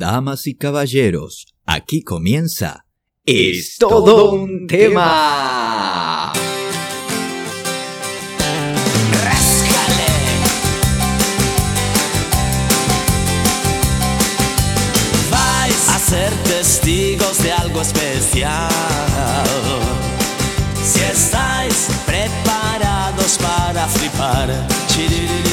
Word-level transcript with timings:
Damas 0.00 0.46
y 0.46 0.54
caballeros, 0.54 1.46
aquí 1.66 2.02
comienza. 2.02 2.86
Es 3.26 3.76
todo 3.76 4.32
un 4.32 4.66
tema. 4.66 6.32
Vais 15.30 15.88
a 15.90 15.98
ser 15.98 16.32
testigos 16.44 17.42
de 17.42 17.52
algo 17.52 17.82
especial. 17.82 18.70
Si 20.82 21.00
estáis 21.00 21.90
preparados 22.06 23.36
para 23.36 23.86
flipar. 23.86 24.66
Chiriririchichi. 24.88 25.49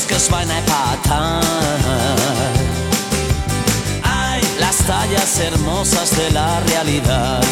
Que 0.00 0.14
os 0.14 0.30
a. 0.32 1.40
Hay 4.02 4.42
las 4.58 4.78
tallas 4.86 5.38
hermosas 5.38 6.16
de 6.16 6.30
la 6.30 6.60
realidad. 6.60 7.42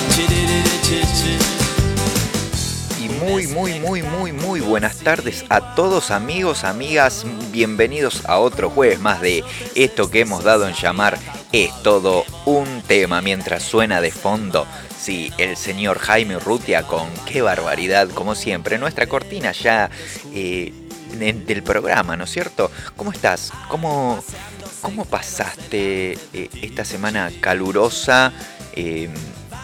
Y 2.99 3.09
muy, 3.09 3.47
muy, 3.47 3.79
muy, 3.81 4.03
muy, 4.03 4.33
muy 4.33 4.61
buenas 4.61 4.97
tardes 4.99 5.45
a 5.51 5.75
todos 5.75 6.11
amigos, 6.11 6.65
amigas. 6.65 7.27
Bienvenidos 7.53 8.25
a 8.25 8.39
otro 8.39 8.71
jueves 8.71 9.01
más 9.01 9.21
de 9.21 9.45
esto 9.75 10.11
que 10.11 10.21
hemos 10.21 10.43
dado 10.43 10.67
en 10.67 10.75
llamar 10.75 11.19
Es 11.53 11.71
todo 11.83 12.25
un 12.47 12.81
tema. 12.87 13.21
Mientras 13.21 13.65
suena 13.65 14.01
de 14.01 14.13
fondo, 14.13 14.67
sí, 14.99 15.31
el 15.37 15.59
señor 15.59 15.99
Jaime 15.99 16.39
Rutia 16.39 16.85
con 16.85 17.07
qué 17.31 17.43
barbaridad, 17.43 18.09
como 18.09 18.35
siempre. 18.35 18.79
Nuestra 18.79 19.07
cortina 19.07 19.53
ya 19.53 19.91
eh, 20.33 20.73
del 21.19 21.63
programa, 21.63 22.17
¿no 22.17 22.25
es 22.25 22.31
cierto? 22.31 22.71
¿Cómo 22.97 23.13
estás? 23.13 23.53
¿Cómo, 23.69 24.23
cómo 24.81 25.05
pasaste 25.05 26.19
eh, 26.33 26.49
esta 26.63 26.85
semana 26.85 27.31
calurosa? 27.41 28.33
eh, 28.75 29.09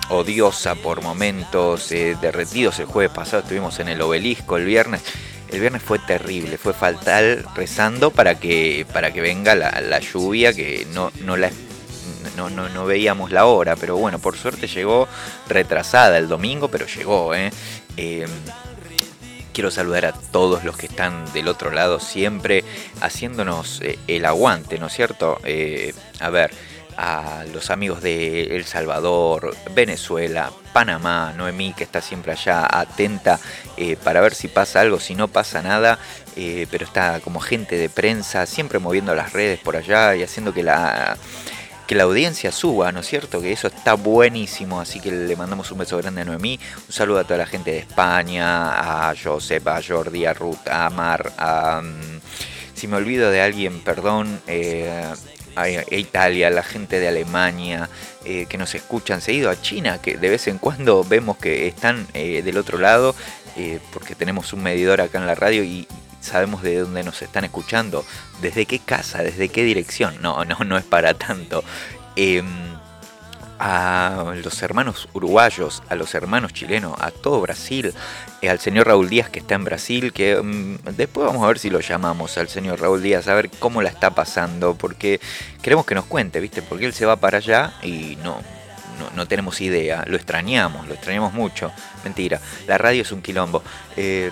odiosa 0.09 0.75
por 0.75 1.03
momentos, 1.03 1.91
eh, 1.93 2.17
derretidos. 2.21 2.79
El 2.79 2.87
jueves 2.87 3.13
pasado 3.13 3.43
estuvimos 3.43 3.79
en 3.81 3.89
el 3.89 4.01
obelisco, 4.01 4.57
el 4.57 4.65
viernes. 4.65 5.03
El 5.51 5.61
viernes 5.61 5.83
fue 5.83 5.99
terrible, 6.01 6.59
fue 6.59 6.73
fatal 6.73 7.45
rezando 7.55 8.11
para 8.11 8.35
que, 8.35 8.85
para 8.93 9.13
que 9.13 9.21
venga 9.21 9.55
la, 9.55 10.01
lluvia, 10.01 10.53
que 10.53 10.87
no, 10.93 11.13
no, 11.23 11.37
la, 11.37 11.51
no, 12.37 12.51
no, 12.51 12.69
no 12.69 12.85
veíamos 12.85 13.31
la 13.31 13.47
hora, 13.47 13.77
pero 13.77 13.97
bueno, 13.97 14.19
por 14.19 14.37
suerte 14.37 14.67
llegó 14.67 15.07
retrasada 15.49 16.19
el 16.19 16.27
domingo, 16.27 16.69
pero 16.69 16.87
llegó. 16.87 17.33
¿eh? 17.33 17.51
Eh, 17.97 18.27
quiero 19.57 19.71
saludar 19.71 20.05
a 20.05 20.13
todos 20.13 20.65
los 20.65 20.77
que 20.77 20.85
están 20.85 21.33
del 21.33 21.49
otro 21.49 21.71
lado 21.71 21.99
siempre 21.99 22.63
haciéndonos 23.01 23.81
eh, 23.81 23.99
el 24.07 24.27
aguante, 24.27 24.79
¿no 24.79 24.89
es 24.89 24.93
cierto? 24.93 25.41
Eh, 25.45 25.95
a 26.21 26.29
ver, 26.29 26.51
a 26.99 27.43
los 27.55 27.71
amigos 27.71 28.03
de 28.03 28.55
El 28.55 28.67
Salvador, 28.67 29.57
Venezuela, 29.75 30.51
Panamá, 30.75 31.33
Noemí, 31.35 31.73
que 31.73 31.85
está 31.85 32.03
siempre 32.03 32.33
allá 32.33 32.69
atenta 32.71 33.41
eh, 33.79 33.97
para 33.97 34.21
ver 34.21 34.35
si 34.35 34.49
pasa 34.49 34.83
algo, 34.83 35.01
si 35.01 35.15
no 35.15 35.29
pasa 35.29 35.63
nada, 35.63 35.99
pero 36.71 36.85
está 36.85 37.21
como 37.21 37.41
gente 37.41 37.79
de 37.79 37.89
prensa, 37.89 38.45
siempre 38.45 38.79
moviendo 38.79 39.15
las 39.15 39.33
redes 39.33 39.59
por 39.61 39.75
allá 39.75 40.15
y 40.17 40.23
haciendo 40.23 40.53
que 40.53 40.65
la 40.65 41.17
que 41.87 41.95
la 41.95 42.05
audiencia 42.05 42.51
suba, 42.51 42.91
¿no 42.93 43.01
es 43.01 43.07
cierto? 43.07 43.41
Que 43.41 43.53
eso 43.53 43.69
está 43.69 43.95
buenísimo, 43.95 44.81
así 44.81 45.01
que 45.01 45.13
le 45.13 45.37
mandamos 45.37 45.71
un 45.71 45.79
beso 45.79 45.97
grande 45.99 46.23
a 46.23 46.25
Noemí, 46.25 46.59
un 46.87 46.93
saludo 46.93 47.21
a 47.21 47.25
toda 47.25 47.39
la 47.39 47.47
gente 47.47 47.71
de 47.71 47.79
España, 47.79 49.09
a 49.09 49.15
Josep, 49.15 49.67
a 49.69 49.81
Jordi, 49.81 50.25
a 50.25 50.35
Ruth, 50.35 50.67
a 50.69 50.91
Mar, 50.91 51.33
a... 51.39 51.81
mm, 51.83 52.21
si 52.75 52.89
me 52.89 52.97
olvido 52.97 53.31
de 53.31 53.41
alguien, 53.41 53.81
perdón, 53.81 54.41
eh, 54.47 54.93
a 55.55 55.69
Italia, 55.69 56.49
a 56.49 56.51
la 56.51 56.63
gente 56.63 57.01
de 57.01 57.09
Alemania, 57.09 57.89
eh, 58.27 58.45
que 58.47 58.59
nos 58.59 58.75
escuchan 58.75 59.23
seguido, 59.23 59.49
a 59.49 59.59
China, 59.59 59.99
que 60.03 60.19
de 60.19 60.29
vez 60.29 60.47
en 60.49 60.59
cuando 60.59 61.03
vemos 61.03 61.39
que 61.39 61.67
están 61.69 62.07
eh, 62.13 62.43
del 62.43 62.59
otro 62.59 62.79
lado, 62.79 63.15
porque 63.91 64.15
tenemos 64.15 64.53
un 64.53 64.63
medidor 64.63 65.01
acá 65.01 65.17
en 65.17 65.27
la 65.27 65.35
radio 65.35 65.65
y 65.65 65.89
sabemos 66.27 66.63
de 66.63 66.81
dónde 66.81 67.03
nos 67.03 67.23
están 67.23 67.45
escuchando, 67.45 68.05
desde 68.41 68.67
qué 68.67 68.79
casa, 68.79 69.23
desde 69.23 69.49
qué 69.49 69.65
dirección. 69.65 70.21
No, 70.21 70.45
no, 70.45 70.59
no 70.65 70.77
es 70.77 70.85
para 70.85 71.15
tanto. 71.15 71.65
Em, 72.17 72.47
a 73.59 74.35
los 74.43 74.63
hermanos 74.63 75.09
uruguayos, 75.13 75.83
a 75.89 75.95
los 75.95 76.15
hermanos 76.15 76.53
chilenos, 76.53 76.95
a 77.01 77.11
todo 77.11 77.41
Brasil, 77.41 77.95
eh, 78.43 78.51
al 78.51 78.59
señor 78.59 78.87
Raúl 78.87 79.09
Díaz 79.09 79.31
que 79.31 79.39
está 79.39 79.55
en 79.55 79.65
Brasil, 79.65 80.13
que 80.13 80.37
mm, 80.37 80.95
después 80.97 81.27
vamos 81.27 81.43
a 81.43 81.49
ver 81.49 81.59
si 81.59 81.71
lo 81.71 81.81
llamamos 81.81 82.37
al 82.39 82.49
señor 82.49 82.81
Raúl 82.81 83.03
Díaz, 83.03 83.29
a 83.29 83.35
ver 83.35 83.51
cómo 83.59 83.83
la 83.83 83.89
está 83.89 84.11
pasando, 84.11 84.75
porque 84.75 85.21
queremos 85.63 85.87
que 85.87 85.95
nos 85.95 86.05
cuente, 86.05 86.41
¿viste? 86.41 86.63
Porque 86.63 86.87
él 86.87 86.93
se 86.93 87.07
va 87.07 87.17
para 87.17 87.39
allá 87.39 87.75
y 87.83 88.17
no, 88.23 88.41
no, 89.15 89.27
tenemos 89.27 89.61
idea, 89.61 90.05
lo 90.07 90.17
extrañamos, 90.17 90.87
lo 90.87 90.95
extrañamos 90.95 91.33
mucho. 91.33 91.73
Mentira, 92.05 92.41
la 92.67 92.79
radio 92.79 93.03
es 93.03 93.13
un 93.13 93.23
quilombo. 93.23 93.63
Eh, 93.97 94.31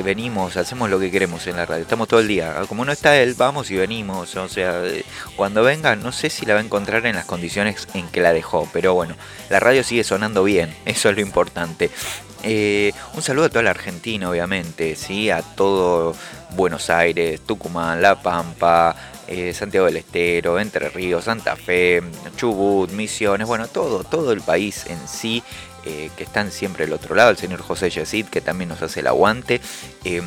venimos, 0.00 0.56
hacemos 0.56 0.88
lo 0.88 0.98
que 0.98 1.10
queremos 1.10 1.46
en 1.46 1.56
la 1.56 1.66
radio, 1.66 1.82
estamos 1.82 2.08
todo 2.08 2.20
el 2.20 2.28
día. 2.28 2.54
Ah, 2.56 2.64
Como 2.66 2.84
no 2.84 2.92
está 2.92 3.20
él, 3.20 3.34
vamos 3.36 3.70
y 3.70 3.76
venimos. 3.76 4.34
O 4.36 4.48
sea, 4.48 4.82
eh, 4.84 5.04
cuando 5.36 5.62
venga, 5.62 5.96
no 5.96 6.12
sé 6.12 6.30
si 6.30 6.46
la 6.46 6.54
va 6.54 6.60
a 6.60 6.62
encontrar 6.64 7.04
en 7.04 7.16
las 7.16 7.26
condiciones 7.26 7.86
en 7.92 8.08
que 8.08 8.20
la 8.20 8.32
dejó, 8.32 8.68
pero 8.72 8.94
bueno, 8.94 9.16
la 9.50 9.60
radio 9.60 9.84
sigue 9.84 10.04
sonando 10.04 10.44
bien, 10.44 10.74
eso 10.86 11.10
es 11.10 11.16
lo 11.16 11.20
importante. 11.20 11.90
Eh, 12.44 12.92
un 13.14 13.22
saludo 13.22 13.46
a 13.46 13.48
toda 13.50 13.62
la 13.62 13.70
Argentina, 13.70 14.28
obviamente, 14.28 14.96
¿sí? 14.96 15.30
a 15.30 15.42
todo 15.42 16.16
Buenos 16.56 16.90
Aires, 16.90 17.40
Tucumán, 17.40 18.02
La 18.02 18.20
Pampa, 18.20 18.96
eh, 19.28 19.54
Santiago 19.54 19.86
del 19.86 19.98
Estero, 19.98 20.58
Entre 20.58 20.88
Ríos, 20.88 21.24
Santa 21.24 21.54
Fe, 21.54 22.02
Chubut, 22.36 22.90
Misiones, 22.90 23.46
bueno, 23.46 23.68
todo, 23.68 24.02
todo 24.02 24.32
el 24.32 24.40
país 24.40 24.86
en 24.86 25.06
sí, 25.06 25.42
eh, 25.84 26.10
que 26.16 26.24
están 26.24 26.50
siempre 26.50 26.84
al 26.84 26.92
otro 26.92 27.14
lado, 27.14 27.30
el 27.30 27.36
señor 27.36 27.62
José 27.62 27.90
Yesid, 27.90 28.26
que 28.26 28.40
también 28.40 28.68
nos 28.68 28.82
hace 28.82 29.00
el 29.00 29.06
aguante, 29.06 29.60
eh, 30.04 30.22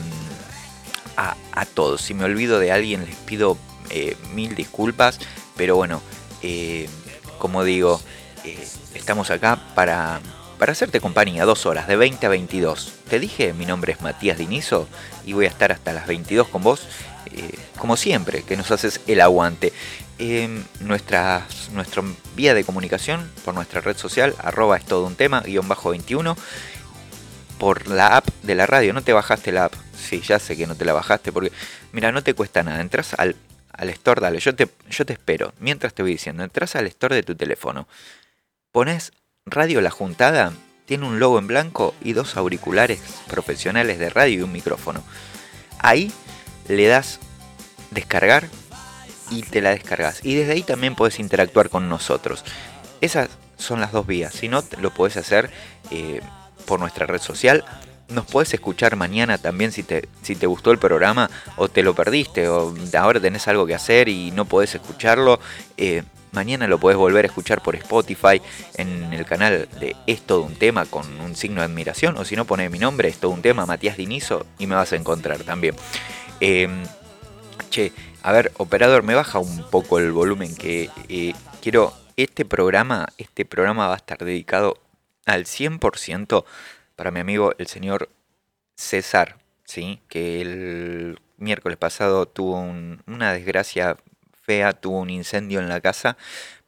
a, 1.18 1.36
a 1.52 1.66
todos. 1.66 2.02
Si 2.02 2.14
me 2.14 2.26
olvido 2.26 2.60
de 2.60 2.72
alguien, 2.72 3.06
les 3.06 3.16
pido 3.16 3.58
eh, 3.90 4.18
mil 4.34 4.56
disculpas, 4.56 5.20
pero 5.56 5.76
bueno, 5.76 6.02
eh, 6.42 6.90
como 7.38 7.64
digo, 7.64 8.02
estamos 8.94 9.30
acá 9.32 9.60
para, 9.76 10.20
para 10.58 10.72
hacerte 10.72 11.00
compañía, 11.00 11.46
dos 11.46 11.66
horas, 11.66 11.88
de 11.88 11.96
20 11.96 12.26
a 12.26 12.30
22. 12.30 12.94
Te 13.10 13.20
dije, 13.20 13.54
mi 13.54 13.66
nombre 13.66 13.94
es 13.94 14.02
Matías 14.02 14.38
Dinizo 14.38 14.88
y 15.26 15.34
voy 15.34 15.46
a 15.46 15.50
estar 15.50 15.72
hasta 15.72 15.94
las 15.94 16.08
22 16.08 16.48
con 16.48 16.64
vos, 16.64 16.88
eh, 17.38 17.59
como 17.78 17.97
siempre, 17.97 18.44
que 18.44 18.57
nos 18.57 18.72
haces 18.72 19.01
el 19.07 19.22
aguante. 19.22 19.73
Eh, 20.18 20.63
nuestra, 20.79 21.46
nuestra 21.73 22.01
vía 22.35 22.53
de 22.53 22.63
comunicación 22.63 23.29
por 23.44 23.53
nuestra 23.53 23.81
red 23.81 23.97
social, 23.97 24.34
arroba 24.40 24.78
es 24.78 24.85
todo 24.85 25.06
un 25.06 25.16
tema, 25.16 25.41
guion 25.41 25.68
bajo 25.68 25.90
21, 25.90 26.38
por 27.57 27.88
la 27.88 28.18
app 28.18 28.28
de 28.44 28.56
la 28.56 28.66
radio. 28.66 28.94
No 28.94 29.01
te 29.01 29.13
bajaste 29.13 29.51
la 29.51 29.66
app. 29.66 29.73
Sí, 29.97 30.22
ya 30.22 30.40
sé 30.40 30.56
que 30.56 30.68
no 30.68 30.75
te 30.75 30.85
la 30.85 30.94
bajaste 30.94 31.31
porque, 31.31 31.51
mira, 31.91 32.12
no 32.12 32.23
te 32.23 32.34
cuesta 32.34 32.63
nada. 32.63 32.79
Entras 32.79 33.13
al, 33.18 33.35
al 33.73 33.90
store, 33.90 34.22
dale, 34.22 34.40
yo 34.40 34.56
te, 34.56 34.69
yo 34.90 35.06
te 35.06 35.13
espero. 35.13 35.53
Mientras 35.59 35.94
te 35.94 36.02
voy 36.02 36.12
diciendo, 36.12 36.44
entras 36.44 36.75
al 36.75 36.88
store 36.88 37.16
de 37.16 37.23
tu 37.23 37.35
teléfono. 37.35 37.88
Pones 38.72 39.12
Radio 39.46 39.81
La 39.81 39.91
Juntada, 39.91 40.53
tiene 40.85 41.06
un 41.06 41.19
logo 41.19 41.40
en 41.40 41.47
blanco 41.47 41.94
y 42.02 42.13
dos 42.13 42.38
auriculares 42.38 43.00
profesionales 43.28 44.00
de 44.00 44.09
radio 44.09 44.40
y 44.40 44.41
un 44.41 44.52
micrófono. 44.52 45.03
Ahí 45.79 46.12
le 46.67 46.88
das 46.88 47.19
descargar 47.96 48.48
y 49.32 49.42
te 49.42 49.62
la 49.62 49.72
descargas. 49.72 50.24
Y 50.24 50.36
desde 50.36 50.54
ahí 50.54 50.62
también 50.62 50.96
puedes 50.96 51.20
interactuar 51.20 51.70
con 51.70 51.90
nosotros. 51.90 52.44
Esas 53.02 53.30
son 53.58 53.82
las 53.82 53.92
dos 53.92 54.06
vías. 54.06 54.34
Si 54.34 54.48
no, 54.48 54.64
lo 54.80 54.94
puedes 54.94 55.18
hacer 55.18 55.50
eh, 55.90 56.22
por 56.66 56.80
nuestra 56.80 57.08
red 57.08 57.22
social. 57.22 57.66
Nos 58.08 58.26
puedes 58.26 58.54
escuchar 58.54 58.96
mañana 58.96 59.40
también 59.40 59.72
si 59.72 59.82
te, 59.82 60.08
si 60.22 60.36
te 60.36 60.46
gustó 60.46 60.72
el 60.72 60.78
programa 60.78 61.30
o 61.56 61.70
te 61.70 61.82
lo 61.82 61.96
perdiste 61.96 62.48
o 62.48 62.76
ahora 62.96 63.20
tenés 63.20 63.48
algo 63.48 63.66
que 63.66 63.74
hacer 63.74 64.09
y 64.09 64.30
no 64.30 64.46
podés 64.46 64.76
escucharlo. 64.76 65.40
eh, 65.78 66.03
mañana 66.32 66.68
lo 66.68 66.78
podés 66.78 66.98
volver 66.98 67.24
a 67.24 67.30
escuchar 67.30 67.64
por 67.64 67.76
Spotify 67.78 68.41
en 68.76 69.14
el 69.14 69.26
canal 69.26 69.70
de 69.80 69.96
Es 70.06 70.22
todo 70.22 70.41
un 70.44 70.53
tema 70.56 70.86
con 70.86 71.20
un 71.22 71.34
signo 71.36 71.62
de 71.62 71.66
admiración 71.66 72.18
o 72.18 72.26
si 72.26 72.36
no 72.36 72.46
pone 72.46 72.70
mi 72.70 72.78
nombre, 72.78 73.08
Es 73.08 73.18
todo 73.18 73.32
un 73.32 73.41
tema, 73.41 73.66
Matías 73.66 73.98
Dinizo 73.98 74.46
y 74.59 74.68
me 74.68 74.76
vas 74.76 74.91
a 74.91 74.98
encontrar 74.98 75.40
también. 75.44 75.76
Em, 76.41 76.84
Che, 77.69 77.91
a 78.22 78.31
ver, 78.31 78.52
operador, 78.57 79.03
me 79.03 79.16
baja 79.16 79.40
un 79.40 79.63
poco 79.69 79.99
el 79.99 80.11
volumen 80.11 80.55
que 80.55 80.90
eh, 81.09 81.34
quiero. 81.61 81.93
Este 82.17 82.46
programa, 82.46 83.07
este 83.17 83.43
programa 83.43 83.87
va 83.90 83.96
a 83.96 83.97
estar 83.97 84.19
dedicado 84.19 84.78
al 85.25 85.46
100% 85.46 86.46
para 86.96 87.11
mi 87.11 87.19
amigo 87.19 87.53
el 87.57 87.67
señor 87.67 88.07
César, 88.78 89.37
¿sí? 89.66 89.99
Que 90.07 90.40
el 90.41 91.19
miércoles 91.37 91.78
pasado 91.78 92.25
tuvo 92.25 92.57
un- 92.61 93.03
una 93.05 93.34
desgracia 93.34 93.97
fea, 94.43 94.72
tuvo 94.72 94.99
un 95.02 95.09
incendio 95.09 95.59
en 95.59 95.67
la 95.67 95.81
casa, 95.81 96.16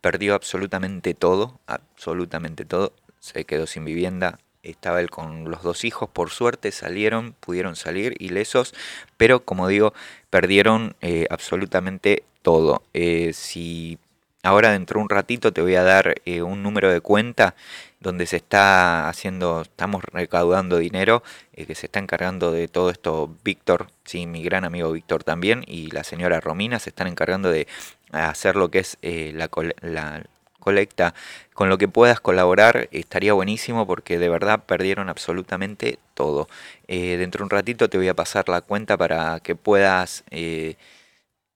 perdió 0.01 0.35
absolutamente 0.35 1.13
todo, 1.13 1.61
absolutamente 1.65 2.65
todo, 2.65 2.91
se 3.21 3.45
quedó 3.45 3.67
sin 3.67 3.85
vivienda, 3.85 4.39
estaba 4.69 5.01
él 5.01 5.09
con 5.09 5.49
los 5.49 5.63
dos 5.63 5.83
hijos, 5.85 6.09
por 6.09 6.29
suerte 6.29 6.71
salieron, 6.71 7.33
pudieron 7.39 7.75
salir 7.75 8.15
ilesos, 8.19 8.73
pero 9.17 9.43
como 9.43 9.67
digo, 9.67 9.93
perdieron 10.29 10.95
eh, 11.01 11.27
absolutamente 11.29 12.23
todo. 12.41 12.83
Eh, 12.93 13.31
si 13.33 13.97
ahora 14.43 14.71
dentro 14.71 14.99
de 14.99 15.03
un 15.03 15.09
ratito 15.09 15.51
te 15.51 15.61
voy 15.61 15.75
a 15.75 15.83
dar 15.83 16.15
eh, 16.25 16.41
un 16.41 16.63
número 16.63 16.91
de 16.91 17.01
cuenta 17.01 17.55
donde 17.99 18.25
se 18.25 18.37
está 18.37 19.09
haciendo, 19.09 19.61
estamos 19.61 20.03
recaudando 20.03 20.77
dinero, 20.77 21.23
que 21.53 21.73
se 21.73 21.87
está 21.87 21.99
encargando 21.99 22.51
de 22.51 22.67
todo 22.67 22.91
esto 22.91 23.35
Víctor, 23.43 23.87
sí, 24.05 24.27
mi 24.27 24.43
gran 24.43 24.63
amigo 24.65 24.91
Víctor 24.91 25.23
también, 25.23 25.63
y 25.65 25.89
la 25.89 26.03
señora 26.03 26.39
Romina 26.39 26.79
se 26.79 26.91
están 26.91 27.07
encargando 27.07 27.49
de 27.49 27.67
hacer 28.11 28.55
lo 28.55 28.69
que 28.69 28.79
es 28.79 28.97
la, 29.01 29.49
la, 29.81 30.23
colecta, 30.59 31.13
con 31.53 31.69
lo 31.69 31.77
que 31.77 31.87
puedas 31.87 32.19
colaborar, 32.19 32.87
estaría 32.91 33.33
buenísimo 33.33 33.87
porque 33.87 34.19
de 34.19 34.29
verdad 34.29 34.63
perdieron 34.65 35.09
absolutamente 35.09 35.97
todo. 36.13 36.47
Eh, 36.87 37.17
dentro 37.17 37.39
de 37.39 37.43
un 37.45 37.49
ratito 37.49 37.89
te 37.89 37.97
voy 37.97 38.07
a 38.09 38.13
pasar 38.13 38.49
la 38.49 38.61
cuenta 38.61 38.97
para 38.97 39.39
que 39.39 39.55
puedas 39.55 40.23
eh, 40.29 40.75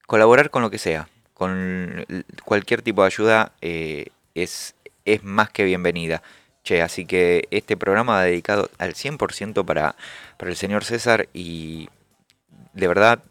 colaborar 0.07 0.49
con 0.49 0.61
lo 0.61 0.69
que 0.69 0.77
sea. 0.77 1.07
Con 1.33 2.05
cualquier 2.45 2.81
tipo 2.81 3.01
de 3.01 3.07
ayuda 3.07 3.51
eh, 3.61 4.07
es, 4.35 4.75
es 5.05 5.23
más 5.23 5.49
que 5.49 5.65
bienvenida. 5.65 6.23
Che, 6.63 6.81
así 6.81 7.05
que 7.05 7.47
este 7.51 7.75
programa 7.75 8.13
va 8.13 8.23
dedicado 8.23 8.69
al 8.77 8.93
100% 8.93 9.65
para, 9.65 9.95
para 10.37 10.51
el 10.51 10.57
señor 10.57 10.83
César 10.83 11.27
y 11.33 11.89
de 12.73 12.87
verdad, 12.87 13.23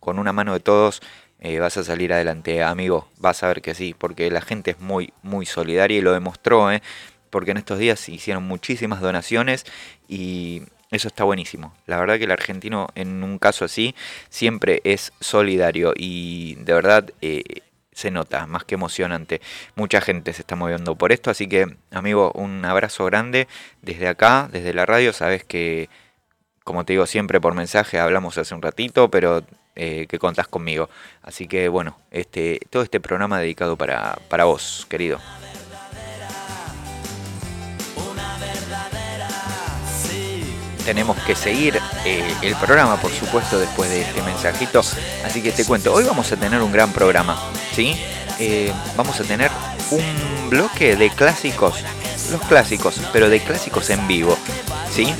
con 0.00 0.18
una 0.18 0.32
mano 0.32 0.52
de 0.52 0.60
todos, 0.60 1.02
eh, 1.44 1.58
vas 1.58 1.76
a 1.76 1.84
salir 1.84 2.10
adelante, 2.10 2.62
amigo, 2.62 3.06
vas 3.18 3.42
a 3.42 3.48
ver 3.48 3.60
que 3.60 3.74
sí, 3.74 3.94
porque 3.96 4.30
la 4.30 4.40
gente 4.40 4.70
es 4.70 4.80
muy, 4.80 5.12
muy 5.22 5.44
solidaria 5.44 5.98
y 5.98 6.00
lo 6.00 6.14
demostró, 6.14 6.72
¿eh? 6.72 6.82
porque 7.28 7.50
en 7.50 7.58
estos 7.58 7.78
días 7.78 8.08
hicieron 8.08 8.44
muchísimas 8.44 9.02
donaciones 9.02 9.66
y 10.08 10.62
eso 10.90 11.06
está 11.08 11.22
buenísimo. 11.24 11.74
La 11.84 11.98
verdad 11.98 12.16
que 12.16 12.24
el 12.24 12.30
argentino 12.30 12.88
en 12.94 13.22
un 13.22 13.38
caso 13.38 13.66
así 13.66 13.94
siempre 14.30 14.80
es 14.84 15.12
solidario 15.20 15.92
y 15.94 16.54
de 16.60 16.72
verdad 16.72 17.10
eh, 17.20 17.42
se 17.92 18.10
nota, 18.10 18.46
más 18.46 18.64
que 18.64 18.76
emocionante. 18.76 19.42
Mucha 19.74 20.00
gente 20.00 20.32
se 20.32 20.40
está 20.40 20.56
moviendo 20.56 20.96
por 20.96 21.12
esto, 21.12 21.30
así 21.30 21.46
que 21.46 21.76
amigo, 21.90 22.32
un 22.34 22.64
abrazo 22.64 23.04
grande 23.04 23.48
desde 23.82 24.08
acá, 24.08 24.48
desde 24.50 24.72
la 24.72 24.86
radio, 24.86 25.12
sabes 25.12 25.44
que 25.44 25.90
como 26.62 26.86
te 26.86 26.94
digo 26.94 27.04
siempre 27.04 27.38
por 27.38 27.54
mensaje, 27.54 27.98
hablamos 27.98 28.38
hace 28.38 28.54
un 28.54 28.62
ratito, 28.62 29.10
pero 29.10 29.44
eh, 29.76 30.06
que 30.08 30.18
contás 30.18 30.48
conmigo. 30.48 30.88
Así 31.22 31.46
que 31.46 31.68
bueno, 31.68 31.98
este, 32.10 32.60
todo 32.70 32.82
este 32.82 33.00
programa 33.00 33.40
dedicado 33.40 33.76
para, 33.76 34.18
para 34.28 34.44
vos, 34.44 34.86
querido. 34.88 35.20
tenemos 40.84 41.16
que 41.22 41.34
seguir 41.34 41.80
eh, 42.04 42.34
el 42.42 42.54
programa, 42.56 42.96
por 43.00 43.10
supuesto, 43.10 43.58
después 43.58 43.90
de 43.90 44.02
este 44.02 44.22
mensajito. 44.22 44.80
Así 45.24 45.42
que 45.42 45.50
te 45.50 45.64
cuento, 45.64 45.92
hoy 45.92 46.04
vamos 46.04 46.30
a 46.30 46.36
tener 46.36 46.60
un 46.60 46.72
gran 46.72 46.92
programa, 46.92 47.38
¿sí? 47.72 47.96
Eh, 48.38 48.72
vamos 48.96 49.18
a 49.20 49.24
tener 49.24 49.50
un 49.90 50.50
bloque 50.50 50.96
de 50.96 51.10
clásicos, 51.10 51.76
los 52.30 52.40
clásicos, 52.42 53.00
pero 53.12 53.28
de 53.28 53.40
clásicos 53.40 53.90
en 53.90 54.06
vivo, 54.06 54.36
¿sí? 54.90 55.12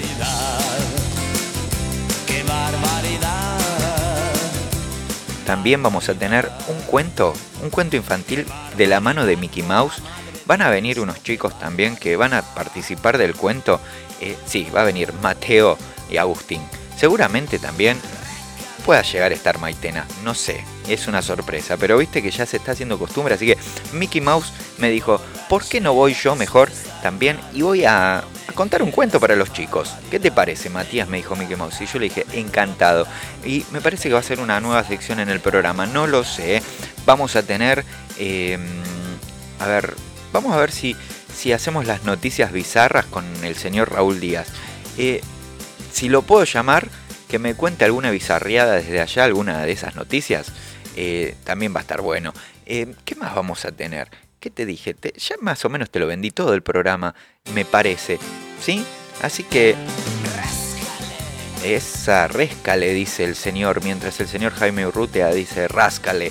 También 5.47 5.83
vamos 5.83 6.09
a 6.09 6.15
tener 6.15 6.51
un 6.69 6.81
cuento, 6.83 7.35
un 7.63 7.71
cuento 7.71 7.97
infantil 7.97 8.47
de 8.77 8.87
la 8.87 9.01
mano 9.01 9.27
de 9.27 9.37
Mickey 9.37 9.63
Mouse. 9.63 10.03
Van 10.47 10.63
a 10.63 10.71
venir 10.71 11.01
unos 11.01 11.23
chicos 11.23 11.59
también 11.59 11.97
que 11.97 12.17
van 12.17 12.35
a 12.35 12.43
participar 12.43 13.19
del 13.19 13.35
cuento. 13.35 13.81
Eh, 14.21 14.37
sí, 14.47 14.69
va 14.75 14.83
a 14.83 14.85
venir 14.85 15.13
Mateo 15.23 15.77
y 16.11 16.17
Agustín. 16.17 16.61
Seguramente 16.97 17.59
también 17.59 17.99
pueda 18.85 19.03
llegar 19.03 19.33
a 19.33 19.35
estar 19.35 19.59
Maitena, 19.59 20.07
no 20.23 20.35
sé, 20.35 20.65
es 20.89 21.07
una 21.07 21.23
sorpresa, 21.23 21.77
pero 21.77 21.99
viste 21.99 22.23
que 22.23 22.31
ya 22.31 22.47
se 22.47 22.59
está 22.59 22.73
haciendo 22.73 22.99
costumbre, 22.99 23.35
así 23.35 23.47
que 23.47 23.59
Mickey 23.93 24.21
Mouse 24.21 24.53
me 24.79 24.91
dijo, 24.91 25.21
¿por 25.49 25.65
qué 25.65 25.81
no 25.81 25.95
voy 25.95 26.15
yo 26.15 26.37
mejor 26.37 26.71
también 27.03 27.39
y 27.53 27.63
voy 27.63 27.85
a, 27.85 28.25
contar 28.55 28.83
un 28.83 28.91
cuento 28.91 29.21
para 29.21 29.37
los 29.37 29.53
chicos. 29.53 29.95
¿Qué 30.11 30.21
te 30.21 30.31
parece, 30.31 30.71
Matías? 30.71 31.09
Me 31.09 31.19
dijo 31.19 31.37
Mickey 31.37 31.57
Mouse. 31.57 31.81
Y 31.81 31.87
yo 31.87 31.99
le 31.99 32.05
dije, 32.07 32.25
encantado. 32.33 33.07
Y 33.45 33.65
me 33.73 33.81
parece 33.81 34.09
que 34.09 34.15
va 34.15 34.21
a 34.21 34.25
ser 34.25 34.41
una 34.41 34.61
nueva 34.61 34.85
sección 34.85 35.21
en 35.21 35.29
el 35.29 35.41
programa. 35.41 35.87
No 35.87 36.07
lo 36.07 36.25
sé. 36.25 36.63
Vamos 37.05 37.37
a 37.37 37.43
tener. 37.43 37.85
Em, 38.19 38.65
a 39.59 39.67
ver, 39.67 39.95
vamos 40.33 40.53
a 40.55 40.57
ver 40.57 40.71
si, 40.71 40.97
si 41.35 41.53
hacemos 41.53 41.87
las 41.87 42.05
noticias 42.05 42.53
bizarras 42.53 43.07
con 43.07 43.25
el 43.45 43.57
señor 43.57 43.93
Raúl 43.93 44.21
Díaz. 44.21 44.49
Eh, 44.99 45.21
si 45.93 46.09
lo 46.09 46.23
puedo 46.23 46.45
llamar, 46.45 46.89
que 47.35 47.41
me 47.41 47.57
cuente 47.57 47.85
alguna 47.85 48.13
bizarriada 48.13 48.75
desde 48.75 49.01
allá, 49.01 49.25
alguna 49.25 49.67
de 49.67 49.73
esas 49.73 49.97
noticias. 49.97 50.53
Eh, 50.95 51.35
también 51.43 51.75
va 51.75 51.79
a 51.79 51.83
estar 51.83 52.01
bueno. 52.01 52.33
Eh, 52.65 52.95
¿Qué 53.05 53.17
más 53.17 53.35
vamos 53.35 53.65
a 53.65 53.73
tener? 53.73 54.09
¿Qué 54.39 54.51
te 54.51 54.65
dije? 54.65 54.95
ya 55.17 55.35
más 55.41 55.65
o 55.65 55.69
menos 55.69 55.91
te 55.91 55.99
lo 55.99 56.07
vendí 56.07 56.31
todo 56.31 56.55
el 56.55 56.63
programa, 56.63 57.17
me 57.53 57.65
parece. 57.65 58.21
¿Sí? 58.63 58.87
Así 59.21 59.43
que... 59.43 59.75
Esa 61.65 62.29
le 62.29 62.95
dice 62.95 63.25
el 63.25 63.35
señor, 63.35 63.83
mientras 63.83 64.21
el 64.21 64.29
señor 64.29 64.53
Jaime 64.53 64.87
Urrutea 64.87 65.33
dice 65.33 65.67
ráscale. 65.67 66.31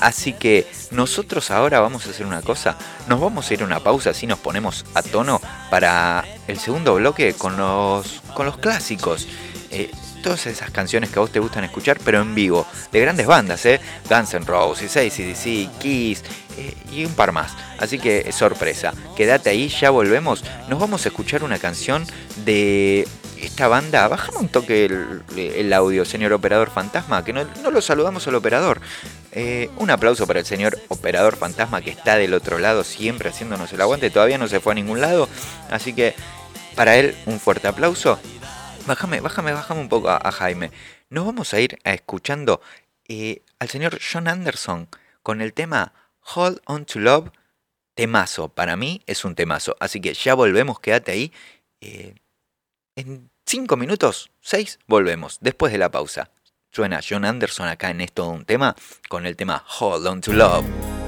Así 0.00 0.32
que 0.32 0.66
nosotros 0.92 1.50
ahora 1.50 1.80
vamos 1.80 2.06
a 2.06 2.10
hacer 2.10 2.24
una 2.24 2.40
cosa, 2.40 2.78
nos 3.06 3.20
vamos 3.20 3.50
a 3.50 3.52
ir 3.52 3.60
a 3.60 3.66
una 3.66 3.80
pausa, 3.80 4.10
así 4.10 4.26
nos 4.26 4.38
ponemos 4.38 4.86
a 4.94 5.02
tono 5.02 5.42
para 5.68 6.24
el 6.48 6.58
segundo 6.58 6.94
bloque 6.94 7.34
con 7.34 7.58
los, 7.58 8.22
con 8.34 8.46
los 8.46 8.56
clásicos. 8.56 9.28
Eh, 9.70 9.90
todas 10.22 10.46
esas 10.46 10.70
canciones 10.70 11.10
que 11.10 11.18
a 11.18 11.22
vos 11.22 11.30
te 11.30 11.40
gustan 11.40 11.64
escuchar, 11.64 11.98
pero 12.04 12.20
en 12.22 12.34
vivo, 12.34 12.66
de 12.90 13.00
grandes 13.00 13.26
bandas, 13.26 13.66
¿eh? 13.66 13.80
Guns 14.08 14.32
N' 14.34 14.46
Roses, 14.46 14.96
ACDC, 14.96 15.78
Kiss 15.78 16.22
eh, 16.56 16.74
y 16.90 17.04
un 17.04 17.12
par 17.14 17.32
más. 17.32 17.52
Así 17.78 17.98
que 17.98 18.30
sorpresa, 18.32 18.94
quédate 19.16 19.50
ahí, 19.50 19.68
ya 19.68 19.90
volvemos. 19.90 20.44
Nos 20.68 20.78
vamos 20.78 21.04
a 21.04 21.08
escuchar 21.08 21.44
una 21.44 21.58
canción 21.58 22.06
de 22.44 23.06
esta 23.40 23.68
banda. 23.68 24.08
Bájame 24.08 24.38
un 24.38 24.48
toque 24.48 24.84
el, 24.86 25.72
audio, 25.72 26.04
señor 26.04 26.32
operador 26.32 26.70
fantasma, 26.70 27.24
que 27.24 27.32
no, 27.32 27.44
lo 27.70 27.82
saludamos 27.82 28.26
al 28.28 28.36
operador. 28.36 28.80
Eh, 29.32 29.70
un 29.76 29.90
aplauso 29.90 30.26
para 30.26 30.40
el 30.40 30.46
señor 30.46 30.78
operador 30.88 31.36
fantasma 31.36 31.80
que 31.80 31.90
está 31.90 32.16
del 32.16 32.34
otro 32.34 32.58
lado, 32.58 32.84
siempre 32.84 33.30
haciéndonos 33.30 33.72
el 33.72 33.80
aguante. 33.80 34.10
Todavía 34.10 34.38
no 34.38 34.48
se 34.48 34.60
fue 34.60 34.72
a 34.72 34.74
ningún 34.76 35.00
lado, 35.00 35.28
así 35.70 35.92
que 35.92 36.14
para 36.74 36.96
él 36.96 37.16
un 37.26 37.40
fuerte 37.40 37.68
aplauso. 37.68 38.18
Bájame, 38.86 39.20
bájame, 39.20 39.52
bájame 39.52 39.80
un 39.80 39.88
poco 39.88 40.10
a, 40.10 40.32
Jaime. 40.32 40.72
Nos 41.08 41.24
vamos 41.24 41.54
a 41.54 41.60
ir 41.60 41.78
escuchando 41.84 42.60
eh, 43.06 43.42
al 43.60 43.68
señor 43.68 44.00
John 44.00 44.26
Anderson 44.26 44.88
con 45.22 45.40
el 45.40 45.52
tema 45.52 45.92
Hold 46.34 46.60
On 46.66 46.84
To 46.84 46.98
Love. 46.98 47.30
Temazo, 47.94 48.48
para 48.48 48.74
mí 48.76 49.02
es 49.06 49.24
un 49.24 49.34
temazo. 49.34 49.76
Así 49.78 50.00
que 50.00 50.14
ya 50.14 50.34
volvemos, 50.34 50.80
quédate 50.80 51.12
ahí. 51.12 51.32
Eh, 51.80 52.14
en 52.96 53.30
5 53.46 53.76
minutos, 53.76 54.30
6, 54.40 54.80
volvemos, 54.86 55.38
después 55.40 55.72
de 55.72 55.78
la 55.78 55.90
pausa. 55.90 56.30
Suena 56.72 57.00
John 57.06 57.24
Anderson 57.24 57.68
acá 57.68 57.90
en 57.90 58.00
esto 58.00 58.28
un 58.28 58.44
tema 58.44 58.74
con 59.08 59.26
el 59.26 59.36
tema 59.36 59.64
Hold 59.78 60.06
On 60.06 60.20
To 60.22 60.32
Love. 60.32 61.01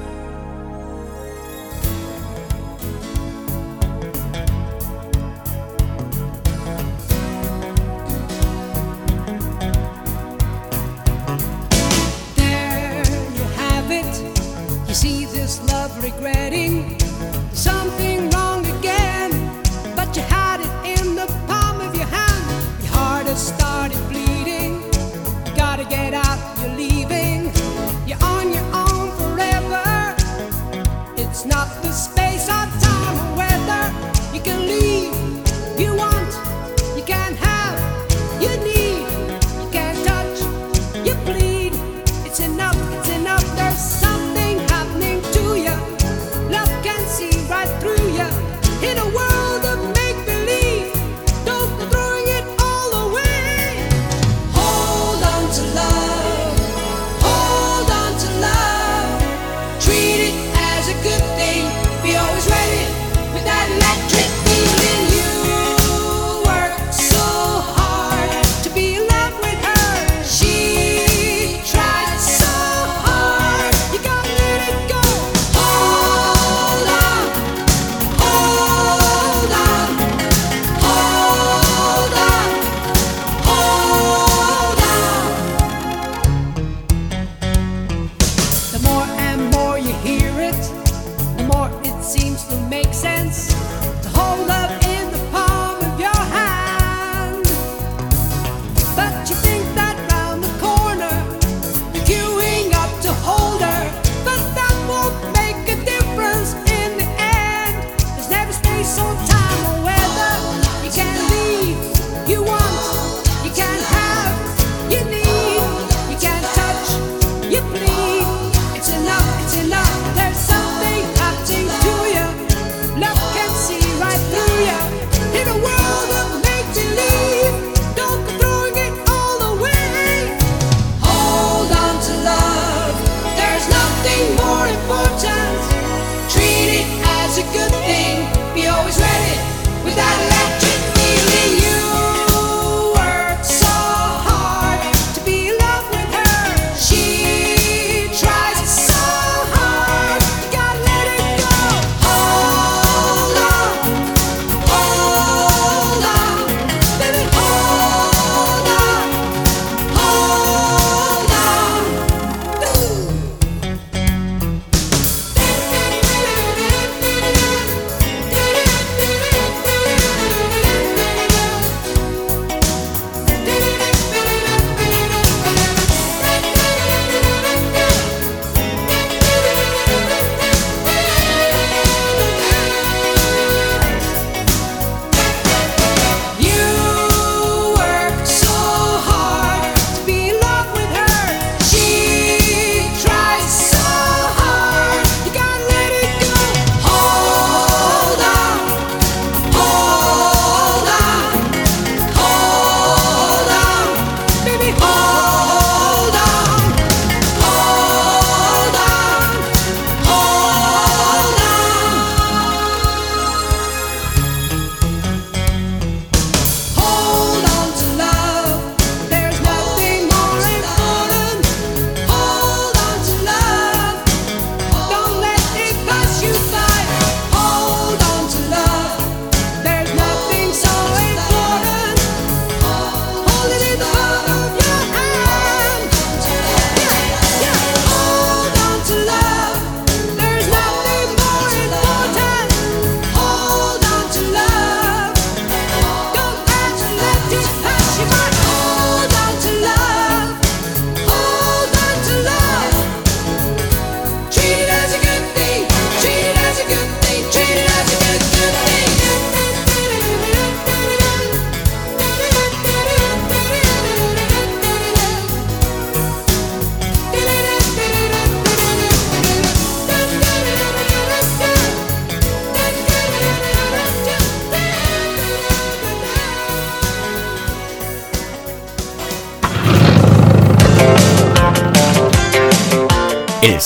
Regretting 16.05 17.01
something 17.55 18.29
wrong 18.31 18.67
again, 18.79 19.31
but 19.97 20.15
you 20.15 20.21
had 20.21 20.61
it 20.61 21.01
in 21.01 21.15
the 21.15 21.27
palm 21.47 21.81
of 21.81 21.95
your 21.97 22.05
hand. 22.05 22.45
Your 22.83 22.93
heart 22.93 23.27
has 23.27 23.41
started 23.55 23.99
bleeding. 24.11 24.83
You 25.47 25.53
gotta 25.57 25.85
get 25.85 26.13
out, 26.13 26.39
you're 26.61 26.77
leaving. 26.77 27.51
You're 28.07 28.23
on 28.23 28.53
your 28.53 28.69
own 28.85 29.07
forever. 29.19 30.15
It's 31.17 31.47
not 31.47 31.69
the 31.83 31.91
space 31.91 32.34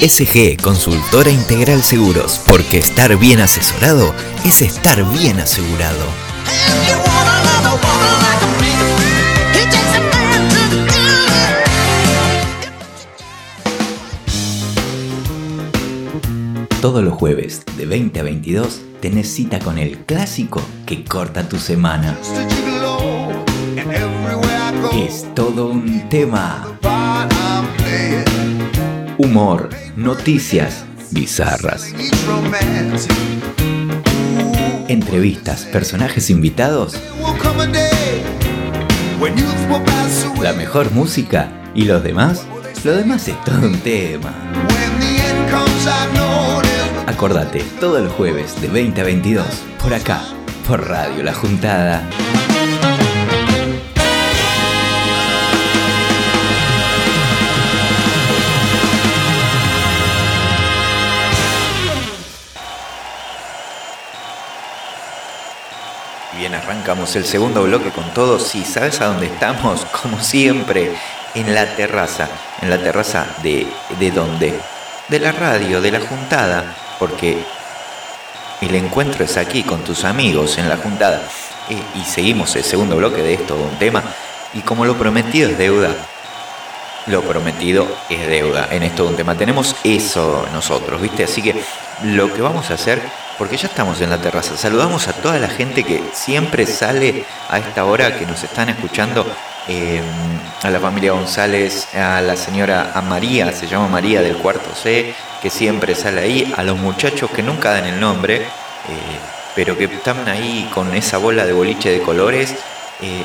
SG 0.00 0.60
Consultora 0.60 1.30
Integral 1.30 1.82
Seguros, 1.82 2.40
porque 2.46 2.78
estar 2.78 3.16
bien 3.16 3.40
asesorado 3.40 4.12
es 4.44 4.60
estar 4.60 5.02
bien 5.12 5.38
asegurado. 5.38 6.04
Todos 16.80 17.02
los 17.02 17.14
jueves 17.14 17.62
de 17.78 17.86
20 17.86 18.20
a 18.20 18.22
22 18.24 18.82
tenés 19.00 19.32
cita 19.32 19.58
con 19.60 19.78
el 19.78 19.98
clásico 20.04 20.60
que 20.84 21.04
corta 21.04 21.48
tu 21.48 21.58
semana. 21.58 22.18
Es 24.92 25.24
todo 25.34 25.68
un 25.68 26.08
tema 26.10 26.78
humor, 29.18 29.68
noticias 29.96 30.84
bizarras, 31.10 31.92
entrevistas, 34.88 35.64
personajes 35.66 36.30
invitados, 36.30 37.00
la 40.42 40.52
mejor 40.54 40.90
música 40.92 41.48
y 41.74 41.84
los 41.84 42.02
demás, 42.02 42.44
lo 42.84 42.96
demás 42.96 43.28
es 43.28 43.42
todo 43.44 43.66
un 43.66 43.78
tema. 43.80 44.34
Acordate, 47.06 47.62
todo 47.80 47.98
el 47.98 48.08
jueves 48.08 48.60
de 48.60 48.68
20 48.68 49.00
a 49.00 49.04
22, 49.04 49.46
por 49.82 49.94
acá, 49.94 50.22
por 50.66 50.88
Radio 50.88 51.22
La 51.22 51.34
Juntada. 51.34 52.02
Arrancamos 66.64 67.14
el 67.16 67.26
segundo 67.26 67.62
bloque 67.62 67.90
con 67.90 68.12
todo. 68.14 68.38
Sí, 68.38 68.64
¿sabes 68.64 69.00
a 69.00 69.06
dónde 69.06 69.26
estamos? 69.26 69.84
Como 70.02 70.20
siempre, 70.20 70.92
en 71.34 71.54
la 71.54 71.76
terraza. 71.76 72.28
En 72.62 72.70
la 72.70 72.78
terraza 72.78 73.26
de, 73.42 73.66
de 73.98 74.10
dónde? 74.10 74.58
De 75.08 75.20
la 75.20 75.32
radio, 75.32 75.80
de 75.82 75.92
la 75.92 76.00
juntada. 76.00 76.74
Porque 76.98 77.44
el 78.62 78.74
encuentro 78.74 79.24
es 79.24 79.36
aquí 79.36 79.62
con 79.62 79.84
tus 79.84 80.04
amigos 80.04 80.56
en 80.56 80.68
la 80.68 80.78
juntada. 80.78 81.22
Eh, 81.68 81.82
y 81.96 82.04
seguimos 82.04 82.56
el 82.56 82.64
segundo 82.64 82.96
bloque 82.96 83.22
de 83.22 83.34
esto, 83.34 83.56
un 83.56 83.78
tema. 83.78 84.02
Y 84.54 84.60
como 84.60 84.86
lo 84.86 84.96
prometido 84.96 85.50
es 85.50 85.58
deuda, 85.58 85.90
lo 87.06 87.22
prometido 87.22 87.86
es 88.08 88.26
deuda. 88.26 88.68
En 88.70 88.82
esto 88.82 89.06
un 89.06 89.16
tema. 89.16 89.34
Tenemos 89.34 89.76
eso 89.84 90.46
nosotros, 90.52 91.00
¿viste? 91.00 91.24
Así 91.24 91.42
que 91.42 91.54
lo 92.02 92.32
que 92.32 92.42
vamos 92.42 92.70
a 92.70 92.74
hacer, 92.74 93.00
porque 93.38 93.56
ya 93.56 93.68
estamos 93.68 94.00
en 94.00 94.10
la 94.10 94.18
terraza, 94.18 94.56
saludamos 94.56 95.08
a 95.08 95.12
toda 95.12 95.38
la 95.38 95.48
gente 95.48 95.84
que 95.84 96.02
siempre 96.12 96.66
sale 96.66 97.24
a 97.48 97.58
esta 97.58 97.84
hora, 97.84 98.16
que 98.18 98.26
nos 98.26 98.42
están 98.42 98.68
escuchando. 98.68 99.26
eh, 99.68 100.02
a 100.62 100.70
la 100.70 100.80
familia 100.80 101.12
González, 101.12 101.94
a 101.94 102.20
la 102.20 102.36
señora, 102.36 102.92
María, 103.06 103.52
se 103.52 103.66
llama 103.66 103.88
María 103.88 104.22
del 104.22 104.36
cuarto 104.36 104.74
C, 104.74 105.14
que 105.42 105.50
siempre 105.50 105.94
sale 105.94 106.20
ahí, 106.20 106.54
a 106.56 106.62
los 106.62 106.78
muchachos 106.78 107.30
que 107.30 107.42
nunca 107.42 107.70
dan 107.70 107.86
el 107.86 108.00
nombre, 108.00 108.36
eh, 108.36 108.46
pero 109.54 109.76
que 109.76 109.84
están 109.84 110.28
ahí 110.28 110.68
con 110.72 110.94
esa 110.94 111.18
bola 111.18 111.44
de 111.44 111.52
boliche 111.52 111.90
de 111.90 112.00
colores, 112.00 112.54
eh, 113.00 113.24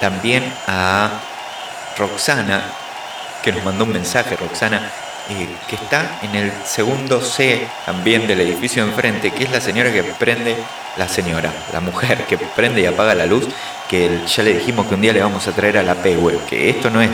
también 0.00 0.52
a 0.66 1.10
Roxana, 1.98 2.62
que 3.46 3.52
nos 3.52 3.64
mandó 3.64 3.84
un 3.84 3.92
mensaje, 3.92 4.34
Roxana, 4.34 4.90
eh, 5.30 5.46
que 5.68 5.76
está 5.76 6.18
en 6.22 6.34
el 6.34 6.52
segundo 6.64 7.20
C 7.20 7.64
también 7.84 8.26
del 8.26 8.40
edificio 8.40 8.82
enfrente, 8.82 9.30
que 9.30 9.44
es 9.44 9.52
la 9.52 9.60
señora 9.60 9.92
que 9.92 10.02
prende, 10.02 10.56
la 10.96 11.06
señora, 11.06 11.52
la 11.72 11.78
mujer 11.78 12.24
que 12.24 12.38
prende 12.38 12.80
y 12.80 12.86
apaga 12.86 13.14
la 13.14 13.24
luz, 13.24 13.46
que 13.88 14.20
ya 14.26 14.42
le 14.42 14.54
dijimos 14.54 14.88
que 14.88 14.96
un 14.96 15.00
día 15.00 15.12
le 15.12 15.22
vamos 15.22 15.46
a 15.46 15.52
traer 15.52 15.78
a 15.78 15.84
la 15.84 15.94
PW, 15.94 16.44
que 16.48 16.70
esto 16.70 16.90
no 16.90 17.00
es 17.00 17.10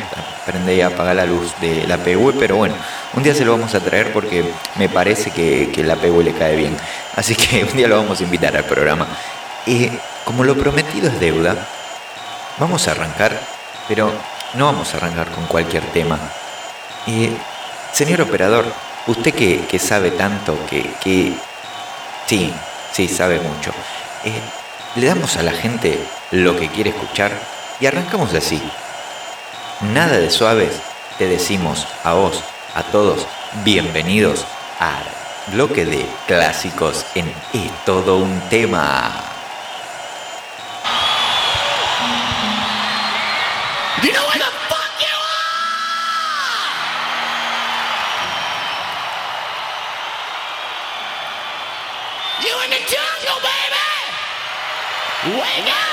prende 0.46 0.74
y 0.74 0.80
apaga 0.80 1.12
la 1.12 1.26
luz 1.26 1.52
de 1.60 1.86
la 1.86 1.98
PW, 1.98 2.30
pero 2.38 2.56
bueno, 2.56 2.76
un 3.12 3.22
día 3.22 3.34
se 3.34 3.44
lo 3.44 3.52
vamos 3.52 3.74
a 3.74 3.80
traer 3.80 4.10
porque 4.10 4.42
me 4.78 4.88
parece 4.88 5.32
que, 5.32 5.70
que 5.70 5.84
la 5.84 5.96
PW 5.96 6.22
le 6.22 6.32
cae 6.32 6.56
bien. 6.56 6.74
Así 7.14 7.36
que 7.36 7.62
un 7.62 7.76
día 7.76 7.88
lo 7.88 7.98
vamos 7.98 8.20
a 8.20 8.22
invitar 8.22 8.56
al 8.56 8.64
programa. 8.64 9.06
Eh, 9.66 9.90
como 10.24 10.44
lo 10.44 10.56
prometido 10.56 11.08
es 11.08 11.20
deuda, 11.20 11.68
Vamos 12.58 12.86
a 12.86 12.90
arrancar, 12.90 13.40
pero 13.88 14.12
no 14.54 14.66
vamos 14.66 14.92
a 14.92 14.96
arrancar 14.98 15.30
con 15.30 15.46
cualquier 15.46 15.84
tema. 15.92 16.18
Eh, 17.06 17.32
señor 17.92 18.22
operador, 18.22 18.64
usted 19.06 19.34
que, 19.34 19.66
que 19.66 19.78
sabe 19.78 20.10
tanto, 20.10 20.56
que, 20.66 20.90
que... 21.02 21.32
Sí, 22.26 22.52
sí, 22.92 23.08
sabe 23.08 23.40
mucho. 23.40 23.72
Eh, 24.24 24.40
le 24.96 25.06
damos 25.06 25.36
a 25.36 25.42
la 25.42 25.52
gente 25.52 25.98
lo 26.30 26.56
que 26.58 26.68
quiere 26.68 26.90
escuchar 26.90 27.32
y 27.80 27.86
arrancamos 27.86 28.32
así. 28.34 28.62
Nada 29.92 30.18
de 30.18 30.30
suaves, 30.30 30.74
te 31.18 31.26
decimos 31.26 31.86
a 32.04 32.12
vos, 32.12 32.42
a 32.74 32.82
todos, 32.84 33.26
bienvenidos 33.64 34.46
al 34.78 35.52
bloque 35.52 35.84
de 35.84 36.06
clásicos 36.26 37.04
en 37.14 37.28
Es 37.52 37.70
todo 37.84 38.18
un 38.18 38.40
tema. 38.48 39.32
Wake 55.24 55.68
up! 55.68 55.91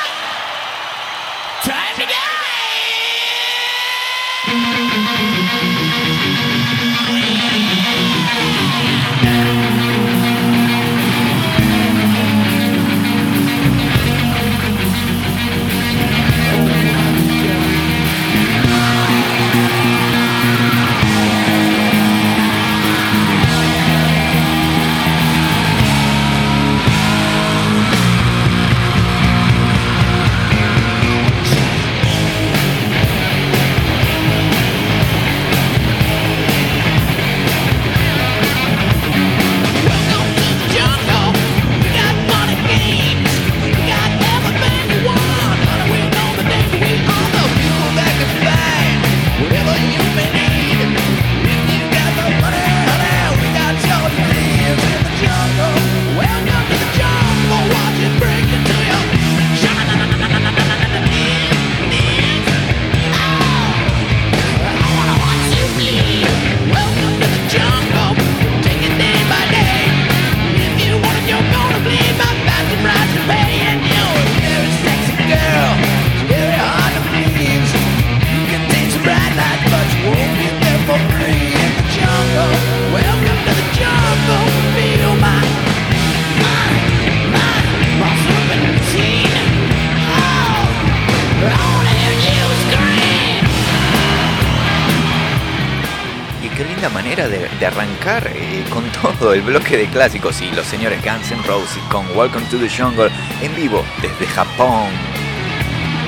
El 99.33 99.41
bloque 99.41 99.77
de 99.77 99.87
clásicos 99.87 100.41
y 100.41 100.49
los 100.51 100.65
señores 100.65 101.03
Guns 101.03 101.31
N' 101.31 101.43
Roses 101.43 101.83
con 101.91 102.05
Welcome 102.15 102.45
to 102.49 102.57
the 102.57 102.69
Jungle 102.69 103.09
en 103.41 103.55
vivo 103.55 103.83
desde 104.01 104.25
Japón, 104.27 104.87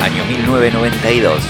año 0.02 0.26
1992. 0.26 1.44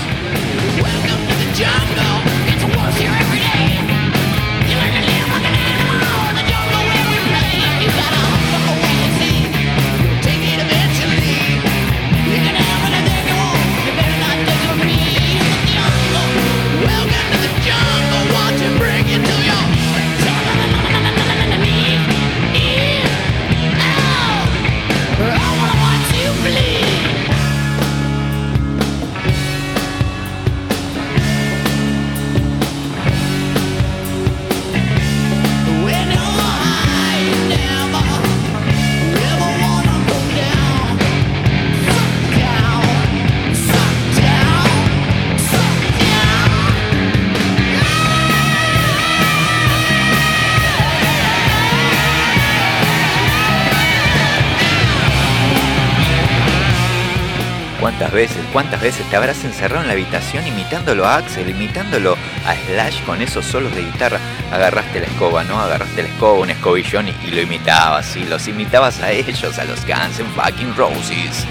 ¿Cuántas 58.02 58.16
veces, 58.16 58.46
cuántas 58.52 58.82
veces 58.82 59.06
te 59.12 59.16
habrás 59.16 59.44
encerrado 59.44 59.84
en 59.84 59.88
la 59.88 59.94
habitación 59.94 60.48
imitándolo 60.48 61.06
a 61.06 61.18
Axel, 61.18 61.48
imitándolo 61.48 62.18
a 62.48 62.56
Slash 62.56 63.04
con 63.04 63.22
esos 63.22 63.46
solos 63.46 63.76
de 63.76 63.84
guitarra? 63.84 64.18
Agarraste 64.52 65.02
la 65.02 65.06
escoba, 65.06 65.44
¿no? 65.44 65.62
Agarraste 65.62 66.02
la 66.02 66.10
escoba, 66.10 66.40
un 66.40 66.50
escobillón 66.50 67.10
y, 67.10 67.30
lo 67.30 67.42
imitabas, 67.42 68.16
y 68.16 68.24
los 68.24 68.48
imitabas 68.48 69.00
a 69.02 69.12
ellos, 69.12 69.60
a 69.60 69.66
los 69.66 69.86
Guns 69.86 70.20
N' 70.20 70.28
Fucking 70.34 70.76
Roses. 70.76 71.46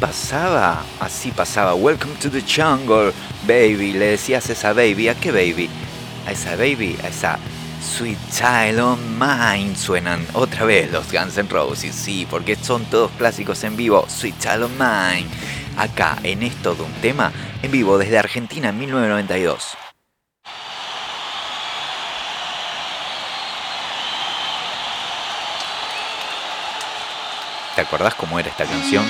Pasaba, 0.00 0.84
así 1.00 1.30
pasaba. 1.30 1.74
Welcome 1.74 2.14
to 2.20 2.28
the 2.28 2.42
jungle, 2.42 3.12
baby. 3.46 3.92
Le 3.92 4.10
decías 4.10 4.48
a 4.48 4.52
esa 4.52 4.72
baby, 4.72 5.08
¿a 5.08 5.14
qué 5.14 5.30
baby? 5.30 5.70
A 6.26 6.32
esa 6.32 6.56
baby, 6.56 6.96
a 7.04 7.08
esa 7.08 7.38
Sweet 7.80 8.18
Child 8.32 8.80
of 8.80 8.98
Mine. 9.18 9.76
Suenan 9.76 10.26
otra 10.32 10.64
vez 10.64 10.90
los 10.90 11.12
Guns 11.12 11.38
N' 11.38 11.48
Roses, 11.48 11.94
sí, 11.94 12.26
porque 12.28 12.56
son 12.56 12.84
todos 12.86 13.10
clásicos 13.12 13.62
en 13.64 13.76
vivo. 13.76 14.06
Sweet 14.08 14.38
Child 14.38 14.62
of 14.64 14.72
Mine. 14.72 15.26
Acá, 15.76 16.18
en 16.22 16.42
esto 16.42 16.74
de 16.74 16.82
un 16.82 16.92
tema, 16.94 17.32
en 17.62 17.70
vivo 17.70 17.98
desde 17.98 18.18
Argentina 18.18 18.70
en 18.70 18.78
1992. 18.78 19.85
¿Te 27.76 27.82
acordás 27.82 28.14
cómo 28.14 28.40
era 28.40 28.48
esta 28.48 28.64
canción? 28.64 29.04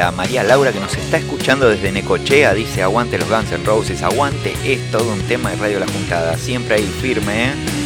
A 0.00 0.10
María 0.10 0.42
Laura 0.42 0.72
que 0.72 0.80
nos 0.80 0.96
está 0.96 1.18
escuchando 1.18 1.68
desde 1.68 1.92
Necochea. 1.92 2.54
Dice 2.54 2.82
aguante 2.82 3.18
los 3.18 3.28
Guns 3.28 3.52
N' 3.52 3.64
Roses, 3.64 4.02
aguante, 4.02 4.54
es 4.64 4.90
todo 4.90 5.12
un 5.12 5.20
tema 5.22 5.50
de 5.50 5.56
Radio 5.56 5.80
La 5.80 5.86
Juntada. 5.86 6.36
Siempre 6.36 6.76
ahí 6.76 6.86
firme. 7.00 7.46
¿eh? 7.46 7.83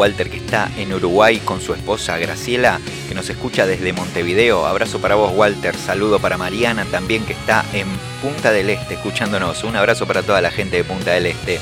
Walter 0.00 0.30
que 0.30 0.38
está 0.38 0.70
en 0.78 0.94
Uruguay 0.94 1.42
con 1.44 1.60
su 1.60 1.74
esposa 1.74 2.16
Graciela, 2.16 2.80
que 3.06 3.14
nos 3.14 3.28
escucha 3.28 3.66
desde 3.66 3.92
Montevideo. 3.92 4.64
Abrazo 4.64 4.98
para 4.98 5.14
vos 5.14 5.30
Walter, 5.36 5.76
saludo 5.76 6.18
para 6.18 6.38
Mariana 6.38 6.86
también 6.86 7.22
que 7.26 7.34
está 7.34 7.66
en 7.74 7.86
Punta 8.22 8.50
del 8.50 8.70
Este 8.70 8.94
escuchándonos. 8.94 9.62
Un 9.62 9.76
abrazo 9.76 10.06
para 10.06 10.22
toda 10.22 10.40
la 10.40 10.50
gente 10.50 10.78
de 10.78 10.84
Punta 10.84 11.10
del 11.10 11.26
Este. 11.26 11.60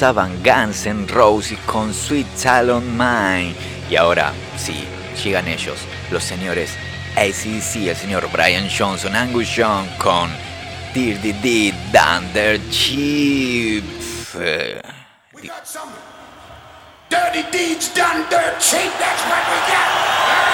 Pasaban 0.00 0.42
Guns 0.42 0.86
N' 0.86 1.06
Roses 1.08 1.58
con 1.66 1.92
Sweet 1.92 2.26
Salon 2.34 2.96
Mine. 2.96 3.54
Y 3.90 3.96
ahora, 3.96 4.32
sí, 4.56 4.88
llegan 5.22 5.46
ellos, 5.46 5.76
los 6.10 6.24
señores 6.24 6.70
ACC, 7.16 7.86
el 7.86 7.96
señor 7.96 8.26
Brian 8.32 8.66
Johnson, 8.70 9.14
Angus 9.14 9.54
Young 9.54 9.86
con 9.98 10.30
Dirty 10.94 11.34
Deed 11.34 11.74
Thunder 11.92 12.58
Cheap. 12.70 13.84
Dirty 17.10 17.42
Deeds 17.52 17.92
Done 17.94 18.24
Dirt 18.30 18.58
Cheap, 18.58 18.90
that's 18.98 19.22
what 19.28 19.44
we 19.50 19.58
got. 19.70 20.49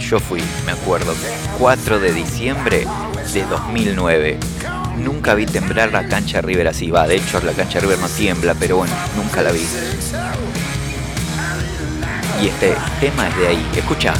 Yo 0.00 0.18
fui, 0.18 0.42
me 0.64 0.72
acuerdo, 0.72 1.14
4 1.58 2.00
de 2.00 2.12
diciembre 2.12 2.86
de 3.32 3.44
2009. 3.44 4.38
Nunca 4.98 5.34
vi 5.34 5.46
temblar 5.46 5.92
la 5.92 6.06
cancha 6.08 6.40
River 6.40 6.68
así, 6.68 6.90
va, 6.90 7.06
de 7.06 7.16
hecho 7.16 7.40
la 7.40 7.52
cancha 7.52 7.80
River 7.80 7.98
no 7.98 8.08
tiembla, 8.08 8.54
pero 8.54 8.76
bueno, 8.78 8.94
nunca 9.16 9.42
la 9.42 9.52
vi. 9.52 9.66
Y 12.42 12.48
este 12.48 12.74
tema 13.00 13.28
es 13.28 13.36
de 13.36 13.48
ahí, 13.48 13.66
escucha. 13.76 14.14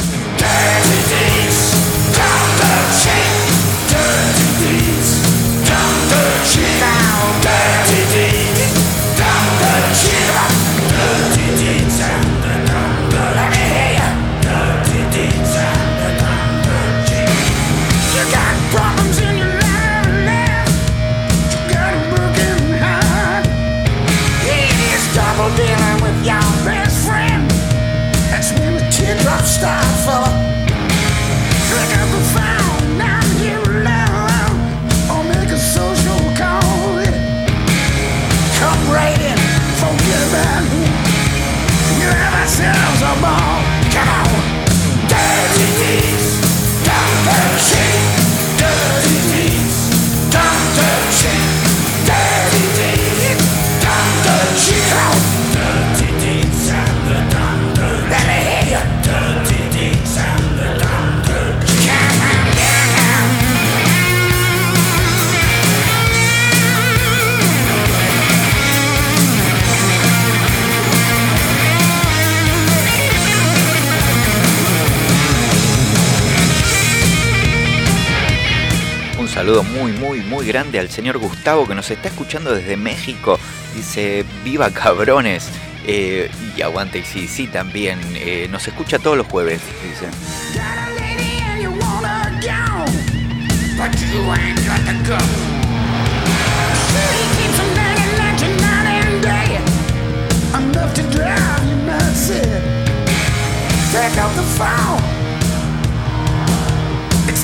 Muy 80.23 80.47
grande 80.47 80.79
al 80.79 80.89
señor 80.89 81.19
Gustavo 81.19 81.67
que 81.67 81.75
nos 81.75 81.91
está 81.91 82.09
escuchando 82.09 82.55
desde 82.55 82.77
México. 82.77 83.39
Dice, 83.75 84.25
viva 84.45 84.71
cabrones. 84.71 85.49
Eh, 85.85 86.31
y 86.57 86.63
aguante 86.63 87.01
y 87.01 87.03
sí, 87.03 87.27
sí 87.27 87.49
también. 87.49 87.99
Eh, 88.15 88.47
nos 88.51 88.67
escucha 88.69 88.99
todos 88.99 89.17
los 89.17 89.27
jueves, 89.27 89.61
dice. 89.83 90.07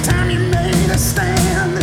time 0.08 0.30
you 0.30 0.38
made 0.38 0.90
a 0.90 0.96
stand 0.96 1.77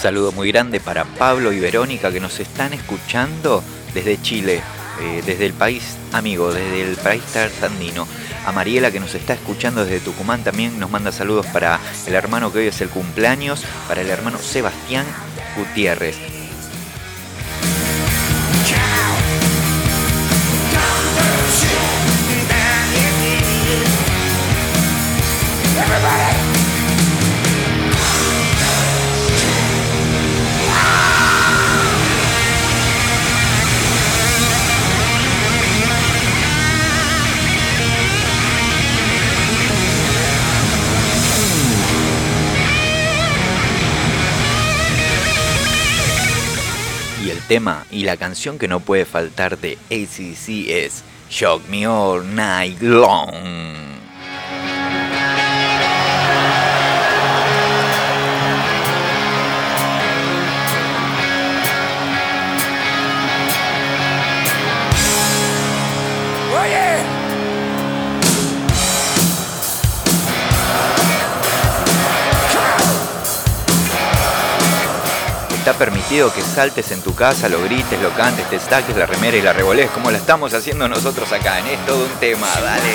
Saludo 0.00 0.30
muy 0.30 0.52
grande 0.52 0.78
para 0.78 1.04
Pablo 1.04 1.52
y 1.52 1.58
Verónica 1.58 2.12
que 2.12 2.20
nos 2.20 2.38
están 2.38 2.72
escuchando 2.72 3.64
desde 3.92 4.22
Chile, 4.22 4.62
eh, 5.00 5.22
desde 5.26 5.44
el 5.44 5.54
país 5.54 5.96
amigo, 6.12 6.52
desde 6.52 6.88
el 6.88 6.96
país 6.96 7.24
tarzandino. 7.24 8.06
A 8.46 8.52
Mariela 8.52 8.92
que 8.92 9.00
nos 9.00 9.16
está 9.16 9.32
escuchando 9.32 9.84
desde 9.84 9.98
Tucumán 9.98 10.44
también 10.44 10.78
nos 10.78 10.88
manda 10.88 11.10
saludos 11.10 11.46
para 11.46 11.80
el 12.06 12.14
hermano 12.14 12.52
que 12.52 12.60
hoy 12.60 12.66
es 12.68 12.80
el 12.80 12.90
cumpleaños, 12.90 13.64
para 13.88 14.02
el 14.02 14.08
hermano 14.08 14.38
Sebastián 14.38 15.04
Gutiérrez. 15.56 16.37
Tema 47.48 47.86
y 47.90 48.04
la 48.04 48.18
canción 48.18 48.58
que 48.58 48.68
no 48.68 48.80
puede 48.80 49.06
faltar 49.06 49.58
de 49.58 49.78
ACC 49.90 50.68
es 50.68 51.02
Shock 51.30 51.66
Me 51.68 51.86
All 51.86 52.34
Night 52.34 52.80
Long. 52.82 53.87
Está 75.68 75.78
permitido 75.78 76.32
que 76.32 76.40
saltes 76.40 76.92
en 76.92 77.02
tu 77.02 77.14
casa, 77.14 77.46
lo 77.46 77.62
grites, 77.62 78.00
lo 78.00 78.08
cantes, 78.14 78.48
te 78.48 78.58
saques 78.58 78.96
la 78.96 79.04
remera 79.04 79.36
y 79.36 79.42
la 79.42 79.52
revolés 79.52 79.90
como 79.90 80.10
la 80.10 80.16
estamos 80.16 80.54
haciendo 80.54 80.88
nosotros 80.88 81.30
acá 81.30 81.58
en 81.58 81.66
Es 81.66 81.84
todo 81.84 82.06
un 82.06 82.20
tema, 82.20 82.48
dale. 82.62 82.94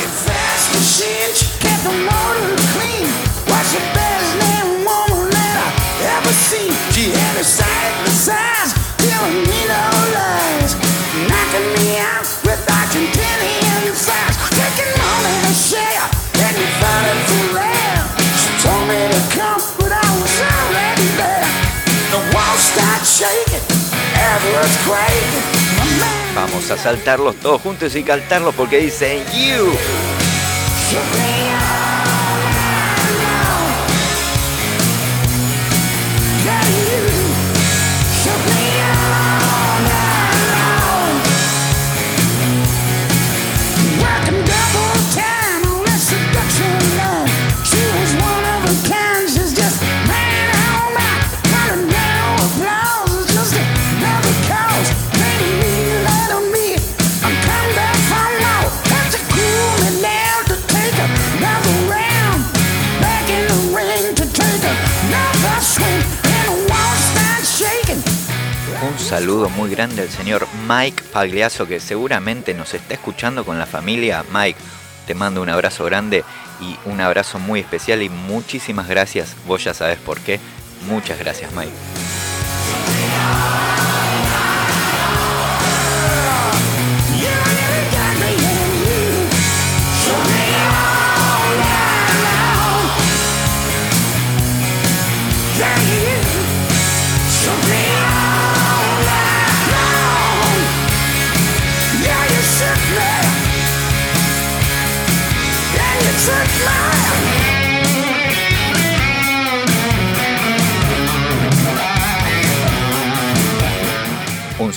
Vamos 26.36 26.72
a 26.72 26.78
saltarlos 26.78 27.36
todos 27.36 27.62
juntos 27.62 27.96
y 27.96 28.04
cantarlos 28.04 28.56
porque 28.56 28.78
dicen 28.78 29.24
You. 29.34 29.72
Saludo 69.20 69.48
muy 69.48 69.70
grande 69.70 70.02
al 70.02 70.10
señor 70.10 70.48
Mike 70.68 71.04
Pagliaso 71.14 71.68
que 71.68 71.80
seguramente 71.80 72.56
nos 72.56 72.74
está 72.74 72.96
escuchando 72.96 73.46
con 73.46 73.60
la 73.60 73.68
familia. 73.68 74.26
Mike, 74.34 74.58
te 75.06 75.14
mando 75.14 75.44
un 75.44 75.50
abrazo 75.50 75.86
grande 75.86 76.24
y 76.60 76.76
un 76.90 77.00
abrazo 77.00 77.38
muy 77.38 77.60
especial 77.60 78.02
y 78.02 78.10
muchísimas 78.10 78.88
gracias. 78.88 79.36
Vos 79.46 79.64
ya 79.64 79.76
sabes 79.76 80.00
por 80.00 80.20
qué. 80.20 80.40
Muchas 80.88 81.20
gracias 81.20 81.52
Mike. 81.52 81.72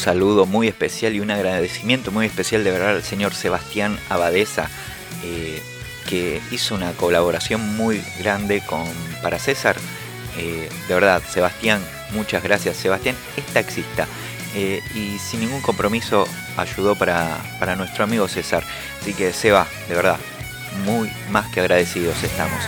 Saludo 0.06 0.46
muy 0.46 0.68
especial 0.68 1.16
y 1.16 1.20
un 1.20 1.32
agradecimiento 1.32 2.12
muy 2.12 2.26
especial 2.26 2.62
de 2.62 2.70
verdad 2.70 2.90
al 2.90 3.02
señor 3.02 3.34
Sebastián 3.34 3.98
Abadesa, 4.08 4.70
eh, 5.24 5.60
que 6.08 6.40
hizo 6.52 6.76
una 6.76 6.92
colaboración 6.92 7.76
muy 7.76 8.00
grande 8.20 8.62
con 8.64 8.84
para 9.20 9.40
César. 9.40 9.74
Eh, 10.38 10.68
de 10.86 10.94
verdad, 10.94 11.20
Sebastián, 11.28 11.82
muchas 12.12 12.44
gracias. 12.44 12.76
Sebastián 12.76 13.16
es 13.36 13.44
taxista 13.46 14.06
eh, 14.54 14.80
y 14.94 15.18
sin 15.18 15.40
ningún 15.40 15.60
compromiso 15.60 16.28
ayudó 16.56 16.94
para, 16.94 17.38
para 17.58 17.74
nuestro 17.74 18.04
amigo 18.04 18.28
César. 18.28 18.62
Así 19.02 19.12
que 19.12 19.32
Seba, 19.32 19.66
de 19.88 19.96
verdad, 19.96 20.20
muy 20.84 21.10
más 21.32 21.48
que 21.48 21.58
agradecidos 21.58 22.22
estamos. 22.22 22.62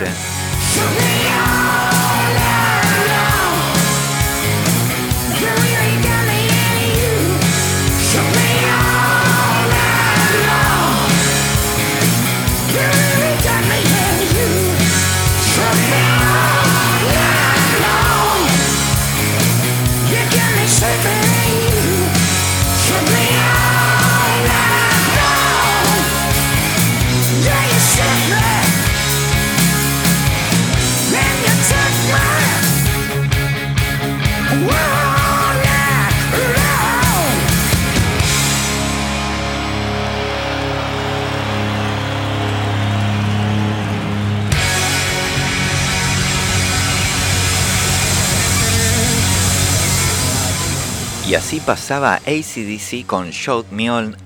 Así 51.35 51.59
pasaba 51.59 52.15
ACDC 52.15 53.05
con 53.05 53.29
Shock 53.29 53.71
Me 53.71 53.89
All, 53.89 54.17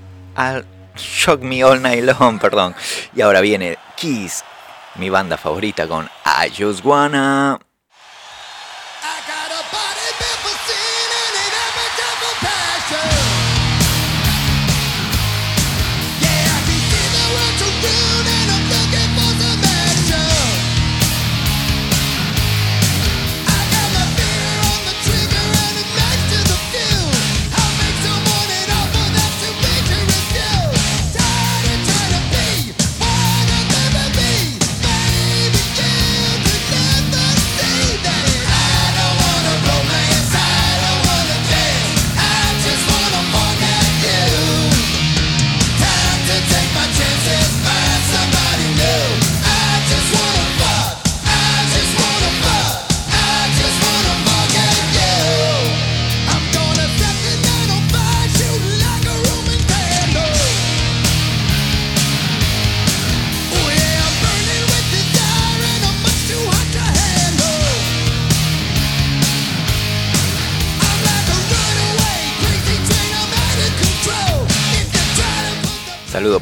Shock 0.96 1.42
Me 1.42 1.64
All 1.64 1.82
Night 1.82 2.04
Long, 2.04 2.40
perdón. 2.42 2.76
Y 3.16 3.22
ahora 3.22 3.42
viene 3.42 3.78
Kiss, 3.98 4.44
mi 4.96 5.10
banda 5.10 5.36
favorita 5.38 5.88
con 5.88 6.10
I 6.26 6.50
Just 6.58 6.86
Wanna. 6.86 7.60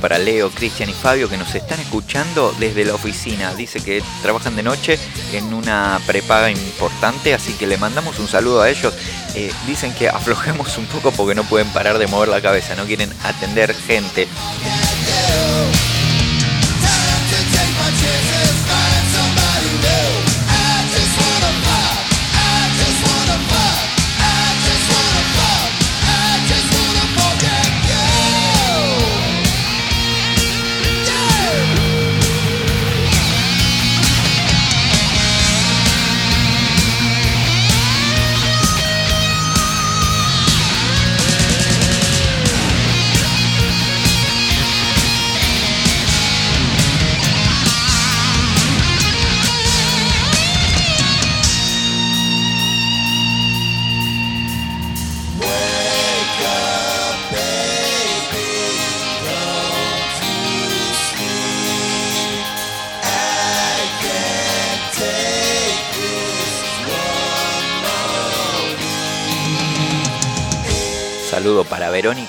Para 0.01 0.17
Leo, 0.17 0.49
Cristian 0.49 0.89
y 0.89 0.93
Fabio 0.93 1.29
que 1.29 1.37
nos 1.37 1.53
están 1.55 1.79
escuchando 1.79 2.53
desde 2.59 2.83
la 2.83 2.95
oficina. 2.95 3.53
Dice 3.53 3.79
que 3.79 4.03
trabajan 4.21 4.55
de 4.55 4.63
noche 4.63 4.99
en 5.31 5.53
una 5.53 5.99
prepaga 6.07 6.49
importante, 6.49 7.33
así 7.33 7.53
que 7.53 7.67
le 7.67 7.77
mandamos 7.77 8.19
un 8.19 8.27
saludo 8.27 8.61
a 8.61 8.69
ellos. 8.69 8.93
Eh, 9.35 9.51
dicen 9.67 9.93
que 9.93 10.09
aflojemos 10.09 10.77
un 10.77 10.85
poco 10.87 11.11
porque 11.11 11.35
no 11.35 11.43
pueden 11.43 11.67
parar 11.69 11.99
de 11.99 12.07
mover 12.07 12.29
la 12.29 12.41
cabeza, 12.41 12.75
no 12.75 12.85
quieren 12.85 13.13
atender 13.23 13.73
gente. 13.73 14.27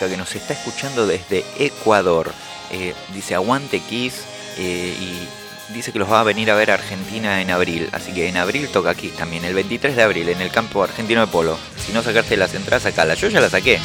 Que 0.09 0.17
nos 0.17 0.35
está 0.35 0.55
escuchando 0.55 1.07
desde 1.07 1.45
Ecuador. 1.59 2.33
Eh, 2.71 2.95
dice 3.13 3.35
aguante 3.35 3.81
Kiss 3.81 4.23
eh, 4.59 4.97
y 4.99 5.73
dice 5.73 5.93
que 5.93 5.99
los 5.99 6.11
va 6.11 6.21
a 6.21 6.25
venir 6.25 6.51
a 6.51 6.55
ver 6.55 6.71
a 6.71 6.75
Argentina 6.75 7.41
en 7.41 7.51
abril. 7.51 7.89
Así 7.93 8.13
que 8.13 8.29
en 8.29 8.37
abril 8.37 8.69
toca 8.69 8.95
Kiss 8.95 9.17
también, 9.17 9.45
el 9.45 9.55
23 9.55 9.97
de 9.97 10.03
abril 10.03 10.29
en 10.29 10.41
el 10.41 10.51
campo 10.51 10.83
argentino 10.83 11.21
de 11.21 11.27
polo. 11.27 11.59
Si 11.77 11.93
no 11.93 12.03
sacarte 12.03 12.37
las 12.37 12.55
entradas, 12.55 12.85
sacala. 12.85 13.15
Yo 13.15 13.29
ya 13.29 13.41
la 13.41 13.51
saqué. 13.51 13.79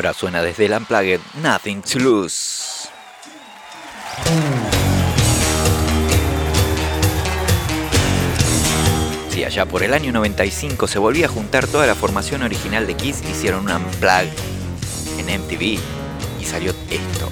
Ahora 0.00 0.14
suena 0.14 0.42
desde 0.42 0.64
el 0.64 0.72
Unplugged 0.72 1.20
Nothing 1.42 1.82
to 1.82 1.98
Lose. 1.98 2.88
Si 9.28 9.44
allá 9.44 9.66
por 9.66 9.82
el 9.82 9.92
año 9.92 10.10
95 10.10 10.86
se 10.86 10.98
volvía 10.98 11.26
a 11.26 11.28
juntar 11.28 11.66
toda 11.66 11.86
la 11.86 11.94
formación 11.94 12.42
original 12.42 12.86
de 12.86 12.94
Kiss, 12.94 13.22
hicieron 13.30 13.66
un 13.66 13.72
Unplugged 13.72 14.30
en 15.18 15.42
MTV 15.42 15.78
y 16.40 16.44
salió 16.46 16.74
esto. 16.88 17.28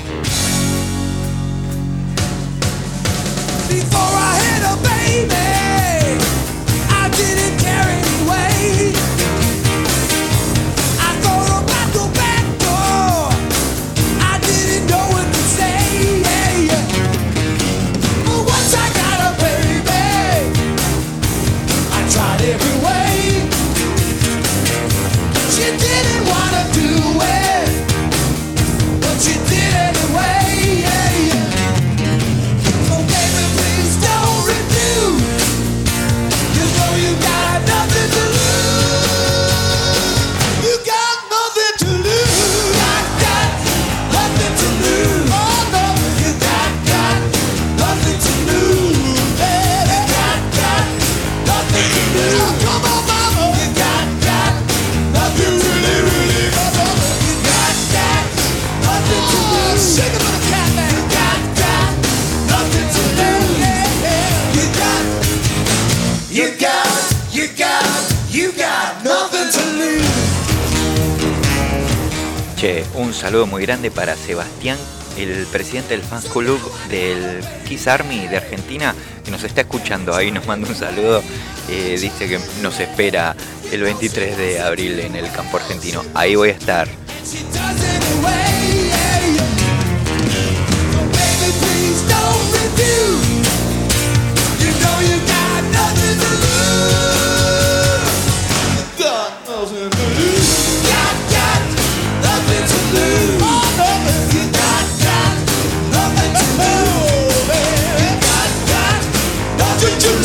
Che, 72.59 72.85
un 72.95 73.15
saludo 73.15 73.47
muy 73.47 73.63
grande 73.63 73.93
para 73.93 74.17
Sebastián, 74.17 74.77
el 75.17 75.47
presidente 75.47 75.91
del 75.91 76.03
Fans 76.03 76.25
Club 76.25 76.59
del 76.89 77.41
Kiss 77.69 77.87
Army 77.87 78.27
de 78.27 78.39
Argentina, 78.39 78.97
que 79.25 79.31
nos 79.31 79.45
está 79.45 79.61
escuchando 79.61 80.13
ahí, 80.13 80.33
nos 80.33 80.45
manda 80.45 80.69
un 80.69 80.75
saludo. 80.75 81.23
Eh, 81.69 81.97
dice 82.01 82.27
que 82.27 82.41
nos 82.61 82.81
espera 82.81 83.37
el 83.71 83.83
23 83.83 84.37
de 84.37 84.61
abril 84.61 84.99
en 84.99 85.15
el 85.15 85.31
campo 85.31 85.59
argentino. 85.59 86.03
Ahí 86.15 86.35
voy 86.35 86.49
a 86.49 86.53
estar. 86.55 86.89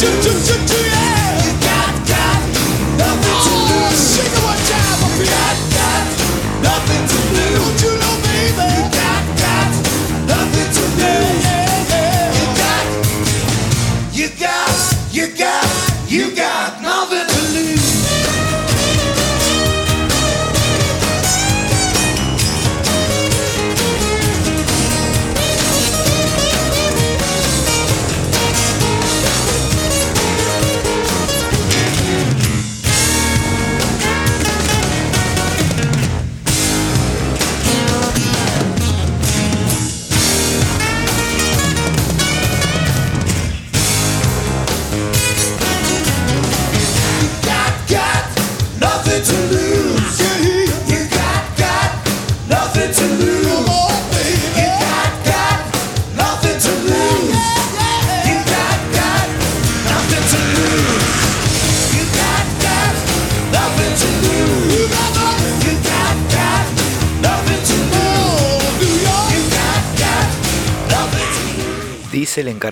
Nothing 0.04 0.24
to 0.24 0.34
lose. 0.34 0.53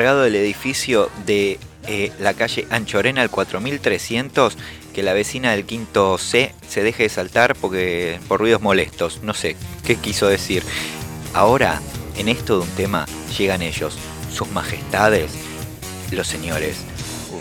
Encargado 0.02 0.24
del 0.24 0.36
edificio 0.36 1.12
de 1.28 1.60
eh, 1.86 2.12
la 2.20 2.34
calle 2.34 2.66
Anchorena, 2.72 3.22
el 3.22 3.30
4300, 3.30 4.58
que 4.96 5.04
la 5.04 5.14
vecina 5.14 5.52
del 5.52 5.66
quinto 5.66 6.18
C 6.18 6.56
se 6.68 6.82
deje 6.82 7.04
de 7.04 7.10
saltar 7.10 7.56
porque 7.56 8.20
por 8.28 8.40
ruidos 8.40 8.64
molestos. 8.64 9.22
No 9.22 9.36
sé 9.36 9.56
qué 9.86 9.98
quiso 9.98 10.28
decir. 10.28 10.64
Ahora, 11.36 11.80
en 12.18 12.30
esto 12.30 12.58
de 12.58 12.64
un 12.64 12.76
tema, 12.76 13.06
llegan 13.38 13.62
ellos, 13.62 13.96
sus 14.34 14.50
majestades, 14.50 15.34
los 16.10 16.26
señores 16.26 16.78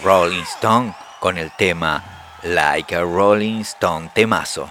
Rolling 0.04 0.42
Stone, 0.42 0.94
con 1.18 1.38
el 1.38 1.50
tema 1.56 2.36
Like 2.42 2.94
a 2.94 3.00
Rolling 3.00 3.60
Stone, 3.60 4.10
temazo. 4.14 4.70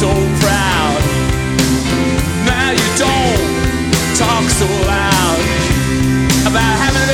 so 0.00 0.08
proud. 0.40 1.00
Now 2.48 2.70
you 2.70 2.88
don't 2.96 3.92
talk 4.16 4.44
so 4.48 4.64
loud 4.88 5.40
about 6.48 6.74
having 6.80 7.10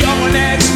your 0.00 0.32
next 0.32 0.70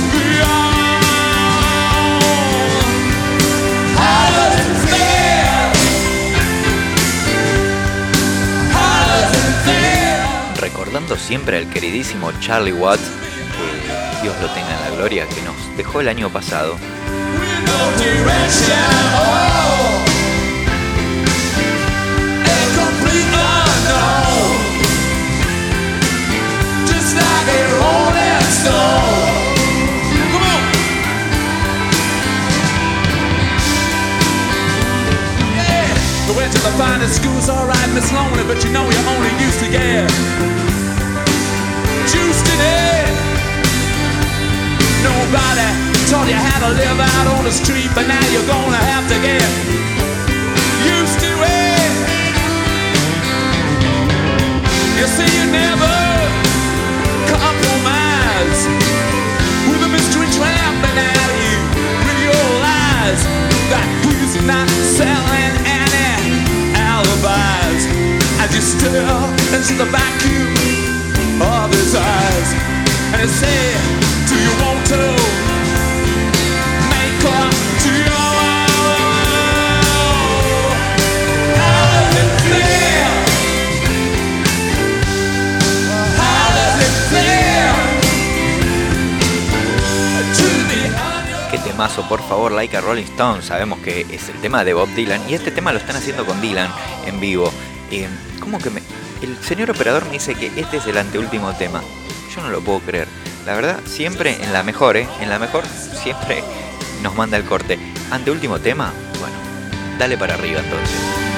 recordando 10.60 11.16
siempre 11.16 11.58
al 11.58 11.68
queridísimo 11.70 12.32
Charlie 12.40 12.72
Watts, 12.72 13.02
que 13.02 14.22
Dios 14.22 14.36
lo 14.42 14.48
tenga 14.48 14.74
en 14.74 14.80
la 14.80 14.96
gloria, 14.96 15.26
que 15.26 15.40
nos 15.42 15.76
dejó 15.76 16.02
el 16.02 16.08
año 16.08 16.28
pasado. 16.28 16.76
Schools, 37.14 37.48
alright, 37.48 37.90
Miss 37.94 38.12
Lonely, 38.12 38.44
but 38.44 38.62
you 38.64 38.70
know 38.72 38.84
you 38.88 38.98
only 39.08 39.30
used 39.44 39.60
to 39.60 39.68
juiced 42.10 42.46
in 42.52 42.60
it. 42.60 43.08
Nobody 45.02 45.93
taught 46.10 46.28
you 46.28 46.34
how 46.36 46.68
to 46.68 46.70
live 46.76 47.00
out 47.00 47.26
on 47.38 47.44
the 47.44 47.52
street, 47.52 47.88
but 47.94 48.06
now 48.06 48.20
you're 48.28 48.44
gonna 48.44 48.82
have 48.92 49.08
to 49.08 49.16
get 49.24 49.48
used 50.84 51.18
to 51.20 51.32
it. 51.32 51.92
You 55.00 55.06
see, 55.08 55.28
you 55.38 55.44
never 55.48 55.96
compromise 57.30 58.60
with 59.68 59.80
a 59.80 59.88
mystery 59.88 60.28
tramp, 60.36 60.76
and 60.84 60.96
now 61.00 61.26
you 61.40 61.56
realize 62.04 63.22
that 63.72 63.86
he's 64.04 64.36
not 64.44 64.68
selling 64.84 65.54
any 65.64 66.12
alibis. 66.76 67.82
As 68.44 68.52
you 68.52 68.60
stare 68.60 69.24
into 69.56 69.72
the 69.80 69.88
vacuum 69.88 71.40
of 71.40 71.72
his 71.72 71.94
eyes, 71.96 72.48
and 73.16 73.30
say, 73.30 73.72
Do 74.28 74.36
you 74.36 74.52
want 74.60 74.84
to 74.92 75.33
temazo, 91.74 92.08
por 92.08 92.22
favor, 92.22 92.52
like 92.52 92.76
a 92.76 92.80
Rolling 92.80 93.02
Stone. 93.02 93.42
Sabemos 93.42 93.80
que 93.80 94.02
es 94.02 94.28
el 94.28 94.40
tema 94.40 94.62
de 94.62 94.74
Bob 94.74 94.88
Dylan 94.94 95.20
y 95.28 95.34
este 95.34 95.50
tema 95.50 95.72
lo 95.72 95.78
están 95.78 95.96
haciendo 95.96 96.24
con 96.24 96.40
Dylan 96.40 96.70
en 97.04 97.18
vivo. 97.18 97.52
Eh, 97.90 98.06
¿Cómo 98.38 98.58
que 98.58 98.70
me.? 98.70 98.80
El 99.22 99.36
señor 99.38 99.70
operador 99.70 100.04
me 100.04 100.12
dice 100.12 100.36
que 100.36 100.52
este 100.56 100.76
es 100.76 100.86
el 100.86 100.96
anteúltimo 100.96 101.52
tema. 101.54 101.82
Yo 102.32 102.42
no 102.42 102.50
lo 102.50 102.60
puedo 102.60 102.78
creer. 102.78 103.08
La 103.44 103.54
verdad, 103.54 103.80
siempre 103.86 104.36
en 104.40 104.52
la 104.52 104.62
mejor, 104.62 104.96
¿eh? 104.96 105.08
En 105.20 105.28
la 105.28 105.40
mejor, 105.40 105.64
siempre 105.66 106.44
nos 107.04 107.14
manda 107.14 107.36
el 107.36 107.44
corte. 107.44 107.78
Anteúltimo 108.10 108.58
tema, 108.58 108.92
bueno, 109.20 109.36
dale 109.98 110.18
para 110.18 110.34
arriba 110.34 110.60
entonces. 110.60 111.33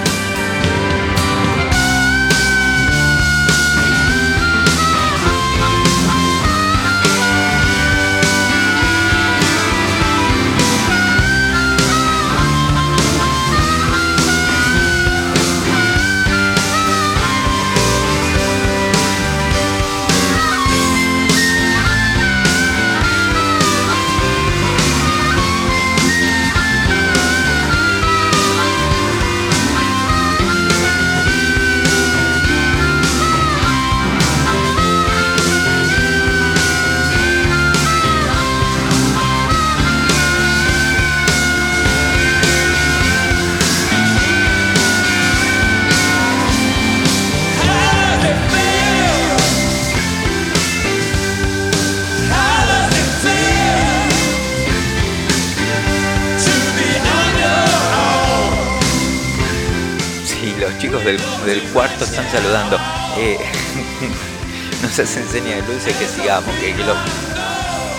Del, 61.47 61.61
del 61.61 61.63
cuarto 61.71 62.05
están 62.05 62.31
saludando. 62.31 62.79
Eh, 63.19 63.39
nos 64.83 64.99
hace 64.99 65.21
enseña 65.21 65.57
de 65.57 65.63
luces 65.63 65.95
que 65.97 66.07
sigamos, 66.07 66.55
que, 66.57 66.75
lo, 66.75 66.95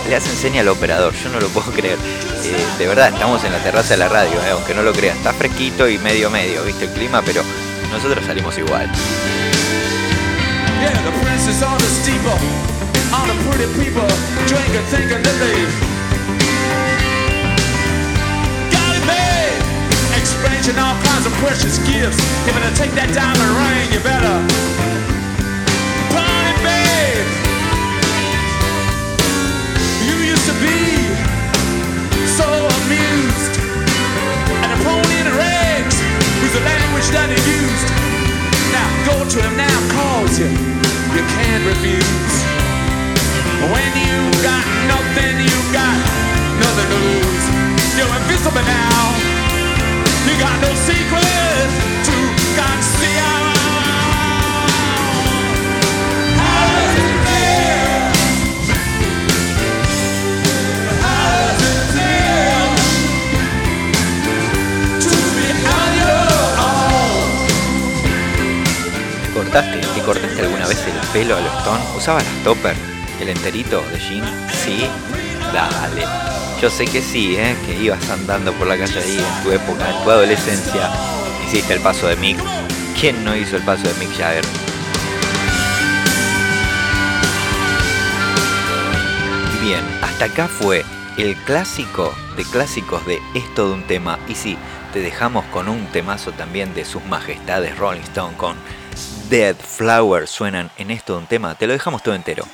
le 0.08 0.16
hace 0.16 0.30
enseña 0.30 0.60
al 0.60 0.68
operador, 0.68 1.14
yo 1.14 1.28
no 1.30 1.40
lo 1.40 1.48
puedo 1.48 1.70
creer. 1.72 1.98
Eh, 2.44 2.66
de 2.78 2.86
verdad, 2.86 3.08
estamos 3.08 3.42
en 3.44 3.52
la 3.52 3.58
terraza 3.58 3.90
de 3.90 3.98
la 3.98 4.08
radio, 4.08 4.34
eh, 4.44 4.50
aunque 4.52 4.74
no 4.74 4.82
lo 4.82 4.92
crean. 4.92 5.16
Está 5.16 5.32
fresquito 5.32 5.88
y 5.88 5.98
medio 5.98 6.30
medio, 6.30 6.62
viste 6.64 6.84
el 6.84 6.90
clima, 6.92 7.22
pero 7.22 7.42
nosotros 7.90 8.24
salimos 8.24 8.56
igual. 8.58 8.90
Exchanging 20.68 20.84
all 20.84 21.02
kinds 21.02 21.24
of 21.24 21.32
precious 21.40 21.78
gifts. 21.88 22.20
If 22.44 22.52
to 22.52 22.72
take 22.76 22.92
that 22.92 23.08
diamond 23.16 23.52
ring, 23.56 23.88
you 23.88 24.04
better 24.04 24.36
pawn 26.12 26.52
babe. 26.60 27.24
You 30.04 30.28
used 30.28 30.44
to 30.44 30.56
be 30.60 31.08
so 32.36 32.44
amused, 32.44 33.54
and 34.60 34.68
a 34.68 34.78
pony 34.84 35.16
in 35.24 35.28
rags 35.40 35.96
was 36.44 36.52
the 36.52 36.60
language 36.60 37.08
that 37.16 37.32
he 37.32 37.40
used. 37.48 37.88
Now 38.68 38.88
go 39.08 39.24
to 39.24 39.38
him 39.40 39.56
now, 39.56 39.78
calls 39.96 40.36
you. 40.36 40.52
You 41.16 41.24
can't 41.32 41.64
refuse. 41.64 42.34
When 43.72 43.88
you 44.04 44.20
got 44.44 44.68
nothing, 44.84 45.32
you 45.48 45.56
got 45.72 45.96
nothing 46.60 46.88
to 46.92 46.98
lose. 47.08 47.44
You're 47.96 48.12
invisible 48.20 48.60
now. 48.68 49.37
¿Te 69.22 69.44
cortaste? 69.44 69.78
¿Te 69.94 70.02
cortaste 70.02 70.40
alguna 70.42 70.66
vez 70.66 70.84
el 70.86 71.08
pelo 71.12 71.36
a 71.36 71.40
los 71.40 71.52
Stone? 71.58 71.80
¿Usabas 71.96 72.24
las 72.24 72.44
topper? 72.44 72.76
¿El 73.20 73.30
enterito 73.30 73.82
de 73.92 73.98
jean? 73.98 74.48
¿Sí? 74.52 74.86
Dale. 75.52 76.47
Yo 76.60 76.70
sé 76.70 76.86
que 76.86 77.00
sí, 77.00 77.36
¿eh? 77.36 77.56
Que 77.64 77.76
ibas 77.76 78.10
andando 78.10 78.52
por 78.54 78.66
la 78.66 78.76
calle 78.76 78.98
ahí 78.98 79.16
en 79.16 79.44
tu 79.44 79.52
época, 79.52 79.88
en 79.90 80.02
tu 80.02 80.10
adolescencia. 80.10 80.90
Hiciste 81.46 81.74
el 81.74 81.80
paso 81.80 82.08
de 82.08 82.16
Mick. 82.16 82.36
¿Quién 83.00 83.24
no 83.24 83.36
hizo 83.36 83.56
el 83.56 83.62
paso 83.62 83.86
de 83.86 83.94
Mick 83.94 84.10
Jagger? 84.16 84.44
Bien, 89.62 89.84
hasta 90.02 90.24
acá 90.24 90.48
fue 90.48 90.84
el 91.16 91.36
clásico 91.44 92.12
de 92.36 92.42
clásicos 92.42 93.06
de 93.06 93.20
Es 93.36 93.54
todo 93.54 93.74
un 93.74 93.84
tema. 93.84 94.18
Y 94.28 94.34
sí, 94.34 94.58
te 94.92 94.98
dejamos 94.98 95.44
con 95.46 95.68
un 95.68 95.86
temazo 95.86 96.32
también 96.32 96.74
de 96.74 96.84
sus 96.84 97.04
majestades 97.04 97.78
Rolling 97.78 98.00
Stone 98.00 98.36
con 98.36 98.56
Dead 99.30 99.54
Flowers 99.54 100.28
suenan 100.28 100.72
en 100.76 100.90
Es 100.90 101.04
todo 101.04 101.18
un 101.18 101.26
tema. 101.26 101.54
Te 101.54 101.68
lo 101.68 101.72
dejamos 101.72 102.02
todo 102.02 102.16
entero. 102.16 102.44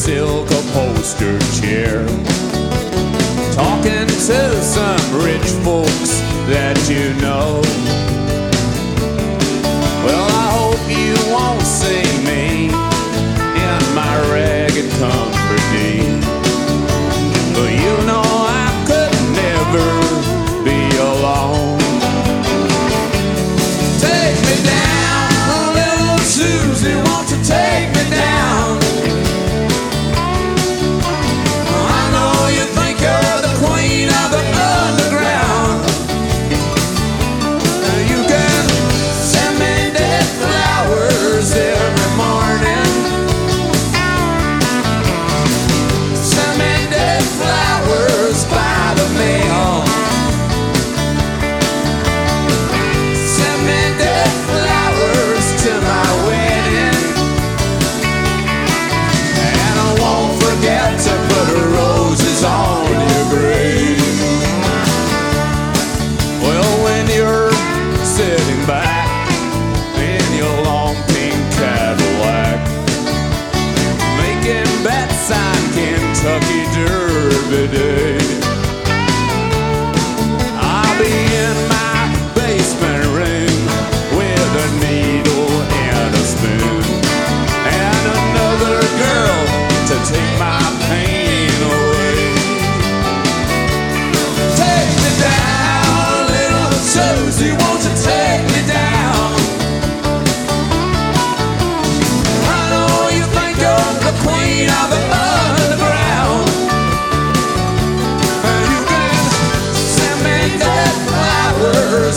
Silk 0.00 0.50
upholstered 0.50 1.42
chair, 1.60 2.06
talking 3.52 4.06
to 4.06 4.62
some 4.62 5.22
rich 5.22 5.44
folks 5.62 6.20
that 6.48 6.78
you 6.88 7.12
know. 7.20 7.69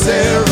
Flowers 0.06 0.43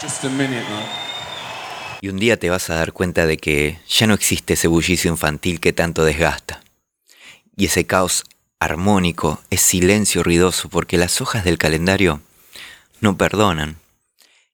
Just 0.00 0.24
a 0.24 0.28
minute, 0.28 0.62
man. 0.70 0.84
Y 2.00 2.08
un 2.08 2.18
día 2.18 2.38
te 2.38 2.50
vas 2.50 2.68
a 2.68 2.74
dar 2.74 2.92
cuenta 2.92 3.26
de 3.26 3.38
que 3.38 3.78
ya 3.88 4.06
no 4.06 4.12
existe 4.14 4.54
ese 4.54 4.68
bullicio 4.68 5.10
infantil 5.10 5.58
que 5.58 5.72
tanto 5.72 6.04
desgasta. 6.04 6.60
Y 7.56 7.64
ese 7.64 7.86
caos 7.86 8.24
armónico 8.58 9.40
es 9.48 9.62
silencio 9.62 10.22
ruidoso 10.22 10.68
porque 10.68 10.98
las 10.98 11.20
hojas 11.20 11.44
del 11.44 11.56
calendario 11.56 12.20
no 13.00 13.16
perdonan. 13.16 13.78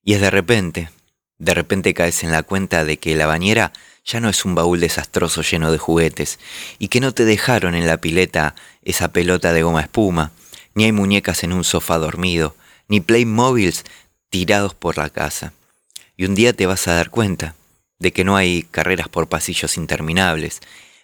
Y 0.04 0.14
es 0.14 0.20
de 0.20 0.30
repente, 0.30 0.90
de 1.38 1.54
repente 1.54 1.92
caes 1.92 2.22
en 2.22 2.30
la 2.30 2.44
cuenta 2.44 2.84
de 2.84 2.98
que 2.98 3.16
la 3.16 3.26
bañera 3.26 3.72
ya 4.04 4.20
no 4.20 4.28
es 4.28 4.44
un 4.44 4.54
baúl 4.54 4.80
desastroso 4.80 5.42
lleno 5.42 5.72
de 5.72 5.78
juguetes 5.78 6.38
y 6.78 6.88
que 6.88 7.00
no 7.00 7.12
te 7.12 7.24
dejaron 7.24 7.74
en 7.74 7.86
la 7.86 7.96
pileta 7.98 8.54
esa 8.82 9.12
pelota 9.12 9.52
de 9.52 9.62
goma 9.62 9.82
espuma, 9.82 10.32
ni 10.74 10.84
hay 10.84 10.92
muñecas 10.92 11.44
en 11.44 11.52
un 11.52 11.64
sofá 11.64 11.98
dormido, 11.98 12.56
ni 12.88 13.00
Playmobiles 13.00 13.84
tirados 14.30 14.74
por 14.74 14.98
la 14.98 15.10
casa. 15.10 15.52
Y 16.16 16.24
un 16.24 16.34
día 16.34 16.52
te 16.52 16.66
vas 16.66 16.86
a 16.88 16.94
dar 16.94 17.10
cuenta 17.10 17.54
de 17.98 18.12
que 18.12 18.24
no 18.24 18.36
hay 18.36 18.64
carreras 18.70 19.08
por 19.08 19.28
pasillos 19.28 19.76
interminables, 19.76 20.60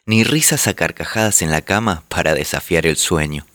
ni 0.07 0.25
risas 0.25 0.67
a 0.69 0.75
carcajadas 0.75 1.43
en 1.43 1.51
la 1.51 1.63
cama 1.63 2.05
para 2.09 2.35
desafiar 2.35 2.87
el 2.87 2.97
sueño, 2.97 3.47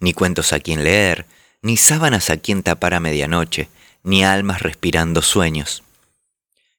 ni 0.00 0.12
cuentos 0.12 0.52
a 0.52 0.60
quien 0.60 0.84
leer, 0.84 1.26
ni 1.62 1.76
sábanas 1.76 2.30
a 2.30 2.36
quien 2.36 2.62
tapar 2.62 2.94
a 2.94 3.00
medianoche, 3.00 3.68
ni 4.02 4.24
almas 4.24 4.62
respirando 4.62 5.22
sueños. 5.22 5.82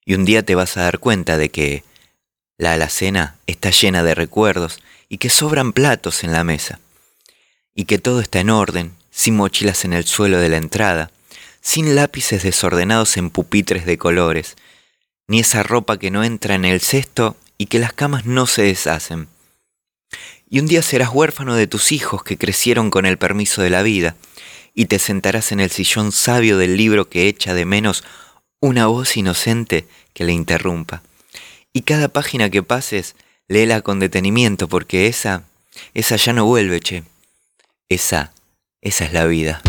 Y 0.06 0.16
un 0.16 0.26
día 0.26 0.44
te 0.44 0.56
vas 0.56 0.78
a 0.78 0.82
dar 0.82 1.00
cuenta 1.00 1.38
de 1.38 1.50
que 1.50 1.84
la 2.58 2.74
alacena 2.74 3.38
está 3.48 3.70
llena 3.72 4.04
de 4.04 4.16
recuerdos 4.16 4.82
y 5.10 5.18
que 5.18 5.30
sobran 5.30 5.74
platos 5.74 6.24
en 6.24 6.32
la 6.32 6.44
mesa, 6.44 6.80
y 7.76 7.86
que 7.86 7.98
todo 7.98 8.22
está 8.22 8.40
en 8.40 8.50
orden, 8.50 8.94
sin 9.12 9.36
mochilas 9.36 9.86
en 9.86 9.94
el 9.94 10.06
suelo 10.06 10.40
de 10.40 10.50
la 10.50 10.58
entrada, 10.58 11.12
sin 11.62 11.96
lápices 11.96 12.44
desordenados 12.44 13.18
en 13.18 13.30
pupitres 13.30 13.86
de 13.86 13.98
colores, 13.98 14.56
ni 15.28 15.40
esa 15.40 15.64
ropa 15.64 15.98
que 15.98 16.12
no 16.12 16.24
entra 16.24 16.56
en 16.56 16.66
el 16.66 16.82
cesto 16.82 17.38
y 17.58 17.68
que 17.68 17.80
las 17.80 17.94
camas 17.94 18.26
no 18.26 18.48
se 18.48 18.64
deshacen. 18.64 19.28
Y 20.50 20.60
un 20.60 20.68
día 20.68 20.82
serás 20.82 21.10
huérfano 21.14 21.56
de 21.56 21.68
tus 21.68 21.92
hijos 21.92 22.24
que 22.24 22.38
crecieron 22.38 22.90
con 22.90 23.06
el 23.06 23.18
permiso 23.18 23.62
de 23.62 23.70
la 23.70 23.84
vida, 23.84 24.16
y 24.74 24.86
te 24.86 25.00
sentarás 25.00 25.52
en 25.52 25.60
el 25.60 25.70
sillón 25.70 26.12
sabio 26.12 26.58
del 26.58 26.78
libro 26.78 27.10
que 27.10 27.28
echa 27.28 27.54
de 27.54 27.66
menos 27.66 28.04
una 28.60 28.88
voz 28.88 29.18
inocente 29.18 29.88
que 30.14 30.24
le 30.24 30.34
interrumpa. 30.34 31.02
Y 31.74 31.82
cada 31.82 32.10
página 32.10 32.50
que 32.50 32.64
pases, 32.64 33.16
léela 33.48 33.82
con 33.82 34.00
detenimiento, 34.00 34.68
porque 34.68 35.08
esa, 35.08 35.44
esa 35.94 36.16
ya 36.16 36.34
no 36.34 36.46
vuelve, 36.46 36.80
che. 36.80 37.04
Esa, 37.92 38.32
esa 38.82 39.04
es 39.04 39.12
la 39.12 39.26
vida. 39.26 39.62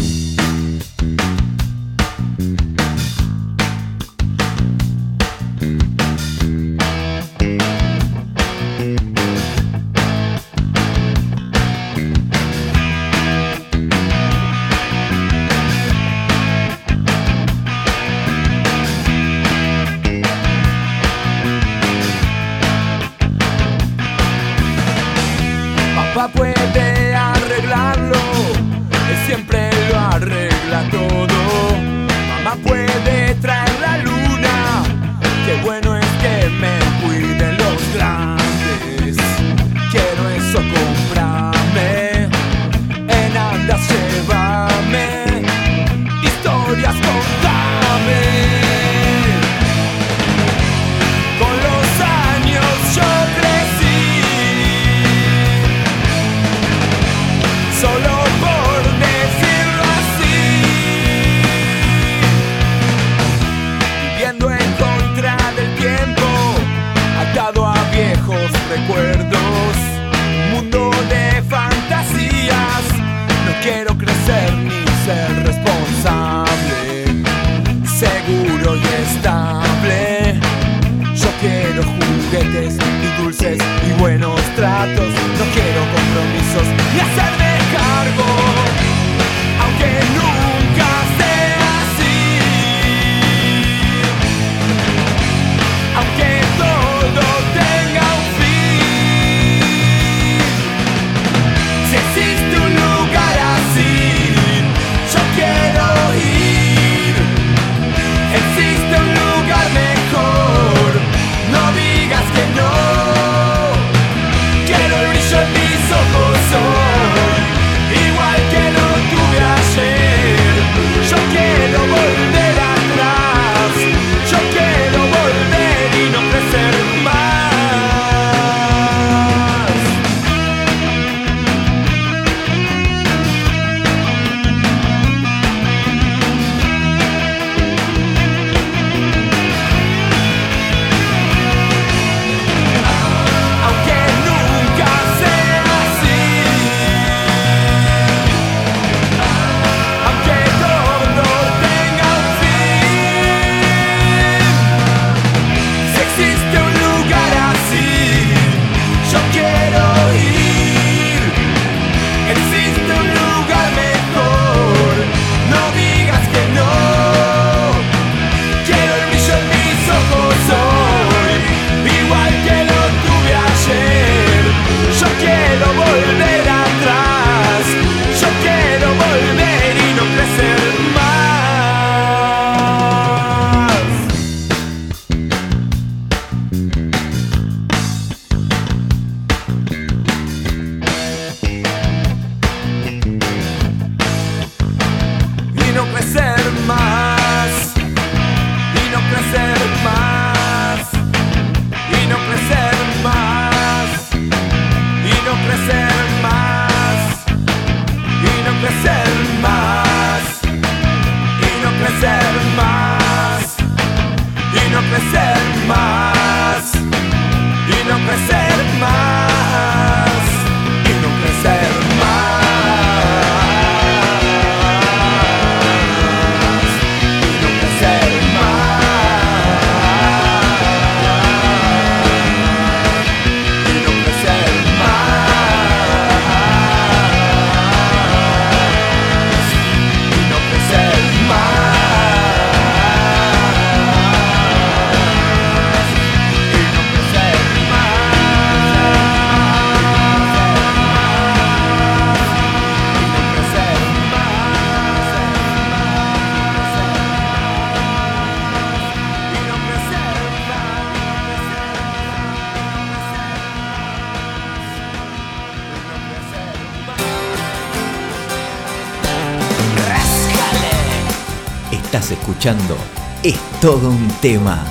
Escuchando 272.42 272.76
Es 273.22 273.38
todo 273.60 273.88
un 273.88 274.08
tema. 274.20 274.64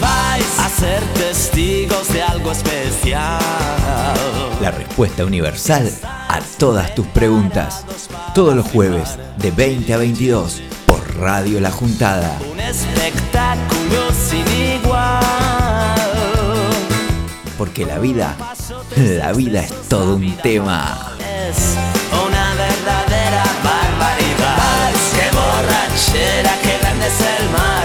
vais 0.00 0.58
a 0.58 0.68
ser 0.70 1.02
testigos 1.12 2.10
de 2.10 2.22
algo 2.22 2.52
especial. 2.52 3.38
La 4.62 4.70
respuesta 4.70 5.26
universal 5.26 5.92
a 6.02 6.40
todas 6.58 6.94
tus 6.94 7.06
preguntas. 7.08 7.84
Todos 8.34 8.56
los 8.56 8.66
jueves 8.70 9.18
de 9.36 9.50
20 9.50 9.92
a 9.92 9.98
22 9.98 10.62
por 10.86 11.18
Radio 11.18 11.60
La 11.60 11.70
Juntada. 11.70 12.38
Un 12.50 12.60
espectáculo 12.60 14.10
sin 14.12 14.46
igual. 14.80 15.20
Porque 17.58 17.84
la 17.84 17.98
vida, 17.98 18.34
la 18.96 19.32
vida 19.34 19.60
es 19.60 19.88
todo 19.88 20.16
un 20.16 20.34
tema. 20.38 21.07
Borrachera, 26.08 26.50
qué 26.62 26.78
grande 26.78 27.06
es 27.06 27.20
el 27.20 27.50
mar. 27.50 27.77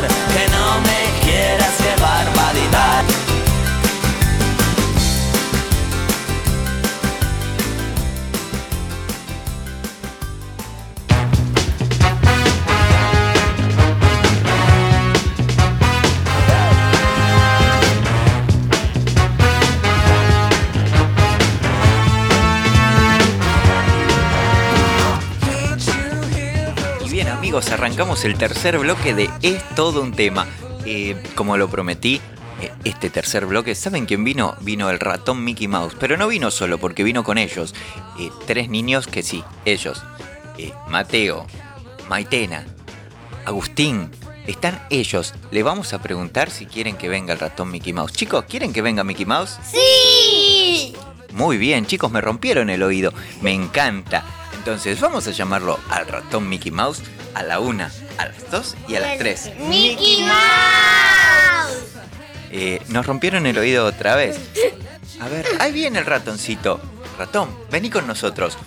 Amigos, 27.54 27.72
arrancamos 27.72 28.26
el 28.26 28.36
tercer 28.36 28.80
bloque 28.80 29.14
de 29.14 29.30
Es 29.44 29.64
todo 29.76 30.02
un 30.02 30.12
tema. 30.12 30.48
Eh, 30.88 31.22
como 31.36 31.56
lo 31.56 31.70
prometí, 31.70 32.20
eh, 32.60 32.72
este 32.84 33.12
tercer 33.12 33.46
bloque, 33.46 33.76
¿saben 33.76 34.08
quién 34.08 34.24
vino? 34.24 34.56
Vino 34.62 34.90
el 34.90 35.00
ratón 35.00 35.44
Mickey 35.44 35.68
Mouse, 35.68 35.96
pero 36.00 36.18
no 36.18 36.28
vino 36.28 36.50
solo 36.50 36.80
porque 36.80 37.04
vino 37.04 37.24
con 37.24 37.38
ellos. 37.38 37.76
Eh, 38.18 38.32
tres 38.48 38.70
niños 38.70 39.06
que 39.06 39.22
sí, 39.22 39.44
ellos. 39.66 40.02
Eh, 40.58 40.74
Mateo, 40.88 41.46
Maitena, 42.10 42.66
Agustín. 43.46 44.10
Están 44.48 44.82
ellos. 44.90 45.36
Le 45.52 45.62
vamos 45.62 45.94
a 45.94 46.02
preguntar 46.02 46.50
si 46.50 46.66
quieren 46.66 46.98
que 46.98 47.08
venga 47.08 47.34
el 47.34 47.40
ratón 47.40 47.70
Mickey 47.70 47.94
Mouse. 47.94 48.14
Chicos, 48.14 48.46
¿quieren 48.50 48.74
que 48.74 48.82
venga 48.82 49.04
Mickey 49.04 49.28
Mouse? 49.28 49.60
¡Sí! 49.64 50.96
Muy 51.34 51.60
bien, 51.60 51.86
chicos, 51.86 52.12
me 52.12 52.20
rompieron 52.20 52.72
el 52.72 52.82
oído. 52.82 53.14
Me 53.42 53.54
encanta. 53.54 54.26
Entonces, 54.56 55.00
vamos 55.02 55.28
a 55.28 55.32
llamarlo 55.32 55.78
al 55.90 56.08
ratón 56.08 56.50
Mickey 56.50 56.72
Mouse 56.72 57.04
a 57.34 57.44
la 57.44 57.60
una, 57.60 57.92
a 58.18 58.26
las 58.26 58.52
dos 58.52 58.76
y 58.88 58.96
a 58.96 59.00
las 59.00 59.18
tres. 59.18 59.52
¡Mickey 59.60 60.24
Mouse! 60.24 61.84
Eh, 62.52 62.82
nos 62.90 63.06
rompieron 63.06 63.46
el 63.46 63.58
oído 63.58 63.86
otra 63.86 64.16
vez. 64.16 64.38
A 65.20 65.28
ver, 65.28 65.46
ahí 65.60 65.72
viene 65.72 66.00
el 66.00 66.06
ratoncito. 66.06 66.80
Ratón, 67.18 67.50
vení 67.72 67.90
con 67.90 68.06
nosotros. 68.08 68.58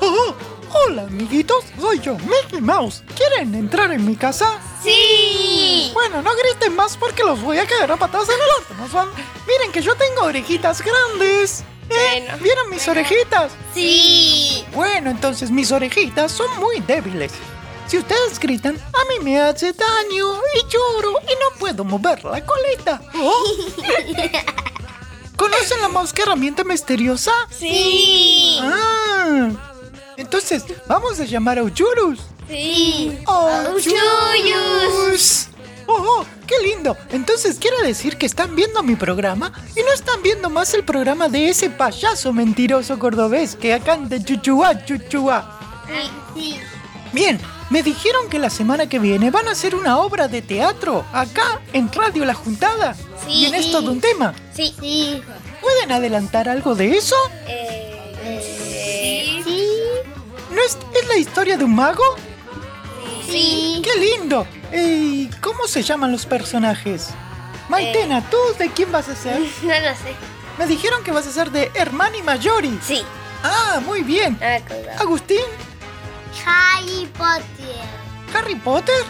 Oh, 0.00 0.34
hola, 0.72 1.02
amiguitos, 1.02 1.64
soy 1.78 2.00
yo, 2.00 2.16
Mickey 2.18 2.60
Mouse. 2.60 3.02
¿Quieren 3.16 3.54
entrar 3.54 3.92
en 3.92 4.06
mi 4.06 4.16
casa? 4.16 4.58
¡Sí! 4.82 5.90
Bueno, 5.92 6.22
no 6.22 6.30
griten 6.34 6.74
más 6.74 6.96
porque 6.96 7.22
los 7.22 7.42
voy 7.42 7.58
a 7.58 7.66
caer 7.66 7.90
a 7.92 7.96
patadas 7.96 8.28
en 8.28 8.36
el 8.36 8.48
orto, 8.58 8.74
¿no 8.78 8.88
son? 8.88 9.10
Miren 9.46 9.72
que 9.72 9.82
yo 9.82 9.94
tengo 9.96 10.22
orejitas 10.22 10.82
grandes. 10.82 11.64
¿Eh? 11.90 12.24
Bueno. 12.24 12.42
¿Vieron 12.42 12.70
mis 12.70 12.86
orejitas? 12.88 13.52
¡Sí! 13.74 14.64
Bueno, 14.72 15.10
entonces 15.10 15.50
mis 15.50 15.72
orejitas 15.72 16.32
son 16.32 16.48
muy 16.58 16.80
débiles. 16.80 17.32
Si 17.90 17.98
ustedes 17.98 18.38
gritan, 18.38 18.76
a 18.76 19.04
mí 19.08 19.24
me 19.24 19.40
hace 19.40 19.72
daño 19.72 20.34
y 20.54 20.60
lloro 20.68 21.10
y 21.24 21.32
no 21.32 21.58
puedo 21.58 21.82
mover 21.82 22.24
la 22.24 22.40
coleta. 22.46 23.02
Oh. 23.16 23.44
¿Conocen 25.36 25.80
la 25.80 25.88
mouse 25.88 26.14
herramienta 26.16 26.62
misteriosa? 26.62 27.32
¡Sí! 27.50 28.60
Ah, 28.62 29.50
entonces 30.16 30.64
vamos 30.86 31.18
a 31.18 31.24
llamar 31.24 31.58
a 31.58 31.64
Uchurus. 31.64 32.20
¡Sí! 32.48 33.18
¡Uchurus! 33.74 35.48
¡Oh, 35.88 36.20
oh, 36.20 36.26
qué 36.46 36.60
lindo! 36.62 36.96
Entonces 37.10 37.58
quiere 37.58 37.82
decir 37.84 38.16
que 38.18 38.26
están 38.26 38.54
viendo 38.54 38.84
mi 38.84 38.94
programa 38.94 39.52
y 39.74 39.82
no 39.82 39.92
están 39.92 40.22
viendo 40.22 40.48
más 40.48 40.72
el 40.74 40.84
programa 40.84 41.28
de 41.28 41.48
ese 41.48 41.68
payaso 41.70 42.32
mentiroso 42.32 43.00
cordobés 43.00 43.56
que 43.56 43.76
canta 43.80 44.22
chuchuá, 44.22 44.84
chuchuá. 44.84 45.58
¡Sí! 46.36 46.60
Bien, 47.12 47.40
me 47.70 47.82
dijeron 47.82 48.28
que 48.28 48.38
la 48.38 48.50
semana 48.50 48.88
que 48.88 48.98
viene 48.98 49.30
van 49.30 49.48
a 49.48 49.52
hacer 49.52 49.74
una 49.74 49.98
obra 49.98 50.28
de 50.28 50.42
teatro 50.42 51.04
acá 51.12 51.60
en 51.72 51.90
Radio 51.92 52.24
La 52.24 52.34
Juntada. 52.34 52.94
Sí. 52.94 53.32
Y 53.32 53.46
en 53.46 53.54
esto 53.54 53.80
de 53.80 53.88
un 53.88 54.00
tema. 54.00 54.34
¡Sí! 54.52 54.74
¡Sí! 54.80 55.22
¿Pueden 55.60 55.92
adelantar 55.92 56.48
algo 56.48 56.74
de 56.74 56.96
eso? 56.96 57.16
Eh, 57.46 59.40
¡Sí! 59.44 59.44
¿No 60.52 60.60
es, 60.62 60.76
es 61.00 61.08
la 61.08 61.16
historia 61.16 61.56
de 61.56 61.64
un 61.64 61.74
mago? 61.74 62.02
¡Sí! 63.30 63.80
¡Qué 63.84 63.96
lindo! 63.98 64.46
¿Y 64.72 65.26
cómo 65.40 65.66
se 65.66 65.82
llaman 65.82 66.12
los 66.12 66.26
personajes? 66.26 67.08
Maitena, 67.68 68.28
¿tú 68.28 68.36
de 68.58 68.68
quién 68.70 68.90
vas 68.90 69.08
a 69.08 69.14
ser? 69.14 69.38
No 69.62 69.68
lo 69.68 69.94
sé. 69.94 70.14
Me 70.58 70.66
dijeron 70.66 71.02
que 71.04 71.12
vas 71.12 71.26
a 71.26 71.32
ser 71.32 71.50
de 71.50 71.70
Hermani 71.74 72.22
Mayori. 72.22 72.78
Sí. 72.84 73.02
Ah, 73.42 73.80
muy 73.86 74.02
bien. 74.02 74.34
Acuerdo. 74.34 74.90
Agustín, 74.98 75.40
Harry 76.46 77.06
Potter. 77.16 77.84
¿Harry 78.34 78.54
Potter? 78.56 79.04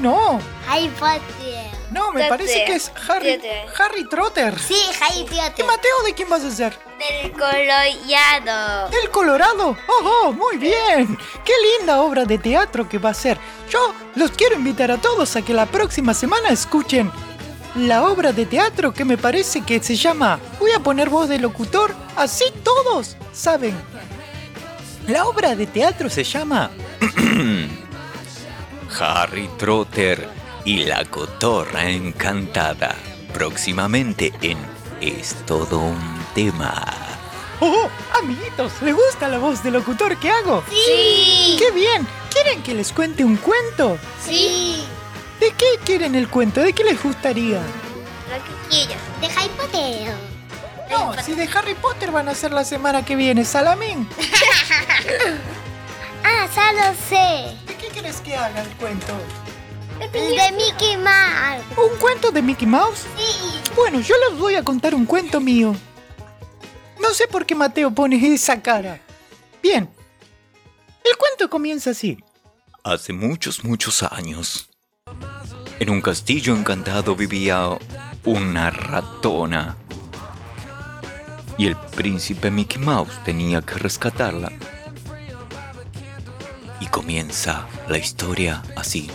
No, 0.00 0.40
Harry 0.68 0.88
Potter. 0.88 1.70
no, 1.90 2.12
me 2.12 2.26
Trotter. 2.26 2.28
parece 2.28 2.64
que 2.64 2.74
es 2.74 2.90
Harry, 3.08 3.38
Trotter. 3.38 3.66
Harry 3.78 4.08
Trotter. 4.08 4.58
Sí, 4.58 4.80
Harry 5.00 5.20
¿Y 5.20 5.24
Potter. 5.24 5.66
Mateo 5.66 6.02
de 6.06 6.14
quién 6.14 6.30
vas 6.30 6.44
a 6.44 6.50
ser? 6.50 6.78
Del 6.98 7.32
coloreado. 7.32 8.88
El 9.02 9.10
Colorado. 9.10 9.76
¡Oh, 9.88 10.22
oh, 10.24 10.32
muy 10.32 10.56
bien! 10.56 11.18
¡Qué 11.44 11.52
linda 11.78 12.00
obra 12.00 12.24
de 12.24 12.38
teatro 12.38 12.88
que 12.88 12.98
va 12.98 13.10
a 13.10 13.14
ser! 13.14 13.38
Yo 13.68 13.92
los 14.14 14.30
quiero 14.30 14.54
invitar 14.54 14.90
a 14.90 14.98
todos 14.98 15.36
a 15.36 15.42
que 15.42 15.52
la 15.52 15.66
próxima 15.66 16.14
semana 16.14 16.48
escuchen 16.50 17.10
la 17.74 18.04
obra 18.04 18.32
de 18.32 18.46
teatro 18.46 18.92
que 18.94 19.04
me 19.04 19.16
parece 19.18 19.62
que 19.62 19.82
se 19.82 19.96
llama 19.96 20.38
Voy 20.60 20.70
a 20.72 20.80
poner 20.80 21.08
voz 21.10 21.28
de 21.28 21.38
locutor, 21.38 21.94
así 22.16 22.44
todos 22.62 23.16
saben. 23.32 23.74
La 25.08 25.26
obra 25.26 25.54
de 25.54 25.66
teatro 25.66 26.08
se 26.08 26.24
llama 26.24 26.70
Harry 29.00 29.48
Trotter 29.58 30.28
y 30.64 30.84
la 30.84 31.04
cotorra 31.04 31.88
encantada. 31.90 32.94
Próximamente 33.32 34.32
en 34.42 34.58
Es 35.00 35.34
todo 35.46 35.78
un 35.78 36.24
tema. 36.34 36.84
¡Oh, 37.60 37.88
amiguitos! 38.20 38.72
¿Les 38.82 38.94
gusta 38.94 39.28
la 39.28 39.38
voz 39.38 39.62
de 39.62 39.70
locutor 39.70 40.16
que 40.18 40.30
hago? 40.30 40.62
Sí. 40.68 41.56
¡Qué 41.58 41.70
bien! 41.72 42.06
¿Quieren 42.32 42.62
que 42.62 42.74
les 42.74 42.92
cuente 42.92 43.24
un 43.24 43.36
cuento? 43.36 43.98
Sí. 44.24 44.84
¿De 45.40 45.50
qué 45.52 45.66
quieren 45.84 46.14
el 46.14 46.28
cuento? 46.28 46.60
¿De 46.60 46.72
qué 46.72 46.84
les 46.84 47.02
gustaría? 47.02 47.60
Lo 47.60 48.36
que 48.36 48.68
quieras. 48.68 49.02
De 49.20 49.26
Harry 49.26 49.50
Potter. 49.56 50.14
No, 50.92 51.14
si 51.22 51.34
de 51.34 51.48
Harry 51.54 51.74
Potter 51.74 52.10
van 52.10 52.28
a 52.28 52.34
ser 52.34 52.52
la 52.52 52.64
semana 52.64 53.04
que 53.04 53.16
viene, 53.16 53.44
Salamín. 53.44 54.08
Ah, 56.24 56.46
ya 56.54 56.72
lo 56.72 56.94
sé. 57.08 57.56
¿De 57.66 57.74
qué 57.74 57.88
quieres 57.88 58.20
que 58.20 58.36
haga 58.36 58.62
el 58.62 58.68
cuento? 58.76 59.12
De 59.98 60.52
Mickey 60.52 60.96
Mouse. 60.96 61.64
Un 61.76 61.98
cuento 61.98 62.30
de 62.30 62.40
Mickey 62.42 62.66
Mouse? 62.66 63.06
Sí. 63.16 63.60
Bueno, 63.74 64.00
yo 64.00 64.14
les 64.28 64.38
voy 64.38 64.54
a 64.54 64.62
contar 64.62 64.94
un 64.94 65.04
cuento 65.04 65.40
mío. 65.40 65.74
No 67.00 67.10
sé 67.12 67.26
por 67.26 67.44
qué 67.44 67.56
Mateo 67.56 67.90
pone 67.90 68.16
esa 68.34 68.62
cara. 68.62 69.00
Bien. 69.62 69.90
El 71.04 71.16
cuento 71.16 71.50
comienza 71.50 71.90
así. 71.90 72.18
Hace 72.84 73.12
muchos, 73.12 73.64
muchos 73.64 74.02
años, 74.04 74.68
en 75.78 75.90
un 75.90 76.00
castillo 76.00 76.56
encantado 76.56 77.16
vivía 77.16 77.68
una 78.24 78.70
ratona. 78.70 79.76
Y 81.58 81.66
el 81.66 81.76
príncipe 81.76 82.50
Mickey 82.50 82.80
Mouse 82.80 83.18
tenía 83.24 83.62
que 83.62 83.74
rescatarla. 83.74 84.50
Y 86.80 86.86
comienza 86.86 87.66
la 87.88 87.98
historia 87.98 88.62
así. 88.76 89.10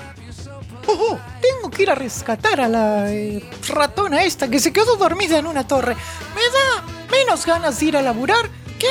Oh, 0.88 0.94
oh, 0.94 1.20
tengo 1.42 1.70
que 1.70 1.84
ir 1.84 1.92
a 1.92 1.96
rescatar 1.96 2.62
a 2.62 2.68
la 2.70 3.12
eh, 3.12 3.44
ratona 3.68 4.24
esta 4.24 4.48
que 4.48 4.60
se 4.60 4.72
quedó 4.72 4.96
dormida 4.96 5.38
en 5.38 5.48
una 5.48 5.68
torre. 5.68 5.96
Me 6.34 6.42
da 6.42 7.08
menos 7.12 7.46
ganas 7.46 7.80
de 7.80 7.86
ir 7.88 7.98
a 7.98 8.02
laburar 8.02 8.50
que 8.80 8.88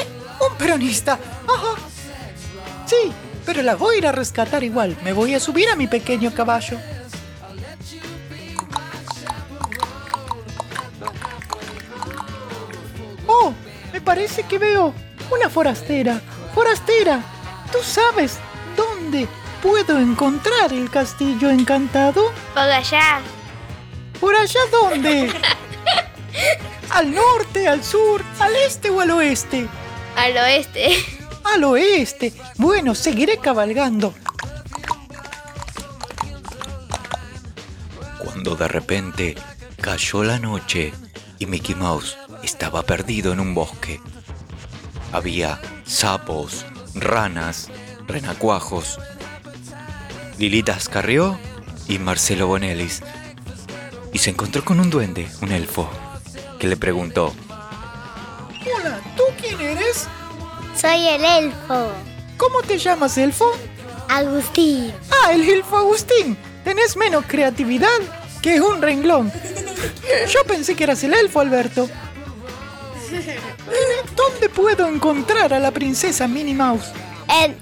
un 0.47 0.57
peronista. 0.59 1.15
Ajá. 1.15 1.81
Sí, 2.87 3.13
pero 3.47 3.63
la 3.63 3.77
voy 3.77 3.95
a 3.95 3.99
ir 3.99 4.07
a 4.07 4.13
rescatar 4.13 4.63
igual. 4.63 4.97
Me 5.05 5.13
voy 5.13 5.35
a 5.35 5.41
subir 5.41 5.71
a 5.71 5.77
mi 5.77 5.87
pequeño 5.87 6.35
caballo. 6.35 6.79
Parece 14.07 14.45
que 14.45 14.59
veo 14.59 14.95
una 15.31 15.51
forastera. 15.51 16.23
Forastera, 16.55 17.21
¿tú 17.73 17.79
sabes 17.83 18.39
dónde 18.77 19.29
puedo 19.61 19.99
encontrar 19.99 20.73
el 20.73 20.89
castillo 20.89 21.51
encantado? 21.51 22.33
Por 22.55 22.63
allá. 22.63 23.21
¿Por 24.21 24.35
allá 24.35 24.61
dónde? 24.71 25.31
¿Al 26.91 27.13
norte, 27.13 27.67
al 27.67 27.83
sur, 27.83 28.23
al 28.39 28.55
este 28.55 28.89
o 28.91 29.01
al 29.01 29.11
oeste? 29.11 29.67
Al 30.17 30.37
oeste. 30.39 31.05
Al 31.45 31.65
oeste. 31.65 32.33
Bueno, 32.57 32.95
seguiré 32.95 33.39
cabalgando. 33.39 34.15
Cuando 38.19 38.55
de 38.55 38.69
repente 38.69 39.35
cayó 39.81 40.23
la 40.23 40.39
noche 40.39 40.95
y 41.39 41.47
Mickey 41.47 41.75
Mouse 41.75 42.17
estaba 42.47 42.83
perdido 42.85 43.33
en 43.33 43.41
un 43.41 43.55
bosque. 43.55 44.01
Había 45.13 45.61
sapos, 45.85 46.65
ranas, 46.95 47.69
renacuajos. 48.07 49.01
Lilita 50.39 50.75
Ascarrió 50.75 51.37
y 51.89 51.99
Marcelo 51.99 52.47
Bonelis. 52.47 53.03
Y 54.13 54.19
se 54.19 54.31
encontró 54.31 54.65
con 54.65 54.79
un 54.79 54.91
duende, 54.91 55.29
un 55.43 55.51
elfo, 55.51 55.91
que 56.61 56.69
le 56.69 56.77
preguntó, 56.77 57.35
Hola, 58.79 59.01
¿tú 59.17 59.25
quién 59.41 59.61
eres? 59.61 60.07
Soy 60.81 61.05
el 61.09 61.25
elfo. 61.25 61.91
¿Cómo 62.37 62.63
te 62.63 62.79
llamas, 62.79 63.19
elfo? 63.19 63.51
Agustín. 64.09 64.95
Ah, 65.11 65.33
el 65.33 65.49
elfo 65.49 65.79
Agustín. 65.79 66.39
Tenés 66.63 66.97
menos 66.97 67.25
creatividad 67.27 68.01
que 68.41 68.61
un 68.61 68.81
renglón. 68.81 69.33
Yo 70.33 70.45
pensé 70.45 70.77
que 70.77 70.85
eras 70.85 71.03
el 71.03 71.13
elfo, 71.13 71.41
Alberto. 71.41 71.89
¿Dónde 74.17 74.49
puedo 74.49 74.89
encontrar 74.89 75.53
a 75.53 75.59
la 75.59 75.71
princesa 75.71 76.27
Minnie 76.27 76.55
Mouse? 76.55 76.93
En, 77.29 77.57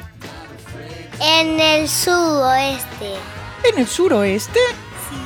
en 1.21 1.61
el 1.61 1.89
suroeste. 1.89 3.15
¿En 3.71 3.79
el 3.79 3.87
suroeste? 3.87 4.61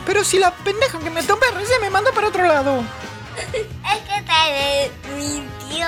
Pero 0.07 0.25
si 0.25 0.39
la 0.39 0.51
pendeja 0.51 0.99
que 0.99 1.11
me 1.11 1.23
tomé 1.23 1.47
recién 1.55 1.81
me 1.81 1.91
mandó 1.91 2.13
para 2.13 2.29
otro 2.29 2.47
lado. 2.47 2.83
Es 3.55 4.03
que 4.03 4.91
te 5.01 5.13
mintió. 5.15 5.87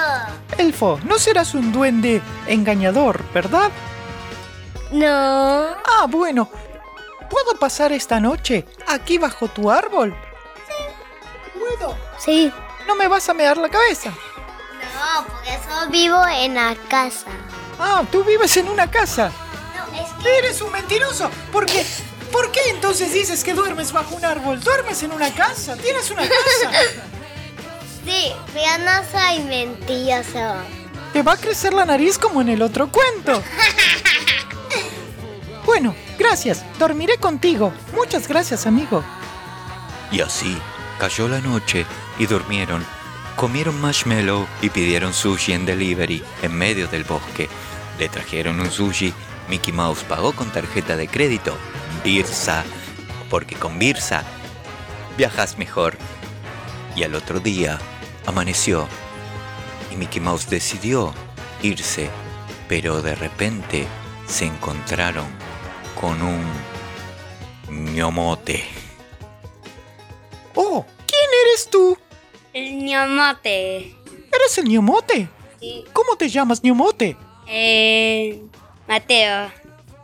Elfo, 0.56 1.00
no 1.04 1.18
serás 1.18 1.54
un 1.54 1.72
duende 1.72 2.22
engañador, 2.46 3.22
¿verdad? 3.32 3.70
No. 4.92 5.06
Ah, 5.06 6.06
bueno. 6.08 6.48
¿Puedo 7.28 7.58
pasar 7.58 7.92
esta 7.92 8.18
noche 8.20 8.64
aquí 8.88 9.18
bajo 9.18 9.48
tu 9.48 9.70
árbol? 9.70 10.14
¿Puedo? 11.54 11.96
Sí. 12.18 12.52
¿No 12.90 12.96
me 12.96 13.06
vas 13.06 13.28
a 13.28 13.34
mear 13.34 13.56
la 13.56 13.68
cabeza? 13.68 14.10
No, 14.10 15.24
porque 15.24 15.56
solo 15.64 15.88
vivo 15.92 16.26
en 16.26 16.56
la 16.56 16.74
casa. 16.88 17.26
Ah, 17.78 18.02
tú 18.10 18.24
vives 18.24 18.56
en 18.56 18.68
una 18.68 18.90
casa. 18.90 19.30
No, 19.76 19.96
es 19.96 20.10
que... 20.20 20.38
Eres 20.38 20.60
un 20.60 20.72
mentiroso. 20.72 21.30
¿Por 21.52 21.66
qué? 21.66 21.86
¿Por 22.32 22.50
qué 22.50 22.58
entonces 22.70 23.14
dices 23.14 23.44
que 23.44 23.54
duermes 23.54 23.92
bajo 23.92 24.16
un 24.16 24.24
árbol? 24.24 24.58
¿Duermes 24.58 25.04
en 25.04 25.12
una 25.12 25.32
casa? 25.32 25.76
¿Tienes 25.76 26.10
una 26.10 26.22
casa? 26.22 26.72
Sí, 28.04 28.32
pero 28.52 28.78
no 28.78 28.90
soy 29.08 29.38
mentiroso. 29.44 30.56
Te 31.12 31.22
va 31.22 31.34
a 31.34 31.36
crecer 31.36 31.72
la 31.72 31.84
nariz 31.84 32.18
como 32.18 32.40
en 32.40 32.48
el 32.48 32.60
otro 32.60 32.90
cuento. 32.90 33.40
Bueno, 35.64 35.94
gracias. 36.18 36.64
Dormiré 36.76 37.18
contigo. 37.18 37.72
Muchas 37.94 38.26
gracias, 38.26 38.66
amigo. 38.66 39.04
Y 40.10 40.22
así 40.22 40.60
cayó 40.98 41.28
la 41.28 41.38
noche 41.38 41.86
y 42.20 42.26
durmieron. 42.26 42.84
Comieron 43.34 43.80
marshmallow 43.80 44.46
y 44.60 44.68
pidieron 44.68 45.14
sushi 45.14 45.54
en 45.54 45.64
delivery 45.64 46.22
en 46.42 46.52
medio 46.52 46.86
del 46.86 47.04
bosque. 47.04 47.48
Le 47.98 48.10
trajeron 48.10 48.60
un 48.60 48.70
sushi. 48.70 49.14
Mickey 49.48 49.72
Mouse 49.72 50.04
pagó 50.04 50.32
con 50.32 50.52
tarjeta 50.52 50.96
de 50.96 51.08
crédito. 51.08 51.56
Birsa. 52.04 52.62
Porque 53.30 53.56
con 53.56 53.78
Birsa 53.78 54.22
viajas 55.16 55.56
mejor. 55.56 55.96
Y 56.94 57.04
al 57.04 57.14
otro 57.14 57.40
día 57.40 57.78
amaneció. 58.26 58.86
Y 59.90 59.96
Mickey 59.96 60.20
Mouse 60.20 60.50
decidió 60.50 61.14
irse. 61.62 62.10
Pero 62.68 63.00
de 63.00 63.14
repente 63.14 63.86
se 64.26 64.44
encontraron 64.44 65.26
con 65.98 66.20
un 66.20 66.44
ñomote. 67.94 68.68
Oh, 70.54 70.84
¿quién 71.06 71.30
eres 71.46 71.70
tú? 71.70 71.96
El 72.52 72.84
ñomote. 72.84 73.96
¿Eres 74.32 74.58
el 74.58 74.64
ñomote? 74.64 75.28
Sí. 75.60 75.84
¿Cómo 75.92 76.16
te 76.16 76.28
llamas, 76.28 76.62
ñomote? 76.62 77.16
Eh, 77.46 78.42
Mateo. 78.88 79.52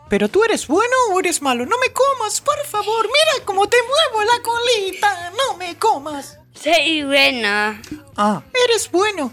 ¿Pero 0.09 0.29
tú 0.29 0.45
eres 0.45 0.69
bueno 0.69 0.95
o 1.13 1.19
eres 1.19 1.43
malo? 1.43 1.67
No 1.67 1.77
me 1.79 1.93
comas, 1.93 2.41
por 2.41 2.59
favor. 2.67 3.07
Mira 3.07 3.45
cómo 3.45 3.69
te 3.69 3.77
muevo 3.83 4.25
la 4.25 4.43
colita. 4.43 5.33
No 5.37 5.57
me 5.57 5.77
comas. 5.77 6.39
Soy 6.55 7.03
bueno. 7.03 7.81
Ah, 8.17 8.43
eres 8.65 8.91
bueno. 8.91 9.33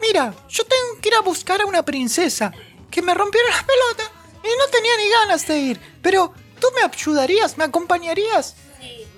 Mira, 0.00 0.34
yo 0.48 0.64
tengo 0.64 1.00
que 1.00 1.08
ir 1.08 1.14
a 1.14 1.20
buscar 1.20 1.60
a 1.60 1.66
una 1.66 1.82
princesa 1.82 2.52
que 2.90 3.02
me 3.02 3.14
rompieron 3.14 3.50
la 3.50 3.66
pelota 3.66 4.12
y 4.42 4.48
no 4.58 4.66
tenía 4.68 4.96
ni 4.96 5.08
ganas 5.10 5.46
de 5.46 5.58
ir. 5.58 5.80
Pero 6.00 6.32
tú 6.60 6.68
me 6.74 6.82
ayudarías, 6.82 7.58
me 7.58 7.64
acompañarías. 7.64 8.56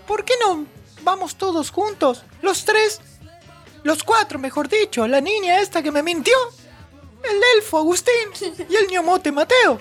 ¿Por 0.07 0.25
qué 0.25 0.35
no 0.41 0.67
vamos 1.03 1.37
todos 1.37 1.71
juntos? 1.71 2.25
Los 2.43 2.65
tres. 2.65 3.01
Los 3.87 4.03
cuatro, 4.03 4.41
mejor 4.41 4.69
dicho. 4.69 5.07
La 5.07 5.21
niña 5.21 5.61
esta 5.61 5.81
que 5.81 5.93
me 5.93 6.03
mintió. 6.03 6.35
El 7.23 7.41
elfo 7.57 7.79
Agustín 7.79 8.13
y 8.69 8.75
el 8.75 8.89
ñomote 8.89 9.31
Mateo. 9.31 9.81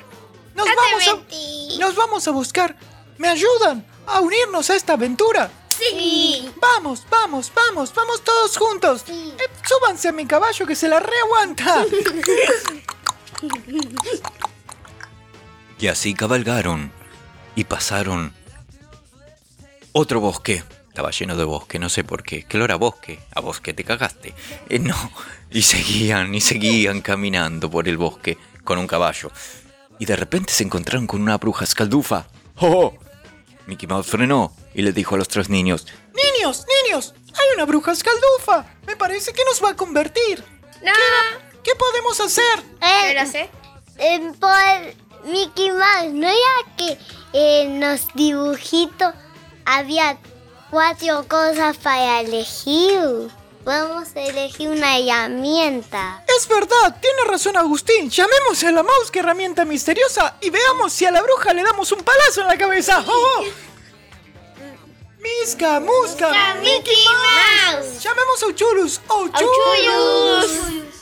Nos 0.53 0.67
vamos 0.67 1.07
a, 1.07 1.79
nos 1.79 1.95
vamos 1.95 2.27
a 2.27 2.31
buscar. 2.31 2.77
¿Me 3.17 3.29
ayudan 3.29 3.83
a 4.05 4.19
unirnos 4.19 4.69
a 4.69 4.75
esta 4.75 4.93
aventura? 4.93 5.49
Sí. 5.69 6.51
Vamos, 6.61 7.03
vamos, 7.09 7.51
vamos, 7.55 7.91
vamos 7.95 8.23
todos 8.23 8.55
juntos. 8.55 9.05
Eh, 9.07 9.35
súbanse 9.67 10.09
a 10.09 10.11
mi 10.11 10.27
caballo 10.27 10.67
que 10.67 10.75
se 10.75 10.87
la 10.87 10.99
reaguanta. 10.99 11.83
Y 15.79 15.87
así 15.87 16.13
cabalgaron 16.13 16.91
y 17.55 17.63
pasaron 17.63 18.35
otro 19.93 20.19
bosque. 20.19 20.63
Estaba 20.95 21.11
lleno 21.11 21.35
de 21.35 21.43
bosque, 21.43 21.77
no 21.77 21.89
sé 21.89 22.05
por 22.05 22.23
qué. 22.23 22.45
¿Qué 22.45 22.57
era 22.57 22.77
bosque? 22.77 23.19
A 23.33 23.41
bosque 23.41 23.73
te 23.73 23.83
cagaste. 23.83 24.33
Eh, 24.69 24.79
no. 24.79 24.95
Y 25.51 25.61
seguían 25.61 26.33
y 26.33 26.39
seguían 26.39 27.01
caminando 27.01 27.69
por 27.69 27.89
el 27.89 27.97
bosque 27.97 28.37
con 28.63 28.79
un 28.79 28.87
caballo. 28.87 29.29
Y 29.99 30.05
de 30.05 30.15
repente 30.15 30.53
se 30.53 30.63
encontraron 30.63 31.05
con 31.05 31.21
una 31.21 31.37
bruja 31.37 31.65
escaldufa. 31.65 32.27
¡Oh! 32.61 32.93
Mickey 33.67 33.89
Mouse 33.89 34.07
frenó 34.07 34.55
y 34.73 34.83
le 34.83 34.93
dijo 34.93 35.15
a 35.15 35.17
los 35.17 35.27
tres 35.27 35.49
niños: 35.49 35.85
Niños, 36.13 36.65
niños, 36.85 37.13
hay 37.27 37.55
una 37.55 37.65
bruja 37.65 37.91
escaldufa. 37.91 38.65
Me 38.87 38.95
parece 38.95 39.33
que 39.33 39.43
nos 39.43 39.61
va 39.61 39.71
a 39.71 39.75
convertir. 39.75 40.45
No. 40.81 40.93
¿Qué 41.61 41.71
podemos 41.75 42.17
hacer? 42.21 42.63
Eh, 42.81 43.13
lo 43.21 43.29
sé. 43.29 43.49
eh, 43.97 44.31
por 44.39 45.29
Mickey 45.29 45.71
Mouse, 45.71 46.13
¿no 46.13 46.27
era 46.27 46.75
que 46.77 46.97
en 47.33 47.81
los 47.81 48.07
dibujitos 48.13 49.13
había 49.65 50.17
cuatro 50.69 51.27
cosas 51.27 51.77
para 51.77 52.21
elegir? 52.21 53.29
Vamos 53.63 54.09
a 54.15 54.21
elegir 54.21 54.69
una 54.69 54.99
herramienta. 54.99 56.23
Es 56.37 56.47
verdad, 56.47 56.97
tiene 57.01 57.23
razón 57.25 57.57
Agustín. 57.57 58.11
Llamemos 58.11 58.63
a 58.63 58.71
la 58.71 58.83
mouse 58.83 59.09
que 59.09 59.19
herramienta 59.19 59.65
misteriosa 59.65 60.37
y 60.39 60.51
veamos 60.51 60.93
si 60.93 61.05
a 61.05 61.11
la 61.11 61.21
bruja 61.23 61.53
le 61.53 61.63
damos 61.63 61.91
un 61.91 62.03
palazo 62.03 62.41
en 62.41 62.47
la 62.47 62.57
cabeza. 62.57 63.03
¡Oh! 63.07 63.43
Misca, 65.19 65.79
Musca, 65.79 66.55
Mickey 66.61 67.05
Mouse. 67.05 68.03
Llamemos 68.03 68.43
a 68.43 68.47
Uchulus. 68.47 69.01
Uchulus. 69.09 70.51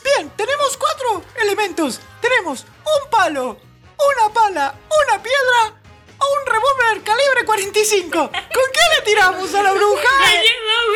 Bien, 0.02 0.30
tenemos 0.38 0.77
cuatro 0.77 1.22
elementos. 1.41 1.99
Tenemos 2.22 2.61
un 2.64 3.10
palo, 3.10 3.57
una 3.98 4.34
pala, 4.34 4.76
una 5.06 5.22
piedra 5.22 5.82
un 6.24 6.45
revólver 6.45 7.04
calibre 7.04 7.45
45. 7.45 8.12
¿Con 8.12 8.32
qué 8.32 8.95
le 8.95 9.02
tiramos 9.06 9.54
a 9.54 9.64
la 9.64 9.72
bruja? 9.74 10.10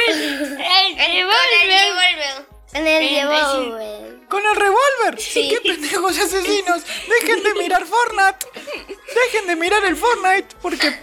El 0.08 0.98
revólver. 0.98 2.48
En 2.74 2.88
el 2.88 3.10
revólver. 3.16 4.20
¿Con 4.30 4.45
el 4.45 4.56
revólver? 4.56 5.18
¡Qué 5.34 5.60
pendejos 5.64 6.18
asesinos! 6.20 6.84
¡Dejen 7.08 7.44
de 7.44 7.54
mirar 7.56 7.86
Fortnite! 7.86 8.45
¡Dejen 9.16 9.48
de 9.48 9.56
mirar 9.56 9.84
el 9.86 9.95
Fortnite! 9.95 10.56
Porque 10.62 10.94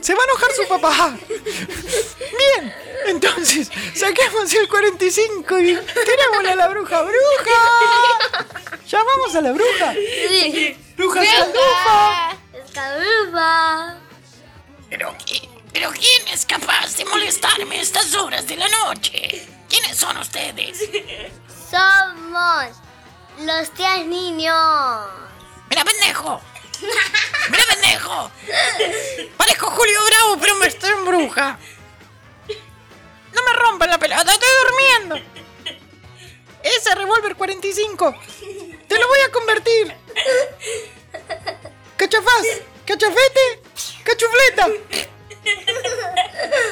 se 0.00 0.14
va 0.14 0.20
a 0.20 0.24
enojar 0.24 0.52
su 0.52 0.66
papá. 0.66 1.16
Bien, 1.28 2.74
entonces 3.06 3.70
saquemos 3.94 4.52
el 4.52 4.68
45 4.68 5.58
y 5.60 5.76
tirémosle 5.76 6.50
a 6.50 6.56
la 6.56 6.68
bruja. 6.68 7.02
¡Bruja! 7.02 8.46
Llamamos 8.86 9.34
a 9.36 9.40
la 9.40 9.52
bruja. 9.52 9.94
¡Bruja 10.96 11.22
escaldufa! 11.22 12.41
Escaldufa. 12.72 13.98
Pero, 14.88 15.14
pero 15.74 15.90
¿quién 15.90 16.28
es 16.28 16.46
capaz 16.46 16.96
de 16.96 17.04
molestarme 17.04 17.76
a 17.76 17.82
estas 17.82 18.14
horas 18.14 18.48
de 18.48 18.56
la 18.56 18.66
noche? 18.66 19.46
¿Quiénes 19.68 19.98
son 19.98 20.16
ustedes? 20.16 20.78
Somos 21.70 22.70
los 23.40 23.74
tres 23.74 24.06
niños. 24.06 24.56
¡Mira, 25.68 25.84
pendejo! 25.84 26.40
¡Mira, 27.50 27.62
pendejo! 27.68 28.30
Parezco 29.36 29.70
Julio 29.70 29.98
Bravo, 30.06 30.38
pero 30.40 30.54
me 30.54 30.66
estoy 30.68 30.92
en 30.92 31.04
bruja. 31.04 31.58
¡No 33.34 33.42
me 33.42 33.52
rompan 33.52 33.90
la 33.90 33.98
pelota! 33.98 34.32
¡Estoy 34.32 34.48
durmiendo! 34.64 35.18
Ese 36.62 36.94
revólver 36.94 37.36
45 37.36 38.14
te 38.88 38.98
lo 38.98 39.08
voy 39.08 39.20
a 39.20 39.30
convertir. 39.30 39.94
¡Cachafaz! 42.02 42.46
¡Cachafete! 42.84 43.62
¡Cachufleta! 44.02 44.66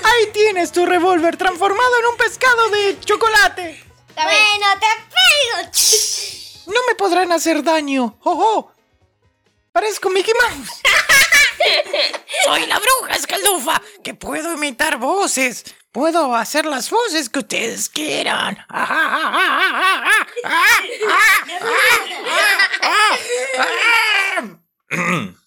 Ahí 0.02 0.26
tienes 0.32 0.72
tu 0.72 0.84
revólver 0.84 1.36
transformado 1.36 2.00
en 2.00 2.06
un 2.06 2.16
pescado 2.16 2.68
de 2.70 2.98
chocolate. 2.98 3.80
Bueno, 4.16 4.66
te 4.80 4.86
pego. 5.14 6.74
No 6.74 6.80
me 6.88 6.96
podrán 6.96 7.30
hacer 7.30 7.62
daño. 7.62 8.18
¡Oh, 8.24 8.32
oh! 8.32 8.72
Parezco 9.70 10.10
Mickey 10.10 10.34
Mouse. 10.34 10.82
Soy 12.44 12.66
la 12.66 12.80
bruja 12.80 13.14
escaldufa, 13.14 13.80
que 14.02 14.14
puedo 14.14 14.54
imitar 14.54 14.96
voces. 14.96 15.64
Puedo 15.92 16.34
hacer 16.34 16.66
las 16.66 16.90
voces 16.90 17.28
que 17.28 17.38
Ustedes 17.38 17.88
quieran. 17.88 18.66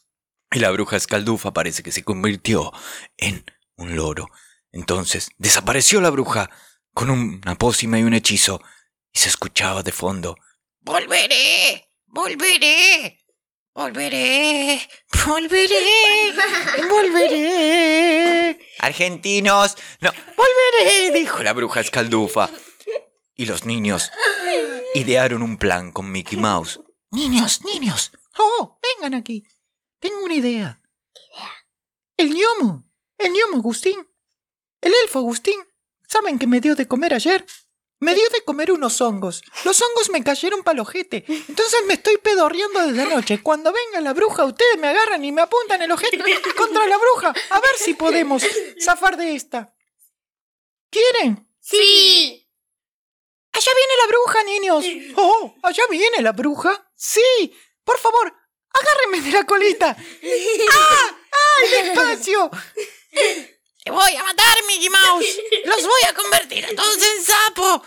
Y 0.54 0.60
la 0.60 0.70
bruja 0.70 0.98
escaldufa 0.98 1.52
parece 1.52 1.82
que 1.82 1.92
se 1.92 2.04
convirtió 2.04 2.72
en 3.18 3.44
un 3.76 3.96
loro. 3.96 4.30
Entonces 4.72 5.30
desapareció 5.40 6.00
la 6.00 6.12
bruja 6.12 6.50
con 6.94 7.10
una 7.10 7.56
pócima 7.56 7.98
y 7.98 8.04
un 8.04 8.14
hechizo 8.14 8.62
y 9.12 9.20
se 9.20 9.30
escuchaba 9.30 9.82
de 9.82 9.92
fondo. 9.92 10.36
Volveré, 10.82 11.88
volveré, 12.06 13.20
volveré, 13.74 14.88
volveré, 15.26 16.34
volveré. 16.88 18.60
Argentinos, 18.78 19.76
no, 20.02 20.12
volveré, 20.38 21.12
dijo 21.18 21.42
la 21.42 21.54
bruja 21.54 21.80
escaldufa. 21.80 22.50
Y 23.36 23.48
los 23.48 23.66
niños 23.66 24.12
idearon 24.94 25.42
un 25.42 25.58
plan 25.58 25.92
con 25.92 26.12
Mickey 26.12 26.38
Mouse. 26.38 26.80
Niños, 27.10 27.62
niños. 27.66 28.12
Oh, 28.38 28.80
vengan 28.82 29.14
aquí. 29.14 29.46
Tengo 30.00 30.24
una 30.24 30.36
idea. 30.36 30.82
El 32.18 32.30
gnomo. 32.34 32.86
El 33.18 33.32
gnomo 33.32 33.58
Agustín. 33.58 34.08
El 34.82 34.94
elfo 35.04 35.20
Agustín. 35.20 35.60
¿Saben 36.08 36.38
qué 36.38 36.48
me 36.48 36.60
dio 36.60 36.76
de 36.76 36.88
comer 36.88 37.14
ayer? 37.14 37.46
Me 38.00 38.14
dio 38.14 38.28
de 38.30 38.44
comer 38.44 38.72
unos 38.72 39.00
hongos. 39.00 39.42
Los 39.64 39.82
hongos 39.82 40.10
me 40.10 40.24
cayeron 40.24 40.62
pa'l 40.62 40.80
ojete. 40.80 41.24
Entonces 41.26 41.86
me 41.88 41.94
estoy 41.94 42.18
pedorreando 42.18 42.86
desde 42.86 43.02
anoche. 43.04 43.42
Cuando 43.42 43.72
venga 43.72 44.02
la 44.02 44.14
bruja, 44.14 44.44
ustedes 44.44 44.78
me 44.78 44.90
agarran 44.90 45.24
y 45.24 45.32
me 45.32 45.42
apuntan 45.42 45.82
el 45.82 45.92
ojete 45.92 46.18
contra 46.58 46.86
la 46.86 46.98
bruja. 46.98 47.34
A 47.50 47.60
ver 47.62 47.76
si 47.78 47.94
podemos 47.94 48.44
zafar 48.84 49.16
de 49.16 49.36
esta. 49.36 49.74
¿Quieren? 50.90 51.48
Sí. 51.62 52.46
Allá 53.54 53.72
viene 53.74 53.94
la 54.02 54.08
bruja, 54.08 54.44
niños. 54.44 55.16
Oh, 55.16 55.56
allá 55.64 55.84
viene 55.90 56.22
la 56.22 56.34
bruja. 56.34 56.92
Sí. 56.96 57.56
Por 57.84 57.98
favor, 58.00 58.34
agárrenme 58.72 59.22
de 59.22 59.32
la 59.32 59.46
colita. 59.46 59.96
¡Ah! 60.72 61.18
¡Ay, 61.32 61.70
despacio! 61.70 62.50
Te 63.84 63.92
voy 63.92 64.16
a 64.16 64.24
matar, 64.24 64.58
Mickey 64.68 64.90
Mouse. 64.90 65.40
Los 65.66 65.84
voy 65.84 66.02
a 66.10 66.14
convertir 66.14 66.66
a 66.66 66.76
todos 66.76 66.98
en 67.04 67.24
sapo. 67.24 67.84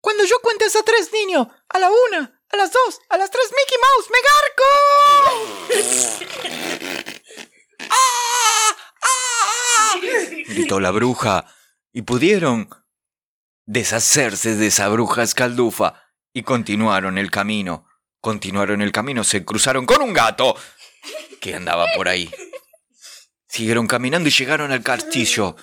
Cuando 0.00 0.24
yo 0.24 0.40
cuente 0.40 0.64
a 0.66 0.82
tres, 0.82 1.12
niño, 1.12 1.48
a 1.68 1.78
la 1.78 1.90
una, 1.90 2.42
a 2.48 2.56
las 2.56 2.72
dos, 2.72 3.00
a 3.08 3.16
las 3.16 3.30
tres, 3.30 3.52
Mickey 3.52 3.78
Mouse, 3.86 4.10
me 4.10 4.18
garco. 4.30 4.64
¡Ah! 7.90 8.76
¡Ah! 9.02 9.94
Gritó 10.48 10.80
la 10.80 10.90
bruja 10.90 11.46
y 11.92 12.02
pudieron 12.02 12.68
deshacerse 13.64 14.54
de 14.54 14.68
esa 14.68 14.88
bruja 14.88 15.22
escaldufa 15.22 16.02
y 16.32 16.42
continuaron 16.42 17.18
el 17.18 17.30
camino. 17.30 17.85
Continuaron 18.26 18.82
el 18.82 18.90
camino, 18.90 19.22
se 19.22 19.44
cruzaron 19.44 19.86
con 19.86 20.02
un 20.02 20.12
gato 20.12 20.56
que 21.40 21.54
andaba 21.54 21.86
por 21.94 22.08
ahí. 22.08 22.28
Siguieron 23.46 23.86
caminando 23.86 24.28
y 24.28 24.32
llegaron 24.32 24.72
al 24.72 24.82
castillo. 24.82 25.54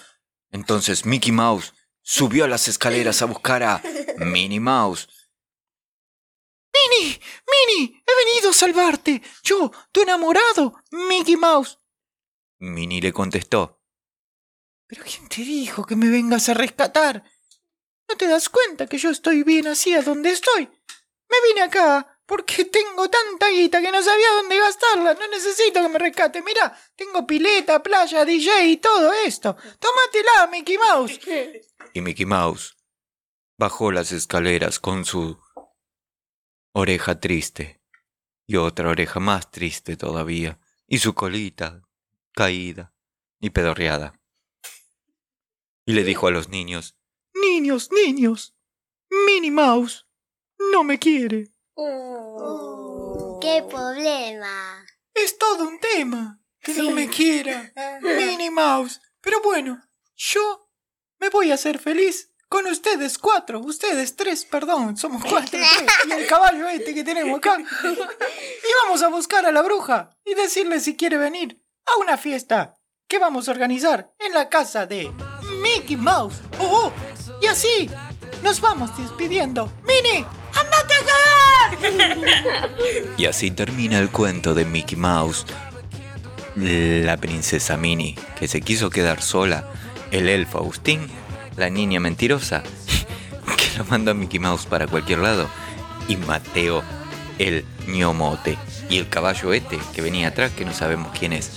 Entonces 0.49 1.06
Mickey 1.06 1.34
Mouse 1.34 1.73
subió 2.02 2.45
a 2.45 2.48
las 2.48 2.69
escaleras 2.69 3.22
a 3.22 3.26
buscar 3.26 3.64
a 3.64 3.84
Minnie 4.18 4.61
Mouse. 4.61 5.10
Minnie, 6.73 7.19
Minnie, 7.52 8.02
he 8.07 8.26
venido 8.26 8.52
a 8.52 8.53
salvarte. 8.53 9.22
Yo, 9.44 9.69
tu 9.91 10.02
enamorado, 10.02 10.81
Mickey 10.91 11.35
Mouse. 11.35 11.80
Minnie 12.60 13.02
le 13.02 13.11
contestó. 13.11 13.81
¿Pero 14.88 15.03
quién 15.03 15.27
te 15.27 15.41
dijo 15.41 15.85
que 15.85 15.98
me 15.98 16.07
vengas 16.07 16.48
a 16.48 16.53
rescatar? 16.53 17.26
¿No 18.07 18.15
te 18.15 18.26
das 18.26 18.48
cuenta 18.48 18.88
que 18.88 18.99
yo 18.99 19.10
estoy 19.10 19.44
bien 19.44 19.68
así 19.68 19.94
a 19.94 20.02
donde 20.02 20.30
estoy? 20.30 20.69
Me 21.30 21.38
vine 21.49 21.64
acá 21.64 22.12
porque 22.26 22.66
tengo 22.66 23.10
tanta 23.10 23.50
guita 23.50 23.82
que 23.82 23.91
no 23.91 24.02
sabía 24.02 24.32
dónde 24.36 24.58
gastarla. 24.58 25.14
No 25.14 25.28
necesito 25.28 25.82
que 25.82 25.90
me 25.90 26.00
rescate. 26.00 26.41
Mira, 26.41 26.78
tengo 26.95 27.28
pileta, 27.28 27.84
playa, 27.84 28.26
DJ 28.26 28.66
y 28.68 28.78
todo 28.78 29.12
esto. 29.26 29.56
Tómatela, 29.80 30.48
Mickey 30.52 30.78
Mouse. 30.78 31.20
Y 31.94 32.02
Mickey 32.02 32.26
Mouse 32.26 32.78
bajó 33.58 33.91
las 33.91 34.12
escaleras 34.12 34.80
con 34.80 35.06
su 35.06 35.38
oreja 36.74 37.20
triste 37.20 37.82
y 38.48 38.56
otra 38.58 38.90
oreja 38.90 39.20
más 39.20 39.52
triste 39.52 39.95
todavía 39.95 40.60
y 40.88 41.00
su 41.00 41.14
colita 41.14 41.82
caída 42.34 42.94
y 43.40 43.52
pedorreada. 43.52 44.20
Y 45.86 45.94
le 45.94 46.04
dijo 46.04 46.28
a 46.28 46.32
los 46.32 46.50
niños, 46.50 46.98
Niños, 47.34 47.90
niños. 47.91 48.56
Minnie 49.10 49.52
Mouse 49.52 50.08
no 50.72 50.84
me 50.84 50.98
quiere. 51.00 51.53
¡Qué 51.76 53.64
problema! 53.70 54.86
Es 55.14 55.38
todo 55.38 55.68
un 55.68 55.80
tema. 55.80 56.40
Que 56.62 56.74
no 56.76 56.91
me 56.91 57.10
quiera. 57.10 57.72
Minnie 58.02 58.52
Mouse. 58.52 59.02
Pero 59.22 59.41
bueno, 59.41 59.82
yo 60.16 60.70
me 61.20 61.30
voy 61.30 61.52
a 61.52 61.56
hacer 61.56 61.80
feliz 61.80 62.32
con 62.48 62.68
ustedes 62.68 63.18
cuatro. 63.18 63.60
Ustedes 63.60 64.16
tres, 64.16 64.45
perdón. 64.45 64.95
Somos 64.95 65.24
cuatro. 65.24 65.50
tres, 65.52 65.68
y 66.08 66.12
el 66.12 66.28
caballo 66.28 66.68
este 66.70 66.94
que 66.94 67.04
tenemos 67.04 67.38
acá. 67.38 67.58
Y 67.60 68.74
vamos 68.84 69.04
a 69.04 69.10
buscar 69.10 69.45
a 69.45 69.52
la 69.52 69.62
bruja 69.62 70.16
y 70.24 70.36
decirle 70.36 70.80
si 70.80 70.95
quiere 70.95 71.18
venir 71.18 71.62
a 71.86 72.00
una 72.00 72.18
fiesta 72.18 72.76
que 73.08 73.20
vamos 73.20 73.48
a 73.48 73.52
organizar 73.52 74.14
en 74.20 74.34
la 74.34 74.50
casa 74.50 74.86
de 74.86 75.12
Mickey 75.62 75.98
Mouse. 75.98 76.36
Oh, 76.60 76.86
oh. 76.86 76.94
Y 77.41 77.48
así 77.48 77.90
nos 78.41 78.62
vamos 78.62 78.95
despidiendo. 78.98 79.72
Minnie, 79.84 80.26
¡andate 80.54 80.94
a 80.94 81.00
cagar! 81.00 81.32
y 83.18 83.26
así 83.26 83.52
termina 83.52 84.00
el 84.00 84.10
cuento 84.10 84.54
de 84.54 84.66
Mickey 84.66 84.98
Mouse, 84.98 85.45
la 86.56 87.18
princesa 87.18 87.78
Minnie, 87.78 88.16
que 88.38 88.48
se 88.48 88.62
quiso 88.62 88.90
quedar 88.90 89.22
sola, 89.22 89.66
el 90.12 90.30
elfo 90.30 90.60
Agustín, 90.60 91.08
la 91.58 91.70
niña 91.70 92.00
mentirosa, 92.00 92.64
que 93.58 93.78
lo 93.78 93.86
mandó 93.86 94.12
a 94.12 94.14
Mickey 94.14 94.40
Mouse 94.40 94.66
para 94.66 94.88
cualquier 94.88 95.20
lado, 95.20 95.50
y 96.08 96.18
Mateo, 96.18 96.84
el 97.40 97.66
ñomote, 97.88 98.58
y 98.90 98.98
el 98.98 99.10
caballo 99.10 99.54
este 99.54 99.80
que 99.95 100.02
venía 100.02 100.30
atrás, 100.30 100.52
que 100.52 100.66
no 100.66 100.74
sabemos 100.74 101.18
quién 101.18 101.34
es. 101.34 101.52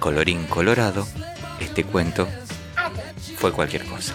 Colorín 0.00 0.44
colorado, 0.46 1.06
este 1.60 1.84
cuento 1.84 2.28
fue 3.36 3.52
cualquier 3.52 3.84
cosa. 3.84 4.14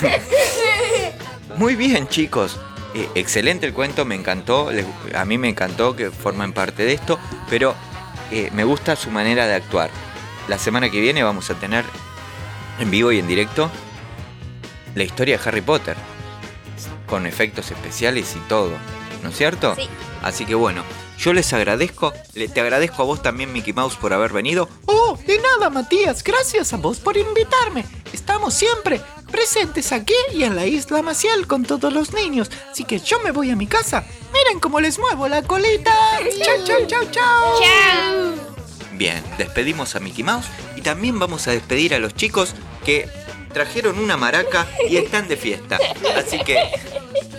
Muy 1.56 1.76
bien, 1.76 2.08
chicos. 2.08 2.58
Eh, 2.98 3.08
excelente 3.14 3.64
el 3.66 3.72
cuento, 3.74 4.04
me 4.04 4.14
encantó. 4.16 4.72
les- 4.72 4.84
a 5.14 5.24
mí 5.24 5.38
me 5.38 5.48
encantó 5.48 5.94
que 5.94 6.10
formen 6.10 6.52
parte 6.52 6.84
de 6.84 6.94
esto, 6.94 7.18
pero 7.48 7.74
eh, 8.32 8.50
me 8.52 8.64
gusta 8.64 8.96
su 8.96 9.10
manera 9.10 9.46
de 9.46 9.54
actuar. 9.54 9.90
La 10.48 10.58
semana 10.58 10.90
que 10.90 11.00
viene 11.00 11.22
vamos 11.22 11.48
a 11.50 11.54
tener 11.54 11.84
en 12.80 12.90
vivo 12.90 13.12
y 13.12 13.18
en 13.18 13.28
directo 13.28 13.70
la 14.94 15.04
historia 15.04 15.38
de 15.38 15.48
Harry 15.48 15.60
Potter, 15.60 15.96
con 17.06 17.26
efectos 17.26 17.70
especiales 17.70 18.34
y 18.34 18.40
todo, 18.48 18.72
¿no 19.22 19.28
es 19.28 19.36
cierto? 19.36 19.74
Sí. 19.76 19.88
Así 20.22 20.44
que 20.44 20.54
bueno, 20.56 20.82
yo 21.18 21.32
les 21.32 21.52
agradezco, 21.52 22.12
le- 22.34 22.48
te 22.48 22.60
agradezco 22.60 23.02
a 23.02 23.06
vos 23.06 23.22
también, 23.22 23.52
Mickey 23.52 23.72
Mouse, 23.72 23.94
por 23.96 24.12
haber 24.12 24.32
venido. 24.32 24.68
Oh, 24.86 25.16
de 25.26 25.38
nada, 25.38 25.70
Matías. 25.70 26.24
Gracias 26.24 26.72
a 26.72 26.76
vos 26.78 26.98
por 26.98 27.16
invitarme. 27.16 27.84
Estamos 28.12 28.54
siempre 28.54 29.00
presentes 29.30 29.92
aquí 29.92 30.14
y 30.32 30.42
en 30.44 30.56
la 30.56 30.66
isla 30.66 31.02
Maciel 31.02 31.46
con 31.46 31.64
todos 31.64 31.92
los 31.92 32.12
niños. 32.12 32.50
Así 32.70 32.84
que 32.84 32.98
yo 32.98 33.20
me 33.20 33.30
voy 33.30 33.50
a 33.50 33.56
mi 33.56 33.66
casa. 33.66 34.04
Miren 34.32 34.60
cómo 34.60 34.80
les 34.80 34.98
muevo 34.98 35.28
la 35.28 35.42
colita. 35.42 35.92
Chau, 36.44 36.64
chau, 36.64 36.86
chau, 36.86 37.04
chau. 37.10 37.60
Chao. 37.60 38.34
Bien, 38.92 39.22
despedimos 39.36 39.94
a 39.94 40.00
Mickey 40.00 40.24
Mouse 40.24 40.46
y 40.76 40.80
también 40.82 41.18
vamos 41.18 41.46
a 41.46 41.52
despedir 41.52 41.94
a 41.94 41.98
los 41.98 42.14
chicos 42.14 42.54
que 42.84 43.08
trajeron 43.52 43.98
una 43.98 44.16
maraca 44.16 44.66
y 44.88 44.96
están 44.96 45.28
de 45.28 45.36
fiesta. 45.36 45.78
Así 46.16 46.38
que 46.40 46.58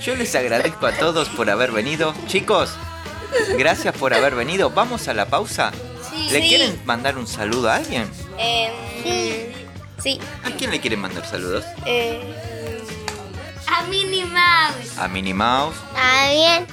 yo 0.03 0.15
les 0.15 0.33
agradezco 0.35 0.85
a 0.85 0.93
todos 0.93 1.27
por 1.29 1.49
haber 1.49 1.71
venido. 1.71 2.13
Chicos, 2.27 2.71
gracias 3.57 3.95
por 3.97 4.13
haber 4.13 4.35
venido. 4.35 4.69
Vamos 4.69 5.07
a 5.07 5.13
la 5.13 5.27
pausa. 5.27 5.71
Sí. 6.09 6.29
¿Le 6.31 6.41
Sí. 6.41 6.47
quieren 6.49 6.81
mandar 6.85 7.17
un 7.17 7.27
saludo 7.27 7.69
a 7.69 7.75
alguien? 7.75 8.09
Em, 8.37 8.71
sí. 9.03 9.45
¿A 10.45 10.49
quién 10.57 10.71
le 10.71 10.79
quieren 10.79 10.99
mandar 11.01 11.25
saludos? 11.25 11.65
Eh, 11.85 12.33
A 13.67 13.83
Minnie 13.83 14.25
Mouse. 14.25 14.97
A 14.97 15.07
Minnie 15.07 15.33
Mouse. 15.33 15.75
También 15.93 16.65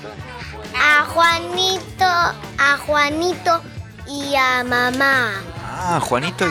a 0.78 1.04
Juanito, 1.06 2.04
a 2.04 2.78
Juanito 2.86 3.62
y 4.06 4.34
a 4.36 4.62
mamá. 4.64 5.32
Ah, 5.64 6.00
Juanito. 6.02 6.46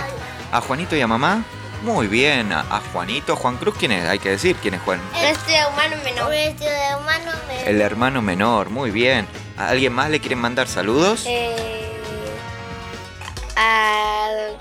A 0.52 0.62
Juanito 0.62 0.96
y 0.96 1.02
a 1.02 1.08
mamá. 1.08 1.44
Muy 1.84 2.08
bien. 2.08 2.52
A, 2.52 2.62
a 2.62 2.82
Juanito. 2.92 3.36
Juan 3.36 3.58
Cruz, 3.58 3.76
¿quién 3.78 3.92
es? 3.92 4.08
Hay 4.10 4.18
que 4.20 4.30
decir 4.32 4.56
quién 4.58 4.74
es 4.74 4.82
Juan. 4.82 5.00
nuestro 5.12 5.54
humano 5.70 5.96
menor. 6.04 6.28
Nuestro 6.30 6.68
hermano 6.68 7.32
me... 7.48 7.70
El 7.70 7.82
hermano 7.82 8.22
menor. 8.22 8.70
Muy 8.70 8.90
bien. 8.92 9.28
¿A 9.58 9.70
alguien 9.70 9.94
más 9.94 10.10
le 10.10 10.20
quieren 10.20 10.40
mandar 10.40 10.68
saludos? 10.68 11.24
Eh, 11.28 11.56
al 13.56 14.58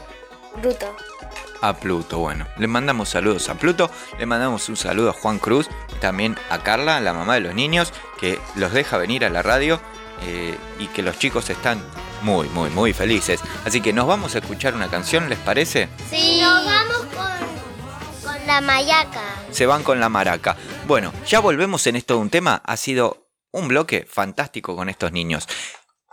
Bruto. 0.61 0.95
A 1.67 1.73
Pluto, 1.81 2.19
bueno. 2.19 2.47
Le 2.59 2.67
mandamos 2.67 3.09
saludos 3.09 3.49
a 3.49 3.55
Pluto. 3.55 3.91
Le 4.19 4.27
mandamos 4.27 4.69
un 4.69 4.77
saludo 4.77 5.11
a 5.11 5.13
Juan 5.15 5.39
Cruz. 5.39 5.69
También 6.01 6.37
a 6.51 6.63
Carla, 6.63 7.01
la 7.01 7.15
mamá 7.15 7.35
de 7.35 7.41
los 7.41 7.55
niños, 7.55 7.93
que 8.21 8.39
los 8.55 8.73
deja 8.73 8.99
venir 8.99 9.25
a 9.25 9.31
la 9.31 9.41
radio. 9.43 9.81
eh, 10.23 10.57
y 10.79 10.87
que 10.89 11.03
los 11.03 11.19
chicos 11.19 11.51
están 11.51 11.83
muy, 12.23 12.49
muy, 12.51 12.71
muy 12.71 12.93
felices. 12.93 13.41
Así 13.65 13.81
que 13.81 13.93
nos 13.93 14.07
vamos 14.07 14.35
a 14.35 14.39
escuchar 14.39 14.75
una 14.75 14.89
canción, 14.89 15.29
¿les 15.29 15.39
parece? 15.39 15.89
Sí. 16.11 16.41
Nos 16.41 16.65
vamos 16.65 16.99
con, 17.15 18.31
con 18.31 18.47
la 18.47 18.61
mayaca. 18.61 19.23
se 19.51 19.67
van 19.67 19.83
con 19.83 19.99
la 20.01 20.09
maraca. 20.09 20.57
Bueno, 20.87 21.13
ya 21.27 21.41
volvemos 21.41 21.87
en 21.87 21.97
esto 21.97 22.15
de 22.15 22.21
un 22.21 22.31
tema. 22.31 22.63
Ha 22.65 22.77
sido 22.77 23.27
un 23.53 23.69
bloque 23.69 24.07
fantástico 24.09 24.77
con 24.77 24.89
estos 24.89 25.13
niños. 25.13 25.49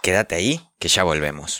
Quédate 0.01 0.35
ahí, 0.35 0.67
que 0.79 0.87
ya 0.87 1.03
volvemos. 1.03 1.59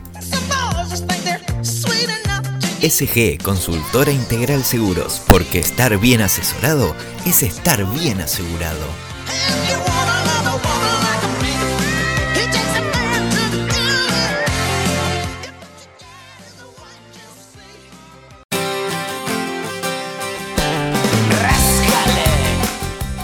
SG 2.81 3.37
Consultora 3.43 4.11
Integral 4.11 4.63
Seguros, 4.63 5.21
porque 5.27 5.59
estar 5.59 5.99
bien 5.99 6.21
asesorado 6.21 6.95
es 7.25 7.43
estar 7.43 7.85
bien 7.93 8.21
asegurado. 8.21 8.85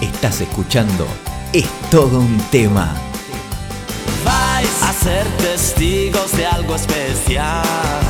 Estás 0.02 0.42
escuchando 0.42 1.08
Es 1.54 1.66
todo 1.90 2.20
un 2.20 2.38
tema. 2.52 2.96
Vais 4.24 4.84
a 4.84 4.94
ser 4.94 5.26
testigos 5.38 6.36
de 6.36 6.46
algo 6.46 6.76
especial. 6.76 8.07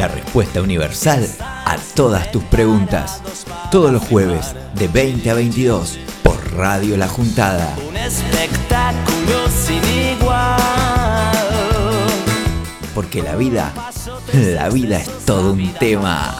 La 0.00 0.08
respuesta 0.08 0.62
universal 0.62 1.28
a 1.40 1.76
todas 1.94 2.32
tus 2.32 2.42
preguntas. 2.44 3.20
Todos 3.70 3.92
los 3.92 4.02
jueves 4.02 4.56
de 4.74 4.88
20 4.88 5.28
a 5.28 5.34
22 5.34 5.98
por 6.22 6.54
Radio 6.54 6.96
La 6.96 7.06
Juntada. 7.06 7.76
Un 7.86 7.98
espectáculo 7.98 9.46
sin 9.50 9.82
igual. 10.16 10.56
Porque 12.94 13.20
la 13.20 13.36
vida, 13.36 13.74
la 14.32 14.70
vida 14.70 14.96
es 14.96 15.26
todo 15.26 15.52
un 15.52 15.70
tema. 15.74 16.39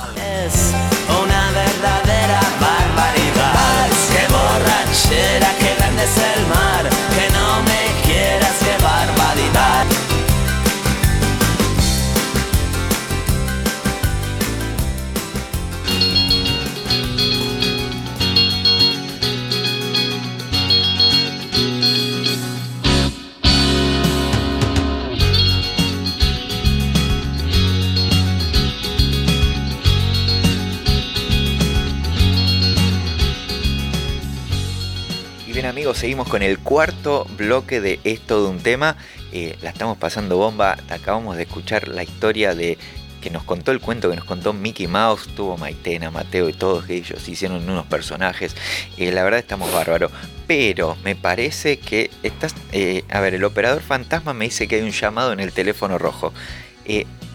Seguimos 35.94 36.28
con 36.28 36.42
el 36.42 36.58
cuarto 36.58 37.26
bloque 37.36 37.80
de 37.80 38.00
Es 38.04 38.20
todo 38.20 38.50
un 38.50 38.58
tema. 38.58 38.96
Eh, 39.32 39.56
la 39.62 39.70
estamos 39.70 39.98
pasando 39.98 40.36
bomba. 40.36 40.76
Acabamos 40.88 41.36
de 41.36 41.44
escuchar 41.44 41.88
la 41.88 42.02
historia 42.02 42.54
de 42.54 42.78
que 43.20 43.30
nos 43.30 43.44
contó 43.44 43.72
el 43.72 43.80
cuento 43.80 44.08
que 44.08 44.16
nos 44.16 44.24
contó 44.24 44.52
Mickey 44.52 44.86
Mouse. 44.86 45.28
Tuvo 45.34 45.56
Maitena, 45.56 46.10
Mateo 46.10 46.48
y 46.48 46.52
todos 46.52 46.88
ellos 46.88 47.28
hicieron 47.28 47.68
unos 47.68 47.86
personajes. 47.86 48.56
Eh, 48.96 49.12
la 49.12 49.22
verdad 49.22 49.40
estamos 49.40 49.72
bárbaros. 49.72 50.12
Pero 50.46 50.96
me 51.04 51.16
parece 51.16 51.78
que 51.78 52.10
estás... 52.22 52.54
eh, 52.72 53.04
a 53.10 53.20
ver, 53.20 53.34
el 53.34 53.44
operador 53.44 53.82
fantasma 53.82 54.34
me 54.34 54.46
dice 54.46 54.68
que 54.68 54.76
hay 54.76 54.82
un 54.82 54.90
llamado 54.90 55.32
en 55.32 55.40
el 55.40 55.52
teléfono 55.52 55.98
rojo. 55.98 56.32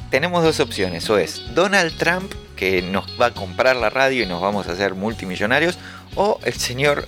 Tenemos 0.09 0.43
dos 0.43 0.59
opciones. 0.59 1.09
O 1.09 1.17
es 1.17 1.41
Donald 1.53 1.97
Trump 1.97 2.31
que 2.55 2.81
nos 2.81 3.05
va 3.19 3.27
a 3.27 3.31
comprar 3.31 3.75
la 3.75 3.89
radio 3.89 4.23
y 4.23 4.25
nos 4.25 4.41
vamos 4.41 4.67
a 4.67 4.71
hacer 4.71 4.95
multimillonarios. 4.95 5.77
O 6.15 6.39
el 6.45 6.53
señor 6.53 7.07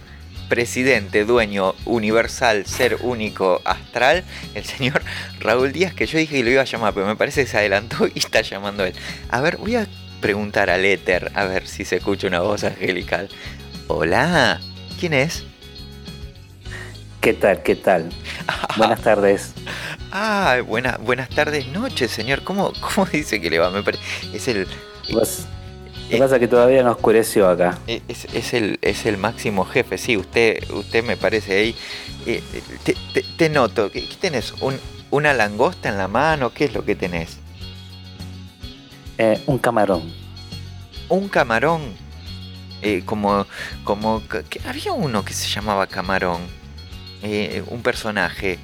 presidente, 0.49 1.25
dueño 1.25 1.75
universal, 1.85 2.65
ser 2.65 2.97
único, 3.01 3.61
astral, 3.65 4.23
el 4.55 4.63
señor 4.65 5.01
Raúl 5.39 5.71
Díaz, 5.71 5.93
que 5.93 6.05
yo 6.05 6.17
dije 6.17 6.37
que 6.37 6.43
lo 6.43 6.49
iba 6.51 6.61
a 6.61 6.65
llamar, 6.65 6.93
pero 6.93 7.05
me 7.05 7.15
parece 7.15 7.43
que 7.43 7.49
se 7.51 7.57
adelantó 7.57 8.07
y 8.07 8.19
está 8.19 8.41
llamando 8.41 8.85
él. 8.85 8.93
A 9.29 9.41
ver, 9.41 9.57
voy 9.57 9.75
a 9.75 9.87
preguntar 10.21 10.69
al 10.69 10.83
éter, 10.85 11.31
a 11.35 11.45
ver 11.45 11.67
si 11.67 11.85
se 11.85 11.97
escucha 11.97 12.27
una 12.27 12.39
voz 12.41 12.63
angelical. 12.63 13.29
Hola, 13.87 14.59
¿quién 14.99 15.13
es? 15.13 15.43
¿Qué 17.21 17.33
tal? 17.33 17.61
¿Qué 17.63 17.75
tal? 17.75 18.09
Buenas 18.77 19.01
tardes. 19.01 19.53
Ah, 20.11 20.57
buena, 20.65 20.97
buenas 20.97 21.29
tardes, 21.29 21.67
noches, 21.67 22.11
señor. 22.11 22.43
¿Cómo, 22.43 22.71
¿Cómo 22.79 23.05
dice 23.07 23.41
que 23.41 23.49
le 23.49 23.59
va? 23.59 23.69
Me 23.69 23.83
pare- 23.83 23.99
Es 24.33 24.47
el... 24.47 24.65
Vos- 25.11 25.45
Lo 26.09 26.11
que 26.11 26.17
pasa 26.19 26.35
es 26.35 26.39
que 26.39 26.47
todavía 26.47 26.83
no 26.83 26.91
oscureció 26.91 27.49
acá. 27.49 27.77
Eh, 27.87 28.01
Es, 28.07 28.25
es 28.33 28.53
el, 28.53 28.79
es 28.81 29.05
el 29.05 29.17
máximo 29.17 29.65
jefe, 29.65 29.97
sí, 29.97 30.15
usted, 30.17 30.63
usted 30.71 31.03
me 31.03 31.17
parece 31.17 31.57
ahí. 31.59 31.75
eh, 32.25 32.41
te, 32.83 32.95
te- 33.13 33.23
te 33.37 33.49
noto, 33.49 33.91
¿qué, 33.91 34.07
tenés? 34.19 34.53
¿Un- 34.61 34.79
¿Una 35.11 35.33
langosta 35.33 35.89
en 35.89 35.97
la 35.97 36.07
mano? 36.07 36.51
¿Qué 36.53 36.65
es 36.65 36.73
lo 36.73 36.83
que 36.85 36.95
tenés? 36.95 37.37
Eh, 39.17 39.41
un 39.47 39.57
camarón. 39.57 40.11
Un 41.09 41.27
camarón. 41.29 41.81
eh, 42.81 43.01
como, 43.05 43.45
como, 43.83 44.21
que 44.27 44.61
había 44.67 44.93
uno 44.93 45.25
que 45.25 45.33
se 45.33 45.49
llamaba 45.49 45.87
camarón. 45.87 46.41
un 47.69 47.81
personaje. 47.81 48.59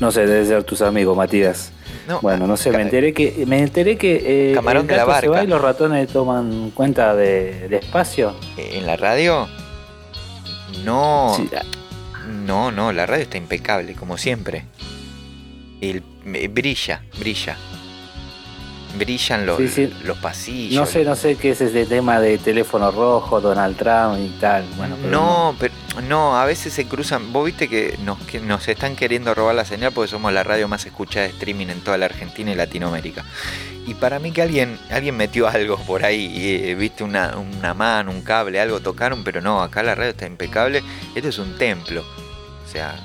No 0.00 0.10
sé, 0.12 0.26
debe 0.26 0.44
ser 0.46 0.64
tus 0.64 0.82
amigos, 0.82 1.16
Matías. 1.16 1.70
No, 2.08 2.20
Bueno, 2.20 2.46
no 2.46 2.56
sé, 2.56 2.70
me 2.70 2.82
enteré 2.82 3.12
que 3.14 3.44
me 3.46 3.60
enteré 3.60 3.96
que 3.96 4.50
eh, 4.50 4.54
Camarón 4.54 4.82
el 4.82 4.88
de 4.88 4.96
la 4.96 5.04
gato 5.06 5.20
se 5.20 5.28
barca. 5.28 5.40
va 5.40 5.44
y 5.44 5.46
los 5.48 5.60
ratones 5.62 6.08
toman 6.08 6.70
cuenta 6.70 7.14
de, 7.16 7.68
de 7.68 7.76
espacio. 7.76 8.34
¿En 8.58 8.86
la 8.86 8.96
radio? 8.96 9.48
No, 10.84 11.32
Sí, 11.36 11.48
no, 12.44 12.70
no, 12.70 12.92
la 12.92 13.06
radio 13.06 13.22
está 13.22 13.38
impecable, 13.38 13.94
como 13.94 14.18
siempre. 14.18 14.64
El, 15.80 16.02
eh, 16.26 16.48
brilla, 16.48 17.02
brilla. 17.18 17.56
Brillan 18.98 19.46
los, 19.46 19.56
Sí, 19.58 19.68
sí. 19.68 19.92
los 20.04 20.18
pasillos. 20.18 20.80
no 20.80 20.86
sé, 20.86 21.04
no 21.04 21.16
sé 21.16 21.36
qué 21.36 21.50
es 21.50 21.60
ese 21.60 21.86
tema 21.86 22.20
de 22.20 22.38
teléfono 22.38 22.90
rojo, 22.90 23.40
Donald 23.40 23.76
Trump 23.76 24.18
y 24.18 24.28
tal. 24.40 24.64
Bueno, 24.76 24.96
pero 25.00 25.10
no, 25.10 25.56
pero 25.58 25.74
no, 26.08 26.36
a 26.38 26.44
veces 26.44 26.72
se 26.72 26.86
cruzan. 26.86 27.32
Vos 27.32 27.46
viste 27.46 27.68
que 27.68 27.98
nos, 28.04 28.18
que 28.20 28.40
nos 28.40 28.66
están 28.68 28.96
queriendo 28.96 29.34
robar 29.34 29.54
la 29.54 29.64
señal 29.64 29.92
porque 29.92 30.10
somos 30.10 30.32
la 30.32 30.42
radio 30.42 30.68
más 30.68 30.84
escuchada 30.86 31.26
de 31.26 31.32
streaming 31.32 31.68
en 31.68 31.80
toda 31.80 31.98
la 31.98 32.06
Argentina 32.06 32.52
y 32.52 32.54
Latinoamérica. 32.54 33.24
Y 33.86 33.94
para 33.94 34.18
mí 34.18 34.32
que 34.32 34.40
alguien, 34.42 34.78
alguien 34.90 35.16
metió 35.16 35.46
algo 35.48 35.76
por 35.76 36.04
ahí, 36.04 36.32
eh, 36.36 36.74
viste 36.74 37.04
una, 37.04 37.36
una 37.36 37.74
mano, 37.74 38.10
un 38.10 38.22
cable, 38.22 38.58
algo 38.58 38.80
tocaron, 38.80 39.22
pero 39.24 39.40
no, 39.42 39.62
acá 39.62 39.82
la 39.82 39.94
radio 39.94 40.10
está 40.10 40.26
impecable. 40.26 40.82
Esto 41.14 41.28
es 41.28 41.38
un 41.38 41.58
templo. 41.58 42.02
O 42.02 42.70
sea, 42.70 42.96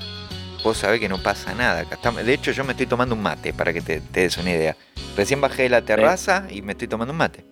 vos 0.62 0.76
sabés 0.78 1.00
que 1.00 1.08
no 1.08 1.18
pasa 1.22 1.54
nada. 1.54 1.84
De 2.24 2.32
hecho, 2.34 2.52
yo 2.52 2.64
me 2.64 2.72
estoy 2.72 2.86
tomando 2.86 3.14
un 3.14 3.22
mate 3.22 3.52
para 3.52 3.72
que 3.72 3.80
te, 3.80 4.00
te 4.00 4.20
des 4.20 4.36
una 4.38 4.50
idea. 4.50 4.76
Recién 5.16 5.40
bajé 5.40 5.64
de 5.64 5.68
la 5.70 5.82
terraza 5.82 6.46
y 6.50 6.62
me 6.62 6.72
estoy 6.72 6.88
tomando 6.88 7.12
un 7.12 7.18
mate. 7.18 7.44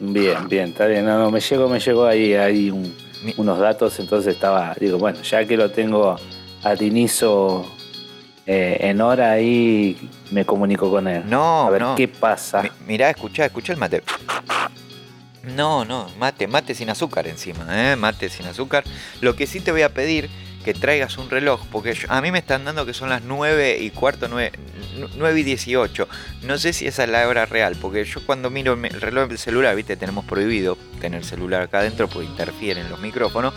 Bien, 0.00 0.48
bien, 0.48 0.70
está 0.70 0.86
bien. 0.86 1.04
No, 1.04 1.18
no, 1.18 1.30
me 1.30 1.40
llegó, 1.40 1.68
me 1.68 1.78
llegó 1.80 2.04
ahí, 2.06 2.34
ahí 2.34 2.70
un- 2.70 2.94
unos 3.36 3.58
datos, 3.58 3.98
entonces 4.00 4.34
estaba, 4.34 4.74
digo, 4.78 4.98
bueno, 4.98 5.22
ya 5.22 5.44
que 5.46 5.56
lo 5.56 5.70
tengo 5.70 6.16
a 6.62 6.76
Tinizo 6.76 7.64
eh, 8.46 8.76
en 8.80 9.00
hora 9.00 9.30
ahí, 9.32 10.10
me 10.30 10.44
comunico 10.44 10.90
con 10.90 11.08
él. 11.08 11.22
No, 11.26 11.62
a 11.66 11.70
ver 11.70 11.80
no. 11.80 11.94
qué 11.94 12.08
pasa. 12.08 12.62
Mi- 12.62 12.70
mirá, 12.86 13.08
escuchá, 13.10 13.46
escuchá 13.46 13.72
el 13.72 13.78
mate. 13.78 14.02
No, 15.56 15.84
no, 15.84 16.10
mate, 16.18 16.46
mate 16.46 16.74
sin 16.74 16.88
azúcar 16.90 17.26
encima, 17.26 17.66
¿eh? 17.92 17.96
Mate 17.96 18.28
sin 18.30 18.46
azúcar. 18.46 18.82
Lo 19.20 19.36
que 19.36 19.46
sí 19.46 19.60
te 19.60 19.72
voy 19.72 19.82
a 19.82 19.90
pedir 19.90 20.28
que 20.64 20.74
traigas 20.74 21.18
un 21.18 21.28
reloj, 21.30 21.60
porque 21.70 21.94
yo- 21.94 22.10
a 22.10 22.20
mí 22.20 22.30
me 22.32 22.38
están 22.38 22.64
dando 22.64 22.86
que 22.86 22.94
son 22.94 23.10
las 23.10 23.22
9 23.22 23.78
y 23.80 23.90
cuarto, 23.90 24.28
9, 24.28 24.52
9 25.16 25.40
y 25.40 25.42
18. 25.42 26.08
No 26.42 26.56
sé 26.58 26.72
si 26.72 26.86
esa 26.86 27.04
es 27.04 27.10
la 27.10 27.26
hora 27.28 27.46
real, 27.46 27.76
porque 27.80 28.04
yo 28.04 28.24
cuando 28.24 28.50
miro 28.50 28.74
mi- 28.76 28.88
el 28.88 29.00
reloj 29.00 29.28
del 29.28 29.38
celular, 29.38 29.76
viste, 29.76 29.96
tenemos 29.96 30.24
prohibido 30.24 30.76
tener 31.00 31.24
celular 31.24 31.62
acá 31.62 31.80
adentro 31.80 32.08
porque 32.08 32.26
interfieren 32.28 32.88
los 32.88 32.98
micrófonos. 33.00 33.52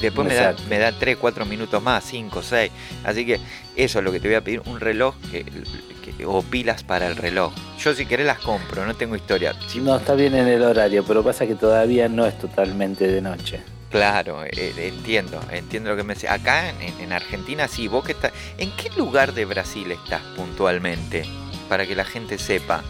Después 0.00 0.26
me 0.28 0.34
da, 0.34 0.50
me 0.70 0.78
da 0.78 0.92
3, 0.98 1.16
4 1.18 1.44
minutos 1.44 1.82
más, 1.82 2.02
5, 2.04 2.42
6. 2.42 2.72
Así 3.04 3.26
que 3.26 3.38
eso 3.76 3.98
es 3.98 4.04
lo 4.04 4.10
que 4.10 4.18
te 4.18 4.28
voy 4.28 4.34
a 4.34 4.40
pedir, 4.42 4.62
un 4.64 4.80
reloj 4.80 5.14
que, 5.30 5.44
que- 5.44 6.24
o 6.24 6.42
pilas 6.42 6.82
para 6.84 7.06
el 7.06 7.16
reloj. 7.16 7.52
Yo 7.78 7.94
si 7.94 8.06
querés 8.06 8.24
las 8.26 8.38
compro, 8.38 8.86
no 8.86 8.94
tengo 8.96 9.14
historia. 9.14 9.54
No 9.76 9.96
está 9.96 10.14
bien 10.14 10.34
en 10.34 10.48
el 10.48 10.62
horario, 10.62 11.04
pero 11.04 11.22
pasa 11.22 11.46
que 11.46 11.54
todavía 11.54 12.08
no 12.08 12.24
es 12.26 12.38
totalmente 12.38 13.06
de 13.06 13.20
noche. 13.20 13.60
Claro, 13.90 14.44
eh, 14.44 14.72
entiendo, 14.76 15.40
entiendo 15.50 15.90
lo 15.90 15.96
que 15.96 16.04
me 16.04 16.14
decís. 16.14 16.30
Acá 16.30 16.70
en, 16.70 17.00
en 17.00 17.12
Argentina 17.12 17.66
sí, 17.66 17.88
vos 17.88 18.04
que 18.04 18.12
estás... 18.12 18.32
¿En 18.56 18.70
qué 18.76 18.88
lugar 18.96 19.34
de 19.34 19.44
Brasil 19.44 19.90
estás 19.90 20.22
puntualmente? 20.36 21.24
Para 21.68 21.86
que 21.86 21.96
la 21.96 22.04
gente 22.04 22.38
sepa. 22.38 22.82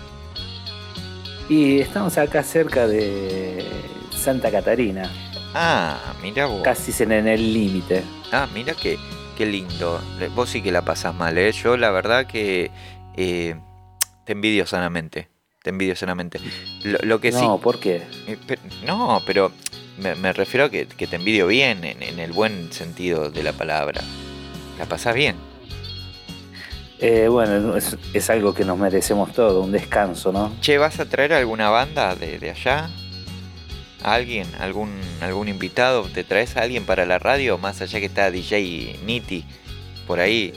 Y 1.48 1.80
estamos 1.80 2.16
acá 2.18 2.42
cerca 2.42 2.86
de 2.86 3.66
Santa 4.14 4.50
Catarina, 4.50 5.10
Ah, 5.52 6.14
mira 6.22 6.46
vos. 6.46 6.62
casi 6.62 6.92
en 7.02 7.26
el 7.26 7.52
límite. 7.52 8.04
Ah, 8.30 8.46
mira 8.54 8.74
que 8.74 8.98
qué 9.36 9.46
lindo. 9.46 10.00
Vos 10.34 10.50
sí 10.50 10.62
que 10.62 10.70
la 10.70 10.82
pasás 10.82 11.12
mal, 11.14 11.36
¿eh? 11.38 11.50
Yo 11.50 11.76
la 11.76 11.90
verdad 11.90 12.26
que 12.26 12.70
eh, 13.16 13.56
te 14.26 14.32
envidio 14.32 14.64
sanamente. 14.66 15.28
Te 15.62 15.70
envidio 15.70 15.96
sanamente. 15.96 16.38
Lo, 16.84 16.98
lo 17.02 17.20
que 17.20 17.32
sí... 17.32 17.40
No, 17.40 17.58
¿por 17.58 17.80
qué? 17.80 18.02
eh, 18.28 18.38
no, 18.86 19.20
pero 19.26 19.50
me, 20.00 20.14
me 20.14 20.32
refiero 20.32 20.66
a 20.66 20.70
que, 20.70 20.86
que 20.86 21.06
te 21.06 21.16
envidio 21.16 21.46
bien, 21.46 21.84
en, 21.84 22.02
en 22.02 22.18
el 22.18 22.32
buen 22.32 22.72
sentido 22.72 23.30
de 23.30 23.42
la 23.42 23.52
palabra. 23.52 24.00
La 24.78 24.86
pasás 24.86 25.14
bien. 25.14 25.36
Eh, 26.98 27.28
bueno, 27.28 27.76
es, 27.76 27.96
es 28.12 28.28
algo 28.28 28.52
que 28.52 28.64
nos 28.64 28.76
merecemos 28.78 29.32
todo, 29.32 29.62
un 29.62 29.72
descanso, 29.72 30.32
¿no? 30.32 30.52
Che, 30.60 30.76
¿vas 30.76 31.00
a 31.00 31.06
traer 31.06 31.32
alguna 31.32 31.70
banda 31.70 32.14
de, 32.14 32.38
de 32.38 32.50
allá? 32.50 32.90
¿A 34.02 34.14
¿Alguien? 34.14 34.46
¿Algún, 34.60 34.98
¿Algún 35.22 35.48
invitado? 35.48 36.02
¿Te 36.04 36.24
traes 36.24 36.56
a 36.56 36.62
alguien 36.62 36.84
para 36.84 37.06
la 37.06 37.18
radio? 37.18 37.56
Más 37.58 37.80
allá 37.80 38.00
que 38.00 38.06
está 38.06 38.30
DJ 38.30 38.98
Niti 39.06 39.44
por 40.06 40.20
ahí. 40.20 40.52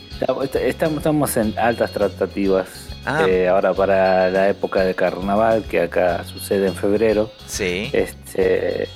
Estamos 0.54 1.38
en 1.38 1.58
altas 1.58 1.92
tratativas 1.92 2.68
Ah. 3.06 3.26
eh, 3.28 3.50
ahora 3.50 3.74
para 3.74 4.30
la 4.30 4.48
época 4.50 4.84
de 4.86 4.96
carnaval, 4.96 5.64
que 5.70 5.82
acá 5.82 6.24
sucede 6.24 6.68
en 6.68 6.74
febrero. 6.76 7.30
Sí. 7.48 7.90
Este, 7.92 8.88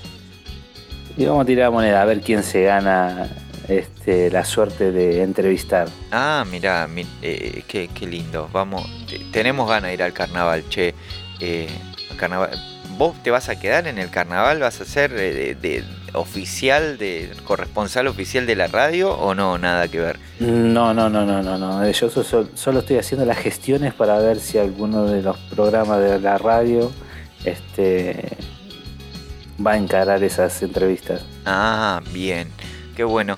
y 1.18 1.26
vamos 1.26 1.44
a 1.44 1.46
tirar 1.46 1.72
moneda 1.72 2.02
a 2.02 2.06
ver 2.06 2.22
quién 2.22 2.44
se 2.44 2.64
gana 2.64 3.28
este, 3.68 4.30
la 4.32 4.46
suerte 4.46 4.92
de 4.92 5.22
entrevistar. 5.24 5.90
Ah, 6.12 6.46
mirá, 6.50 6.88
mi- 6.88 7.06
eh, 7.22 7.64
qué, 7.68 7.90
qué 7.94 8.06
lindo. 8.08 8.50
Vamos, 8.54 8.86
te- 9.10 9.20
tenemos 9.32 9.68
ganas 9.70 9.90
de 9.90 9.94
ir 9.96 10.04
al 10.04 10.14
carnaval, 10.14 10.64
che. 10.70 10.94
Eh, 11.40 11.68
al 12.12 12.18
carnaval. 12.18 12.50
¿Vos 12.98 13.22
te 13.22 13.30
vas 13.30 13.50
a 13.50 13.60
quedar 13.60 13.86
en 13.88 14.00
el 14.00 14.10
carnaval? 14.10 14.60
¿Vas 14.60 14.80
a 14.82 14.86
ser 14.86 15.12
eh, 15.14 15.34
de, 15.34 15.56
de 15.56 15.84
oficial, 16.14 16.98
de 16.98 17.30
corresponsal 17.44 18.08
oficial 18.08 18.48
de 18.48 18.56
la 18.56 18.68
radio 18.68 19.12
o 19.12 19.36
no? 19.36 19.58
Nada 19.60 19.88
que 19.88 20.00
ver. 20.00 20.18
No, 20.40 20.94
no, 20.96 21.10
no, 21.10 21.26
no, 21.26 21.44
no, 21.44 21.58
no. 21.60 21.88
Yo 21.92 22.10
so- 22.10 22.24
so- 22.24 22.50
solo 22.56 22.80
estoy 22.80 22.98
haciendo 22.98 23.26
las 23.26 23.38
gestiones 23.38 23.94
para 23.94 24.18
ver 24.20 24.40
si 24.40 24.58
alguno 24.58 25.06
de 25.06 25.22
los 25.22 25.38
programas 25.38 26.00
de 26.00 26.20
la 26.20 26.38
radio 26.40 26.92
este, 27.46 28.30
va 29.66 29.72
a 29.74 29.78
encarar 29.78 30.24
esas 30.24 30.62
entrevistas. 30.62 31.22
Ah, 31.46 32.02
bien. 32.14 32.50
Qué 32.96 33.04
bueno. 33.04 33.38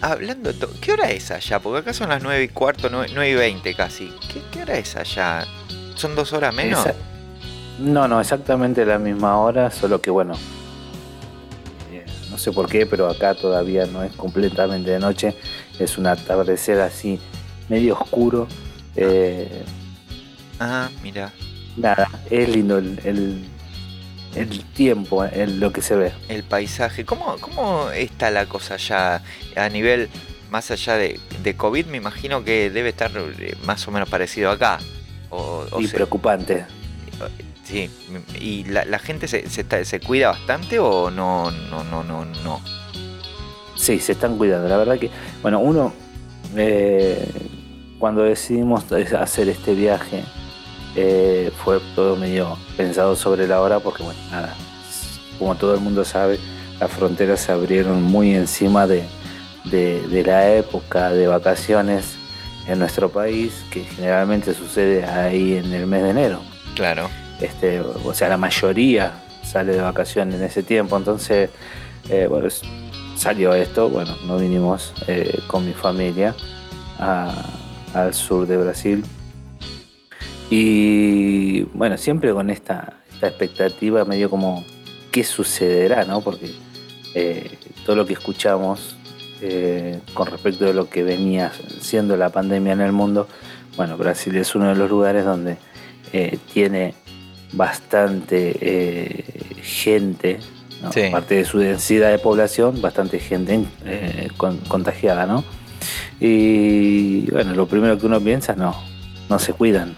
Hablando 0.00 0.50
¿qué 0.82 0.92
hora 0.92 1.10
es 1.10 1.30
allá? 1.30 1.60
Porque 1.60 1.80
acá 1.80 1.92
son 1.94 2.10
las 2.10 2.22
9 2.22 2.42
y 2.44 2.48
cuarto, 2.48 2.90
9, 2.90 3.30
y 3.30 3.34
20 3.34 3.74
casi. 3.74 4.12
¿Qué, 4.32 4.42
qué 4.52 4.62
hora 4.62 4.76
es 4.76 4.96
allá? 4.96 5.46
¿Son 5.94 6.14
dos 6.14 6.32
horas 6.34 6.54
menos? 6.54 6.84
Esa- 6.84 6.94
No, 7.78 8.06
no, 8.06 8.20
exactamente 8.20 8.84
la 8.84 8.98
misma 8.98 9.38
hora, 9.38 9.70
solo 9.70 10.00
que 10.02 10.10
bueno, 10.10 10.34
eh, 11.92 12.04
no 12.30 12.36
sé 12.38 12.52
por 12.52 12.68
qué, 12.68 12.84
pero 12.86 13.08
acá 13.08 13.34
todavía 13.34 13.86
no 13.86 14.02
es 14.02 14.12
completamente 14.14 14.90
de 14.90 14.98
noche, 14.98 15.34
es 15.78 15.96
un 15.96 16.06
atardecer 16.06 16.80
así 16.80 17.18
medio 17.68 17.94
oscuro. 17.94 18.46
eh, 18.96 19.64
Ah, 20.60 20.88
mira. 21.02 21.32
nada, 21.76 22.08
es 22.30 22.48
lindo 22.48 22.78
el, 22.78 23.00
el, 23.04 23.44
el 24.36 24.64
tiempo, 24.64 25.24
el- 25.24 25.60
lo 25.60 25.72
que 25.72 25.82
se 25.82 25.94
ve. 25.96 26.12
el 26.28 26.42
paisaje. 26.44 27.04
¿Cómo, 27.04 27.36
¿Cómo 27.40 27.90
está 27.90 28.30
la 28.30 28.46
cosa 28.46 28.76
ya 28.76 29.22
a 29.56 29.68
nivel 29.68 30.08
más 30.50 30.70
allá 30.70 30.96
de, 30.96 31.18
de 31.42 31.56
COVID? 31.56 31.86
Me 31.86 31.96
imagino 31.98 32.44
que 32.44 32.70
debe 32.70 32.90
estar 32.90 33.10
eh, 33.38 33.54
más 33.64 33.86
o 33.88 33.90
menos 33.90 34.08
parecido 34.08 34.50
acá. 34.50 34.78
O, 35.30 35.64
o 35.70 35.80
y 35.80 35.86
se- 35.86 35.94
preocupante. 35.94 36.64
sí. 37.64 37.90
¿Y 38.40 38.64
la, 38.64 38.84
la 38.84 38.98
gente 38.98 39.26
se, 39.28 39.48
se, 39.48 39.62
está- 39.62 39.84
se 39.84 40.00
cuida 40.00 40.28
bastante 40.30 40.78
o 40.78 41.10
no? 41.10 41.50
No, 41.50 41.82
no, 41.84 42.04
no, 42.04 42.24
no. 42.24 42.60
Sí, 43.76 43.98
se 43.98 44.12
están 44.12 44.36
cuidando. 44.38 44.68
La 44.68 44.76
verdad 44.76 44.98
que, 44.98 45.10
bueno, 45.42 45.58
uno, 45.58 45.92
eh, 46.56 47.26
cuando 47.98 48.22
decidimos 48.22 48.84
hacer 48.92 49.48
este 49.48 49.74
viaje, 49.74 50.22
eh, 50.96 51.50
fue 51.64 51.80
todo 51.94 52.16
medio 52.16 52.56
pensado 52.76 53.16
sobre 53.16 53.46
la 53.48 53.60
hora, 53.60 53.80
porque, 53.80 54.02
bueno, 54.02 54.18
nada, 54.30 54.54
como 55.38 55.54
todo 55.56 55.74
el 55.74 55.80
mundo 55.80 56.04
sabe, 56.04 56.38
las 56.80 56.90
fronteras 56.90 57.40
se 57.40 57.52
abrieron 57.52 58.02
muy 58.02 58.34
encima 58.34 58.86
de, 58.86 59.04
de- 59.64 60.06
de 60.08 60.22
la 60.24 60.52
época 60.54 61.10
de 61.10 61.26
vacaciones 61.26 62.14
en 62.68 62.78
nuestro 62.78 63.08
país, 63.10 63.52
que 63.70 63.84
generalmente 63.84 64.54
sucede 64.54 65.04
ahí 65.04 65.56
en 65.56 65.72
el 65.72 65.86
mes 65.86 66.02
de 66.02 66.10
enero. 66.10 66.40
Claro. 66.74 67.10
Este, 67.40 67.80
o 67.80 68.14
sea, 68.14 68.28
la 68.28 68.36
mayoría 68.36 69.12
sale 69.42 69.72
de 69.72 69.80
vacaciones 69.80 70.36
en 70.36 70.44
ese 70.44 70.62
tiempo, 70.62 70.96
entonces, 70.96 71.50
eh, 72.08 72.26
bueno, 72.28 72.48
salió 73.16 73.54
esto, 73.54 73.88
bueno, 73.90 74.16
no 74.26 74.36
vinimos 74.38 74.92
eh, 75.06 75.40
con 75.46 75.66
mi 75.66 75.72
familia 75.72 76.34
a- 76.98 77.34
al 77.92 78.14
sur 78.14 78.46
de 78.46 78.56
Brasil. 78.56 79.04
Y 80.56 81.62
bueno, 81.74 81.98
siempre 81.98 82.32
con 82.32 82.48
esta, 82.48 83.00
esta 83.12 83.26
expectativa 83.26 84.04
medio 84.04 84.30
como 84.30 84.64
qué 85.10 85.24
sucederá, 85.24 86.04
¿no? 86.04 86.20
Porque 86.20 86.54
eh, 87.16 87.58
todo 87.84 87.96
lo 87.96 88.06
que 88.06 88.12
escuchamos 88.12 88.94
eh, 89.40 89.98
con 90.14 90.28
respecto 90.28 90.64
de 90.64 90.72
lo 90.72 90.88
que 90.88 91.02
venía 91.02 91.50
siendo 91.80 92.16
la 92.16 92.28
pandemia 92.30 92.72
en 92.72 92.82
el 92.82 92.92
mundo, 92.92 93.26
bueno, 93.76 93.96
Brasil 93.96 94.36
es 94.36 94.54
uno 94.54 94.68
de 94.68 94.76
los 94.76 94.88
lugares 94.88 95.24
donde 95.24 95.56
eh, 96.12 96.38
tiene 96.52 96.94
bastante 97.52 98.56
eh, 98.60 99.24
gente, 99.60 100.38
¿no? 100.82 100.92
Sí. 100.92 101.00
aparte 101.06 101.34
de 101.34 101.44
su 101.44 101.58
densidad 101.58 102.12
de 102.12 102.20
población, 102.20 102.80
bastante 102.80 103.18
gente 103.18 103.64
con- 104.36 104.58
contagiada, 104.68 105.26
¿no? 105.26 105.42
Y 106.20 107.28
bueno, 107.32 107.54
lo 107.54 107.66
primero 107.66 107.98
que 107.98 108.06
uno 108.06 108.20
piensa, 108.20 108.54
no, 108.54 108.72
no 109.28 109.38
se 109.40 109.52
cuidan. 109.52 109.96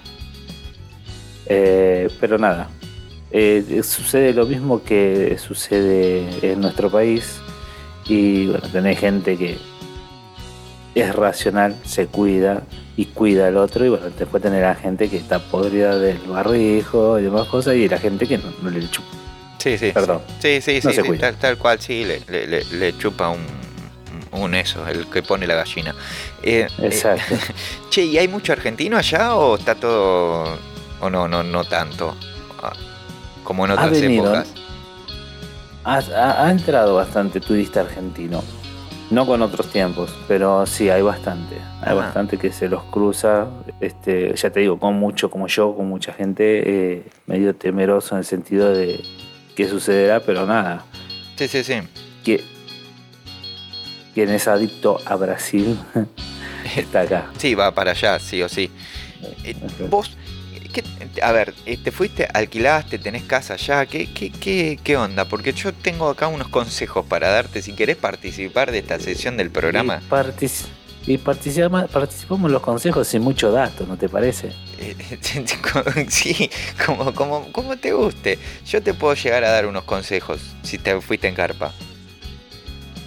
Eh, 1.48 2.08
pero 2.20 2.38
nada, 2.38 2.68
eh, 3.30 3.80
sucede 3.84 4.32
lo 4.32 4.46
mismo 4.46 4.82
que 4.82 5.36
sucede 5.38 6.28
en 6.52 6.60
nuestro 6.60 6.90
país 6.90 7.40
y 8.06 8.46
bueno, 8.46 8.66
tenés 8.72 8.98
gente 8.98 9.36
que 9.36 9.58
es 10.94 11.14
racional, 11.14 11.76
se 11.84 12.06
cuida 12.06 12.62
y 12.96 13.06
cuida 13.06 13.48
al 13.48 13.58
otro 13.58 13.84
y 13.84 13.90
bueno, 13.90 14.06
después 14.18 14.42
tener 14.42 14.64
a 14.64 14.74
gente 14.74 15.08
que 15.10 15.18
está 15.18 15.38
podrida 15.38 15.98
del 15.98 16.18
barrijo 16.18 17.18
y 17.18 17.24
demás 17.24 17.46
cosas 17.48 17.74
y 17.76 17.88
la 17.88 17.98
gente 17.98 18.26
que 18.26 18.38
no, 18.38 18.44
no 18.62 18.70
le 18.70 18.88
chupa. 18.90 19.08
Sí, 19.58 19.76
sí. 19.76 19.90
Perdón. 19.92 20.22
Sí, 20.40 20.60
sí, 20.60 20.80
No 20.82 20.90
sí, 20.92 21.00
sí, 21.02 21.18
tal 21.40 21.58
cual, 21.58 21.80
sí, 21.80 22.04
le, 22.04 22.20
le- 22.28 22.46
le- 22.46 22.64
le 22.64 22.96
chupa 22.98 23.28
un, 23.30 23.40
un 24.40 24.54
eso, 24.54 24.86
el 24.88 25.06
que 25.06 25.22
pone 25.22 25.46
la 25.46 25.54
gallina. 25.56 25.94
Eh, 26.42 26.66
eh, 26.78 26.86
Exacto. 26.86 27.34
che, 27.90 28.02
¿y 28.04 28.16
hay 28.16 28.28
mucho 28.28 28.52
argentino 28.52 28.96
allá 28.96 29.34
o 29.34 29.56
está 29.56 29.74
todo, 29.74 30.56
o 31.00 31.10
no, 31.10 31.28
no, 31.28 31.42
no 31.42 31.64
tanto? 31.64 32.16
Ah, 32.62 32.72
Como 33.44 33.64
en 33.64 33.72
Ha 33.72 33.74
otras 33.74 33.90
venido, 34.00 34.24
épocas. 34.24 34.48
Ha, 35.84 35.98
ha- 35.98 36.44
ha 36.46 36.50
entrado 36.50 36.96
bastante 36.96 37.40
turista 37.40 37.80
argentino. 37.80 38.42
No 39.08 39.24
con 39.24 39.40
otros 39.40 39.68
tiempos, 39.70 40.10
pero 40.26 40.66
sí, 40.66 40.90
hay 40.90 41.00
bastante. 41.02 41.54
Hay 41.80 41.92
Ah. 41.92 41.94
bastante 41.94 42.38
que 42.38 42.50
se 42.52 42.68
los 42.68 42.82
cruza. 42.84 43.46
Este, 43.80 44.34
ya 44.34 44.50
te 44.50 44.60
digo, 44.60 44.80
con 44.80 44.94
mucho, 44.98 45.30
como 45.30 45.46
yo, 45.46 45.76
con 45.76 45.88
mucha 45.88 46.12
gente, 46.12 46.62
eh, 46.94 47.06
medio 47.26 47.54
temeroso 47.54 48.16
en 48.16 48.18
el 48.20 48.24
sentido 48.24 48.74
de 48.74 49.00
qué 49.54 49.68
sucederá, 49.68 50.18
pero 50.20 50.44
nada. 50.44 50.84
Sí, 51.36 51.46
sí, 51.46 51.62
sí. 51.62 51.74
Que, 52.24 52.42
quien 54.12 54.30
es 54.30 54.48
adicto 54.48 54.98
a 55.06 55.14
Brasil 55.14 55.78
está 56.76 57.02
acá. 57.02 57.26
Sí, 57.38 57.54
va 57.54 57.72
para 57.72 57.92
allá, 57.92 58.18
sí 58.18 58.42
o 58.42 58.48
sí. 58.48 58.72
Eh, 59.44 59.54
vos, 59.88 60.16
¿qué- 60.82 61.22
a 61.22 61.32
ver, 61.32 61.54
eh, 61.64 61.76
te 61.76 61.90
fuiste, 61.92 62.26
alquilaste, 62.32 62.98
tenés 62.98 63.22
casa 63.24 63.54
allá, 63.54 63.86
¿qué, 63.86 64.12
qué, 64.12 64.30
qué, 64.30 64.78
qué 64.82 64.96
onda? 64.96 65.24
Porque 65.26 65.52
yo 65.52 65.72
tengo 65.72 66.08
acá 66.08 66.26
unos 66.28 66.48
consejos 66.48 67.04
para 67.06 67.28
darte. 67.30 67.62
Si 67.62 67.72
querés 67.72 67.96
participar 67.96 68.70
de 68.70 68.78
esta 68.78 68.98
sesión 69.00 69.36
del 69.36 69.50
programa, 69.50 70.00
Y, 70.04 70.10
partici- 70.10 70.66
y 71.06 71.18
participa- 71.18 71.86
participamos 71.88 72.48
en 72.48 72.52
los 72.52 72.62
consejos 72.62 73.06
sin 73.08 73.22
mucho 73.22 73.50
dato, 73.52 73.86
¿no 73.86 73.96
te 73.96 74.08
parece? 74.08 74.52
sí, 76.08 76.50
como, 76.84 77.12
como, 77.14 77.52
como 77.52 77.76
te 77.76 77.92
guste. 77.92 78.38
Yo 78.66 78.82
te 78.82 78.92
puedo 78.94 79.14
llegar 79.14 79.44
a 79.44 79.50
dar 79.50 79.66
unos 79.66 79.84
consejos 79.84 80.40
si 80.62 80.78
te 80.78 81.00
fuiste 81.00 81.28
en 81.28 81.34
carpa. 81.34 81.72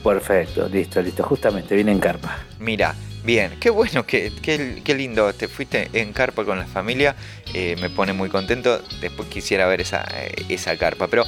Perfecto, 0.04 0.68
listo, 0.70 1.02
listo. 1.02 1.24
Justamente 1.24 1.76
viene 1.76 1.92
en 1.92 2.00
carpa. 2.00 2.38
Mira, 2.58 2.96
bien, 3.24 3.58
qué 3.60 3.70
bueno, 3.70 4.06
qué, 4.06 4.32
qué, 4.42 4.82
qué 4.84 4.96
lindo. 4.96 5.32
Te 5.34 5.48
fuiste 5.48 5.90
en 5.94 6.14
carpa 6.14 6.46
con 6.46 6.58
la 6.58 6.66
familia, 6.66 7.16
eh, 7.54 7.76
me 7.80 7.90
pone 7.90 8.14
muy 8.14 8.30
contento. 8.30 8.82
Después 9.02 9.30
quisiera 9.30 9.68
ver 9.68 9.82
esa, 9.82 10.06
eh, 10.14 10.46
esa 10.50 10.78
carpa. 10.78 11.08
Pero 11.08 11.26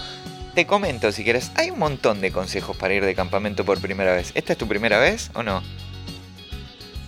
te 0.53 0.65
comento 0.65 1.11
si 1.11 1.23
quieres, 1.23 1.51
hay 1.55 1.69
un 1.69 1.79
montón 1.79 2.21
de 2.21 2.31
consejos 2.31 2.75
para 2.75 2.93
ir 2.93 3.05
de 3.05 3.15
campamento 3.15 3.63
por 3.63 3.79
primera 3.79 4.13
vez. 4.13 4.31
¿Esta 4.35 4.53
es 4.53 4.59
tu 4.59 4.67
primera 4.67 4.99
vez 4.99 5.31
o 5.33 5.43
no? 5.43 5.61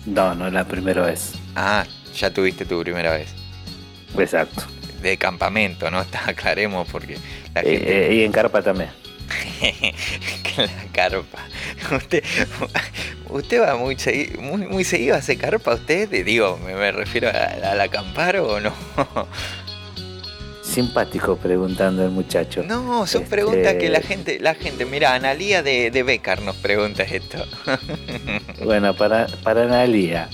No, 0.06 0.34
no 0.34 0.46
es 0.46 0.52
la 0.52 0.64
primera 0.64 1.02
vez. 1.02 1.32
Ah, 1.54 1.84
ya 2.14 2.30
tuviste 2.30 2.64
tu 2.64 2.80
primera 2.80 3.12
vez. 3.12 3.28
Exacto. 4.18 4.62
de 5.02 5.16
campamento, 5.18 5.90
¿no? 5.90 6.00
Está, 6.02 6.30
aclaremos 6.30 6.88
porque 6.90 7.18
la 7.54 7.62
gente... 7.62 7.74
Eh, 7.74 8.10
eh, 8.10 8.14
y 8.14 8.22
en 8.22 8.32
carpa 8.32 8.62
también. 8.62 8.90
la 10.56 10.68
carpa. 10.92 11.38
Usted, 11.94 12.24
usted 13.28 13.60
va 13.62 13.76
muy, 13.76 13.96
segui- 13.96 14.38
muy, 14.38 14.66
muy 14.66 14.84
seguido 14.84 15.14
a 15.14 15.18
hacer 15.18 15.38
carpa, 15.38 15.74
usted, 15.74 16.08
digo, 16.24 16.58
me, 16.64 16.74
me 16.74 16.92
refiero 16.92 17.28
al 17.30 17.80
acampar 17.80 18.36
o 18.36 18.60
no. 18.60 18.72
Simpático 20.74 21.36
preguntando 21.36 22.04
el 22.04 22.10
muchacho. 22.10 22.62
No, 22.64 23.06
son 23.06 23.22
Este- 23.22 23.30
preguntas 23.36 23.74
que 23.74 23.88
la 23.88 24.00
gente, 24.00 24.38
la 24.40 24.54
gente, 24.54 24.84
mira, 24.84 25.14
Analía 25.14 25.62
de, 25.62 25.90
de 25.92 26.02
Becar 26.02 26.42
nos 26.42 26.56
pregunta 26.56 27.02
esto. 27.04 27.38
Bueno, 28.64 28.94
para, 28.94 29.26
para 29.42 29.64
Analia, 29.64 30.28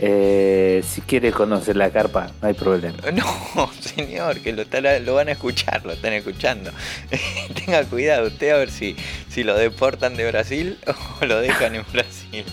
eh, 0.00 0.82
si 0.86 1.00
quiere 1.02 1.30
conocer 1.30 1.76
la 1.76 1.90
carpa, 1.90 2.32
no 2.42 2.48
hay 2.48 2.54
problema. 2.54 2.96
No, 3.12 3.70
señor, 3.80 4.40
que 4.40 4.52
lo, 4.52 4.64
lo 5.04 5.14
van 5.14 5.28
a 5.28 5.32
escuchar, 5.32 5.84
lo 5.84 5.92
están 5.92 6.12
escuchando. 6.14 6.72
Tenga 7.54 7.84
cuidado 7.84 8.26
usted 8.26 8.50
a 8.50 8.56
ver 8.56 8.70
si, 8.70 8.96
si 9.28 9.44
lo 9.44 9.54
deportan 9.56 10.16
de 10.16 10.28
Brasil 10.30 10.78
o 11.20 11.24
lo 11.26 11.40
dejan 11.40 11.76
en 11.76 11.84
Brasil. 11.92 12.44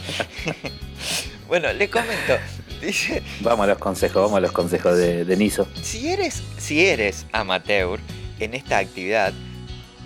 bueno, 1.47 1.73
le 1.73 1.89
comento, 1.89 2.37
dice, 2.83 3.23
Vamos 3.41 3.63
a 3.65 3.67
los 3.67 3.77
consejos, 3.77 4.21
vamos 4.21 4.37
a 4.37 4.41
los 4.41 4.51
consejos 4.51 4.97
de, 4.97 5.25
de 5.25 5.37
Niso. 5.37 5.67
si 5.81 6.09
eres, 6.09 6.41
si 6.57 6.85
eres 6.85 7.25
amateur 7.31 7.99
en 8.39 8.53
esta 8.53 8.77
actividad, 8.77 9.33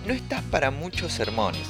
no 0.06 0.14
estás 0.14 0.42
para 0.50 0.70
muchos 0.70 1.12
sermones. 1.12 1.66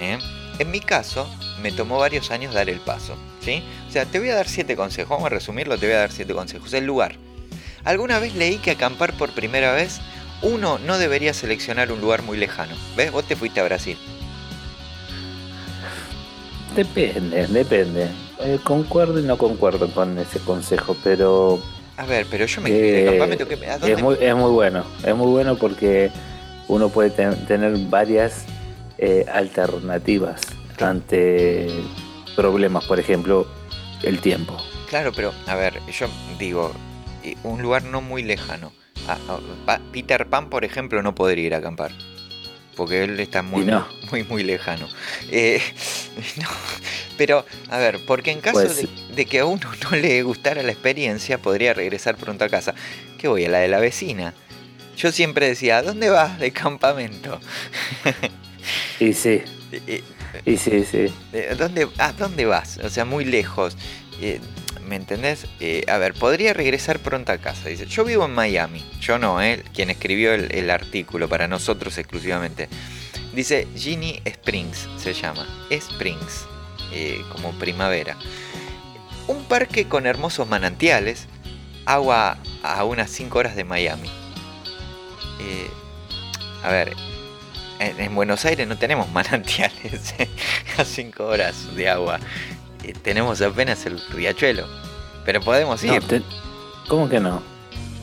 ¿eh? 0.00 0.18
En 0.58 0.70
mi 0.70 0.80
caso, 0.80 1.28
me 1.62 1.72
tomó 1.72 1.98
varios 1.98 2.30
años 2.30 2.54
dar 2.54 2.68
el 2.68 2.80
paso. 2.80 3.16
¿sí? 3.40 3.62
O 3.88 3.92
sea, 3.92 4.04
te 4.04 4.18
voy 4.18 4.30
a 4.30 4.34
dar 4.34 4.48
siete 4.48 4.76
consejos. 4.76 5.10
Vamos 5.10 5.26
a 5.26 5.30
resumirlo, 5.30 5.78
te 5.78 5.86
voy 5.86 5.94
a 5.94 6.00
dar 6.00 6.12
siete 6.12 6.34
consejos. 6.34 6.72
El 6.72 6.86
lugar. 6.86 7.16
Alguna 7.84 8.18
vez 8.18 8.34
leí 8.34 8.58
que 8.58 8.70
acampar 8.72 9.12
por 9.14 9.32
primera 9.32 9.72
vez, 9.72 10.00
uno 10.42 10.78
no 10.78 10.98
debería 10.98 11.34
seleccionar 11.34 11.90
un 11.90 12.00
lugar 12.00 12.22
muy 12.22 12.36
lejano. 12.36 12.74
¿Ves? 12.96 13.10
Vos 13.10 13.24
te 13.24 13.36
fuiste 13.36 13.60
a 13.60 13.64
Brasil. 13.64 13.98
Depende, 16.74 17.46
depende. 17.48 18.08
Eh, 18.44 18.58
concuerdo 18.64 19.18
y 19.20 19.22
no 19.22 19.38
concuerdo 19.38 19.88
con 19.92 20.18
ese 20.18 20.40
consejo, 20.40 20.96
pero 21.04 21.60
A 21.96 22.06
ver, 22.06 22.26
pero 22.30 22.46
yo 22.46 22.60
me 22.60 22.70
eh, 22.70 23.04
campamento. 23.06 23.46
¿qué- 23.46 23.66
¿A 23.68 23.78
dónde? 23.78 23.92
es, 23.92 24.02
muy, 24.02 24.16
es 24.20 24.34
muy 24.34 24.50
bueno. 24.50 24.84
Es 25.04 25.14
muy 25.14 25.28
bueno 25.28 25.56
porque 25.56 26.10
uno 26.68 26.88
puede 26.88 27.10
ten- 27.10 27.46
tener 27.46 27.76
varias 27.88 28.44
eh, 28.98 29.24
alternativas 29.32 30.40
ante 30.80 31.68
problemas, 32.36 32.84
por 32.84 32.98
ejemplo, 32.98 33.46
el 34.02 34.20
tiempo. 34.20 34.56
Claro, 34.88 35.12
pero 35.14 35.32
a 35.46 35.54
ver, 35.54 35.80
yo 35.90 36.06
digo, 36.38 36.72
eh, 37.22 37.36
un 37.44 37.62
lugar 37.62 37.84
no 37.84 38.00
muy 38.00 38.22
lejano. 38.22 38.72
Peter 39.92 40.26
Pan, 40.26 40.48
por 40.50 40.64
ejemplo, 40.64 41.02
no 41.02 41.14
podría 41.14 41.46
ir 41.46 41.54
a 41.54 41.58
acampar. 41.58 41.90
Porque 42.76 43.04
él 43.04 43.20
está 43.20 43.42
muy, 43.42 43.64
no. 43.64 43.86
muy, 44.10 44.24
muy 44.24 44.42
lejano. 44.42 44.88
Eh, 45.30 45.60
no, 46.40 46.48
pero, 47.16 47.44
a 47.68 47.78
ver, 47.78 48.00
porque 48.06 48.30
en 48.30 48.40
caso 48.40 48.60
Pues 48.60 48.86
de, 49.14 49.26
que 49.26 49.40
a 49.40 49.44
uno 49.46 49.68
no 49.90 49.96
le 49.96 50.22
gustara 50.22 50.62
la 50.62 50.72
experiencia, 50.72 51.38
podría 51.38 51.74
regresar 51.74 52.16
pronto 52.16 52.44
a 52.44 52.48
casa. 52.48 52.74
¿Qué 53.18 53.28
voy? 53.28 53.44
A 53.44 53.48
la 53.50 53.58
de 53.58 53.68
la 53.68 53.78
vecina. 53.78 54.34
Yo 54.96 55.10
siempre 55.12 55.48
decía, 55.48 55.78
¿a 55.78 55.82
dónde 55.82 56.10
vas 56.10 56.38
de 56.38 56.50
campamento? 56.50 57.40
Y 59.00 59.12
sí, 59.14 59.42
Eh, 59.72 59.80
eh, 59.86 60.02
y 60.44 60.56
sí, 60.56 60.84
sí. 60.84 61.06
¿Dónde, 61.58 61.88
¿A 61.98 62.12
dónde 62.12 62.44
vas? 62.44 62.78
O 62.78 62.90
sea, 62.90 63.04
muy 63.04 63.24
lejos. 63.24 63.76
Eh, 64.20 64.40
¿Me 64.88 64.96
entendés? 64.96 65.46
Eh, 65.60 65.84
a 65.88 65.98
ver, 65.98 66.14
podría 66.14 66.52
regresar 66.52 66.98
pronto 66.98 67.32
a 67.32 67.38
casa. 67.38 67.68
Dice, 67.68 67.86
yo 67.86 68.04
vivo 68.04 68.24
en 68.24 68.32
Miami. 68.32 68.84
Yo 69.00 69.18
no, 69.18 69.40
¿eh? 69.40 69.62
Quien 69.72 69.90
escribió 69.90 70.34
el, 70.34 70.70
artículo 70.70 71.28
para 71.28 71.48
nosotros 71.48 71.96
exclusivamente. 71.98 72.68
Dice 73.34 73.68
Ginny 73.76 74.20
Springs, 74.24 74.88
se 74.98 75.14
llama. 75.14 75.46
Springs, 75.70 76.46
eh, 76.92 77.22
como 77.32 77.52
primavera. 77.58 78.16
Un 79.28 79.44
parque 79.44 79.88
con 79.88 80.06
hermosos 80.06 80.48
manantiales. 80.48 81.26
Agua 81.84 82.38
a 82.62 82.84
unas 82.84 83.10
5 83.10 83.38
horas 83.38 83.56
de 83.56 83.64
Miami. 83.64 84.08
Eh, 85.40 85.70
a 86.62 86.70
ver, 86.70 86.94
en, 87.80 88.00
en 88.00 88.14
Buenos 88.14 88.44
Aires 88.44 88.66
no 88.68 88.78
tenemos 88.78 89.08
manantiales 89.12 90.14
a 90.76 90.84
5 90.84 91.24
horas 91.24 91.74
de 91.76 91.88
agua. 91.88 92.20
Eh, 92.82 92.94
tenemos 93.02 93.40
apenas 93.42 93.84
el 93.86 94.00
riachuelo. 94.10 94.66
Pero 95.24 95.40
podemos 95.40 95.82
No, 95.84 95.94
ir. 95.94 96.02
te- 96.02 96.22
¿Cómo 96.88 97.08
que 97.08 97.20
no? 97.20 97.42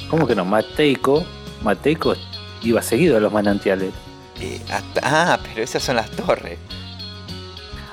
¿Cómo 0.10 0.26
que 0.26 0.36
no? 0.36 0.46
Mateico, 0.46 1.26
Mateico 1.64 2.16
iba 2.64 2.82
seguido 2.82 3.18
a 3.18 3.20
los 3.20 3.32
manantiales. 3.32 3.94
Eh, 4.40 4.60
hasta- 4.72 5.02
ah, 5.04 5.40
pero 5.44 5.62
esas 5.64 5.84
son 5.84 5.98
las 5.98 6.10
torres. 6.12 6.58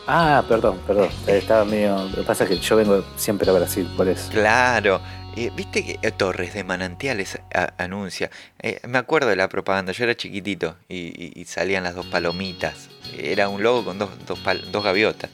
Ah, 0.06 0.44
perdón, 0.48 0.78
perdón. 0.86 1.08
Estaba 1.26 1.64
medio. 1.64 2.04
Lo 2.08 2.14
que 2.16 2.22
pasa 2.22 2.44
es 2.44 2.50
que 2.50 2.58
yo 2.58 2.76
vengo 2.76 3.04
siempre 3.16 3.50
a 3.50 3.52
Brasil, 3.52 3.88
por 3.96 4.06
eso. 4.08 4.30
Claro. 4.30 5.00
Eh, 5.36 5.50
Viste 5.54 5.84
que 6.00 6.10
Torres 6.12 6.54
de 6.54 6.64
Manantiales 6.64 7.38
a- 7.52 7.74
anuncia. 7.76 8.30
Eh, 8.62 8.80
me 8.88 8.98
acuerdo 8.98 9.28
de 9.28 9.36
la 9.36 9.48
propaganda. 9.48 9.92
Yo 9.92 10.04
era 10.04 10.14
chiquitito 10.16 10.76
y, 10.88 11.08
y- 11.08 11.32
y 11.34 11.44
salían 11.44 11.82
las 11.82 11.94
dos 11.96 12.06
palomitas. 12.06 12.88
Era 13.18 13.48
un 13.48 13.62
logo 13.62 13.84
con 13.84 13.98
dos, 13.98 14.10
dos, 14.26 14.38
dos 14.70 14.84
gaviotas. 14.84 15.30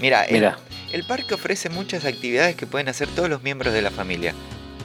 Mira, 0.00 0.26
Mira, 0.30 0.58
El 0.92 1.04
parque 1.04 1.34
ofrece 1.34 1.68
muchas 1.68 2.04
actividades 2.04 2.56
que 2.56 2.66
pueden 2.66 2.88
hacer 2.88 3.08
todos 3.08 3.28
los 3.28 3.42
miembros 3.42 3.72
de 3.72 3.82
la 3.82 3.90
familia. 3.90 4.34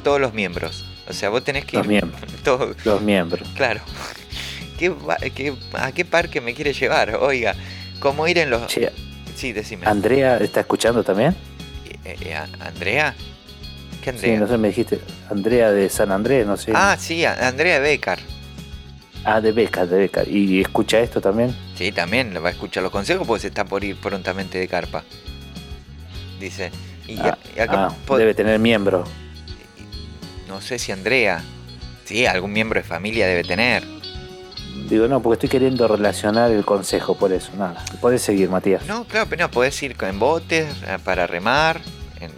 Todos 0.04 0.22
los 0.22 0.34
miembros. 0.34 0.86
O 1.08 1.14
sea, 1.14 1.30
vos 1.30 1.44
tenés 1.44 1.66
que 1.66 1.78
los 1.78 1.86
ir. 1.86 1.90
miembros. 1.90 2.22
todo- 2.44 2.76
Los 2.84 3.02
miembros. 3.02 3.48
claro. 3.56 3.82
¿Qué, 4.78 4.94
qué- 5.34 5.54
¿A 5.74 5.92
qué 5.92 6.06
parque 6.06 6.42
me 6.42 6.54
quiere 6.54 6.74
llevar? 6.74 7.16
Oiga, 7.16 7.56
¿cómo 8.00 8.28
ir 8.28 8.38
en 8.38 8.50
los. 8.50 8.68
Che, 8.68 8.92
Sí, 9.36 9.52
decime. 9.52 9.86
¿Andrea 9.86 10.38
está 10.38 10.62
escuchando 10.62 11.04
también? 11.04 11.36
Eh, 12.06 12.16
eh, 12.22 12.34
¿a- 12.36 12.48
¿Andrea? 12.68 13.14
¿Qué 14.04 14.12
Sí, 14.12 14.18
Andrea? 14.18 14.40
no 14.40 14.48
sé, 14.48 14.58
me 14.58 14.68
dijiste. 14.70 15.00
Andrea 15.30 15.72
de 15.72 15.90
San 15.90 16.12
Andrés, 16.12 16.46
no 16.46 16.56
sé. 16.56 16.72
Ah, 16.76 16.96
sí, 17.00 17.26
Andrea 17.26 17.80
Becar. 17.80 18.20
Ah, 19.26 19.42
de 19.42 19.52
Beca, 19.52 19.86
de 19.88 19.98
Beca. 19.98 20.24
¿Y 20.26 20.62
escucha 20.62 21.00
esto 21.00 21.20
también? 21.20 21.56
Sí, 21.76 21.92
también 21.92 22.32
va 22.44 22.50
a 22.50 22.52
escuchar 22.52 22.84
los 22.84 22.92
consejos 22.92 23.26
porque 23.26 23.42
se 23.42 23.48
está 23.48 23.66
por 23.66 23.84
ir 23.84 23.96
prontamente 23.98 24.60
de 24.60 24.68
carpa. 24.68 25.04
Dice. 26.40 26.72
Y, 27.08 27.18
Ah, 27.20 27.38
y 27.56 27.60
acá 27.60 27.88
ah, 28.10 28.18
debe 28.18 28.34
tener 28.34 28.60
miembro. 28.60 29.04
no 30.48 30.62
sé 30.62 30.80
si 30.80 30.92
Andrea. 30.92 31.44
Sí, 32.06 32.26
algún 32.26 32.52
miembro 32.54 32.80
de 32.80 32.84
familia 32.88 33.28
debe 33.28 33.44
tener. 33.44 33.84
Digo, 34.90 35.08
no, 35.08 35.22
porque 35.22 35.36
estoy 35.46 35.50
queriendo 35.50 35.88
relacionar 35.88 36.52
el 36.52 36.64
consejo, 36.66 37.16
por 37.18 37.32
eso. 37.32 37.52
Nada. 37.58 37.84
Podés 38.02 38.22
seguir, 38.22 38.50
Matías. 38.50 38.86
No, 38.86 39.06
claro, 39.06 39.28
pero 39.30 39.44
no, 39.46 39.52
podés 39.52 39.82
ir 39.82 39.96
en 40.02 40.20
botes 40.20 40.68
eh, 40.86 40.98
para 41.04 41.26
remar, 41.26 41.82
en 42.20 42.32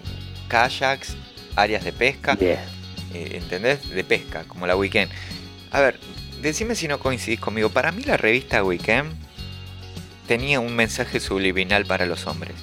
kayaks, 0.48 1.18
áreas 1.56 1.84
de 1.84 1.92
pesca, 1.92 2.36
Bien. 2.36 2.60
eh, 3.14 3.40
¿entendés? 3.42 3.90
De 3.90 4.04
pesca, 4.06 4.44
como 4.48 4.66
la 4.68 4.76
Weekend. 4.78 5.12
A 5.72 5.82
ver, 5.82 6.00
decime 6.42 6.76
si 6.76 6.88
no 6.88 7.00
coincidís 7.00 7.40
conmigo. 7.42 7.70
Para 7.70 7.92
mí 7.92 8.04
la 8.04 8.16
revista 8.16 8.64
Weekend 8.64 9.12
tenía 10.28 10.60
un 10.62 10.74
mensaje 10.76 11.20
subliminal 11.20 11.86
para 11.86 12.06
los 12.06 12.28
hombres. 12.28 12.54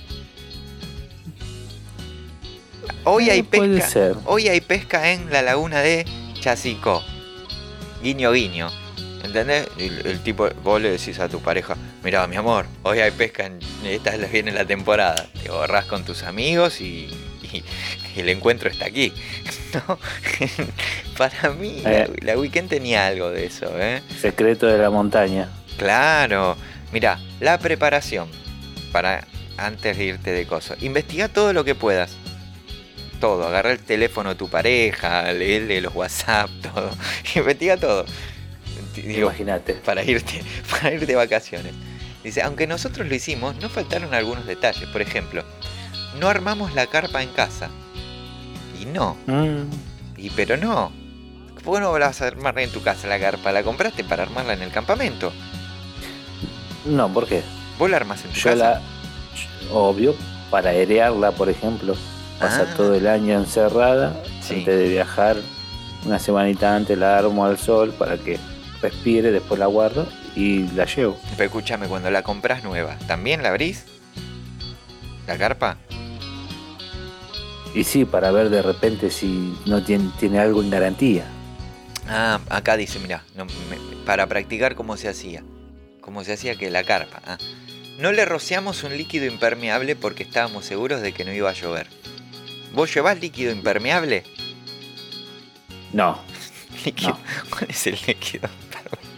Hoy 3.04 3.30
hay 3.30 3.40
Eh, 3.40 3.44
puede 3.44 3.74
pesca. 3.76 3.90
ser. 3.90 4.14
Hoy 4.24 4.48
hay 4.48 4.60
pesca 4.60 5.12
en 5.12 5.30
la 5.30 5.42
laguna 5.42 5.80
de 5.80 6.04
Chasicó. 6.40 7.02
Guiño 8.02 8.32
guiño. 8.32 8.70
¿Entendés? 9.22 9.66
El, 9.78 10.06
el 10.06 10.20
tipo, 10.20 10.48
vos 10.62 10.80
le 10.80 10.90
decís 10.90 11.18
a 11.18 11.28
tu 11.30 11.40
pareja, 11.40 11.76
mirá 12.02 12.26
mi 12.26 12.36
amor, 12.36 12.66
hoy 12.82 12.98
hay 13.00 13.10
pesca, 13.10 13.46
en, 13.46 13.58
esta 13.84 14.14
es- 14.14 14.30
viene 14.30 14.52
la 14.52 14.66
temporada. 14.66 15.26
Te 15.42 15.50
borrás 15.50 15.86
con 15.86 16.04
tus 16.04 16.22
amigos 16.24 16.82
y, 16.82 17.08
y 17.42 17.64
el 18.16 18.28
encuentro 18.28 18.68
está 18.68 18.84
aquí. 18.84 19.14
¿no? 19.88 19.98
Para 21.16 21.50
mí, 21.52 21.80
la, 21.82 21.92
Eh. 22.02 22.10
la 22.20 22.36
weekend 22.38 22.68
tenía 22.68 23.06
algo 23.06 23.30
de 23.30 23.46
eso, 23.46 23.66
¿eh? 23.80 24.02
Secreto 24.20 24.66
de 24.66 24.76
la 24.76 24.90
montaña. 24.90 25.48
Claro. 25.78 26.56
Mira, 26.92 27.18
la 27.40 27.58
preparación 27.58 28.28
para 28.92 29.26
antes 29.56 29.96
de 29.96 30.04
irte 30.04 30.30
de 30.32 30.46
coso. 30.46 30.74
Investiga 30.80 31.28
todo 31.28 31.52
lo 31.52 31.64
que 31.64 31.74
puedas. 31.74 32.12
Todo. 33.24 33.46
Agarra 33.48 33.72
el 33.72 33.78
teléfono 33.78 34.28
de 34.30 34.34
tu 34.34 34.48
pareja, 34.50 35.32
leerle 35.32 35.80
los 35.80 35.94
WhatsApp, 35.94 36.50
todo. 36.74 36.90
Investiga 37.34 37.76
todo. 37.78 38.04
Imagínate. 38.96 39.74
para 39.74 40.04
irte, 40.04 40.42
para 40.70 40.92
irte 40.92 41.06
de 41.06 41.14
vacaciones. 41.16 41.72
Dice, 42.22 42.42
aunque 42.42 42.66
nosotros 42.66 43.06
lo 43.08 43.14
hicimos, 43.14 43.56
nos 43.56 43.72
faltaron 43.72 44.12
algunos 44.14 44.46
detalles. 44.46 44.86
Por 44.90 45.00
ejemplo, 45.02 45.42
no 46.20 46.28
armamos 46.28 46.74
la 46.74 46.86
carpa 46.86 47.22
en 47.22 47.30
casa. 47.30 47.70
Y 48.80 48.84
no, 48.86 49.16
Mm, 49.26 49.70
y 50.18 50.30
pero 50.30 50.56
no. 50.56 50.92
¿Por 51.64 51.76
qué 51.76 51.80
no 51.80 51.98
la 51.98 52.06
vas 52.08 52.20
a 52.20 52.26
armar 52.26 52.58
en 52.58 52.70
tu 52.70 52.82
casa 52.82 53.06
la 53.08 53.18
carpa? 53.18 53.52
La 53.52 53.62
compraste 53.62 54.04
para 54.04 54.24
armarla 54.24 54.52
en 54.52 54.62
el 54.62 54.70
campamento. 54.70 55.32
no, 56.84 57.08
¿por 57.12 57.26
qué? 57.26 57.42
Vos 57.78 57.88
la 57.90 57.96
armás 57.96 58.22
en 58.24 58.30
tu 58.32 58.36
Yo 58.36 58.50
casa. 58.50 58.56
la. 58.56 58.80
Obvio, 59.72 60.14
para 60.50 60.70
airearla, 60.70 61.32
por 61.32 61.48
ejemplo. 61.48 61.96
Pasar 62.40 62.68
Ah. 62.70 62.74
todo 62.76 62.94
el 62.94 63.06
año 63.06 63.34
encerrada 63.38 64.22
Sí. 64.42 64.56
antes 64.56 64.76
de 64.78 64.88
viajar. 64.88 65.36
una 66.06 66.18
semanita 66.18 66.76
antes 66.76 66.98
la 66.98 67.16
armo 67.16 67.46
al 67.46 67.56
sol 67.56 67.94
para 67.98 68.18
que 68.18 68.38
respire, 68.82 69.32
después 69.32 69.58
la 69.58 69.64
guardo 69.64 70.06
y 70.36 70.68
la 70.74 70.84
llevo. 70.84 71.18
Pero 71.30 71.44
escúchame, 71.44 71.86
cuando 71.86 72.10
la 72.10 72.22
compras 72.22 72.62
nueva, 72.62 72.98
¿también 73.06 73.42
la 73.42 73.48
abrís? 73.48 73.86
¿La 75.26 75.38
carpa? 75.38 75.78
Y 77.74 77.84
sí, 77.84 78.04
para 78.04 78.30
ver 78.32 78.50
de 78.50 78.60
repente 78.60 79.10
si 79.10 79.58
no 79.64 79.82
tiene, 79.82 80.10
tiene 80.20 80.38
algo 80.40 80.60
en 80.62 80.68
garantía. 80.68 81.24
Ah, 82.06 82.38
acá 82.50 82.76
dice, 82.76 82.98
mira, 82.98 83.24
para 84.04 84.26
practicar 84.26 84.74
cómo 84.74 84.98
se 84.98 85.08
hacía. 85.08 85.42
Cómo 86.02 86.22
se 86.22 86.34
hacía 86.34 86.54
que 86.56 86.70
la 86.70 86.84
carpa. 86.84 87.22
ah. 87.26 87.38
No 87.98 88.12
le 88.12 88.26
rociamos 88.26 88.82
un 88.84 88.94
líquido 88.96 89.24
impermeable 89.24 89.96
porque 89.96 90.24
estábamos 90.24 90.66
seguros 90.66 91.00
de 91.00 91.12
que 91.12 91.24
no 91.24 91.32
iba 91.32 91.48
a 91.48 91.54
llover. 91.54 91.86
¿Vos 92.74 92.92
llevás 92.94 93.20
líquido 93.20 93.52
impermeable? 93.52 94.24
No, 95.92 96.18
Líquido- 96.84 97.18
¿Cuál 97.50 97.66
es 97.70 97.86
el 97.86 97.94
líquido 98.06 98.48
impermeable? 98.48 99.14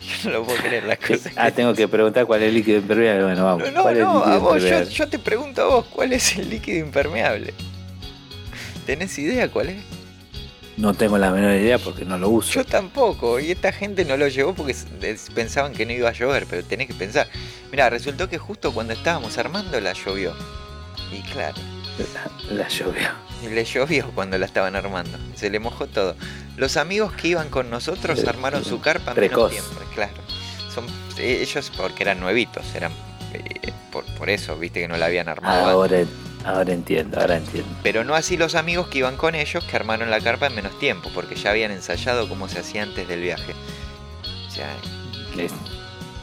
Yo 0.22 0.30
no 0.30 0.38
lo 0.38 0.44
puedo 0.44 0.58
creer 0.58 0.84
las 0.84 0.98
cosas. 0.98 1.32
Ah, 1.36 1.50
tengo 1.50 1.74
que 1.74 1.86
preguntar 1.88 2.26
cuál 2.26 2.42
es 2.42 2.48
el 2.48 2.54
líquido 2.54 2.78
impermeable. 2.78 3.24
Bueno, 3.24 3.44
vamos. 3.44 3.64
No, 3.64 3.70
no, 3.72 3.82
¿Cuál 3.82 3.96
es 3.96 4.00
el 4.00 4.04
no, 4.06 4.14
líquido 4.18 4.34
a 4.34 4.38
vos, 4.38 4.90
yo, 4.94 5.08
te 5.08 5.18
pregunto 5.18 5.62
a 5.62 5.66
vos, 5.66 5.86
¿cuál 5.86 6.12
es 6.12 6.36
el 6.36 6.50
líquido 6.50 6.78
impermeable? 6.84 7.54
¿Tenés 8.86 9.18
idea 9.18 9.48
cuál 9.50 9.68
es? 9.70 9.82
No 10.76 10.94
tengo 10.94 11.18
la 11.18 11.30
menor 11.30 11.54
idea 11.56 11.78
porque 11.78 12.04
no 12.06 12.16
lo 12.18 12.30
uso. 12.30 12.52
Yo 12.54 12.64
tampoco, 12.64 13.38
y 13.38 13.50
esta 13.50 13.70
gente 13.70 14.04
no 14.06 14.16
lo 14.16 14.28
llevó 14.28 14.54
porque 14.54 14.74
pensaban 15.34 15.72
que 15.74 15.84
no 15.84 15.92
iba 15.92 16.08
a 16.08 16.12
llover, 16.12 16.46
pero 16.48 16.64
tenés 16.64 16.86
que 16.86 16.94
pensar. 16.94 17.28
Mira, 17.70 17.90
resultó 17.90 18.28
que 18.30 18.38
justo 18.38 18.72
cuando 18.72 18.94
estábamos 18.94 19.36
armando 19.36 19.78
la 19.80 19.92
llovió. 19.92 20.34
Y 21.12 21.20
claro, 21.30 21.56
La 22.50 22.68
llovió. 22.68 23.08
y 23.42 23.48
le 23.48 23.64
llovió 23.64 24.10
cuando 24.14 24.36
la 24.38 24.46
estaban 24.46 24.74
armando. 24.76 25.18
Se 25.34 25.50
le 25.50 25.58
mojó 25.60 25.86
todo. 25.86 26.16
Los 26.56 26.76
amigos 26.76 27.12
que 27.12 27.28
iban 27.28 27.48
con 27.48 27.70
nosotros 27.70 28.18
Eh, 28.22 28.28
armaron 28.28 28.64
su 28.64 28.80
carpa 28.80 29.12
en 29.12 29.20
menos 29.20 29.28
precoz. 29.30 29.50
tiempo, 29.52 29.80
claro. 29.94 30.14
Son 30.74 30.84
ellos 31.18 31.72
porque 31.76 32.02
eran 32.02 32.20
nuevitos, 32.20 32.64
eran 32.74 32.92
eh, 33.34 33.72
por, 33.92 34.04
por 34.16 34.28
eso, 34.30 34.56
viste 34.56 34.80
que 34.80 34.88
no 34.88 34.96
la 34.96 35.06
habían 35.06 35.28
armado 35.28 35.82
antes. 35.82 36.08
Ahora, 36.44 36.72
entiendo, 36.72 37.20
ahora 37.20 37.36
entiendo. 37.36 37.68
Pero 37.82 38.02
no 38.04 38.14
así 38.14 38.36
los 38.38 38.54
amigos 38.54 38.88
que 38.88 38.98
iban 38.98 39.16
con 39.16 39.34
ellos 39.34 39.62
que 39.64 39.76
armaron 39.76 40.10
la 40.10 40.20
carpa 40.20 40.46
en 40.46 40.54
menos 40.54 40.78
tiempo, 40.78 41.10
porque 41.14 41.34
ya 41.34 41.50
habían 41.50 41.70
ensayado 41.70 42.28
cómo 42.28 42.48
se 42.48 42.60
hacía 42.60 42.82
antes 42.82 43.06
del 43.06 43.20
viaje. 43.20 43.52
O 44.48 44.50
sea, 44.50 44.74
Es- 45.36 45.52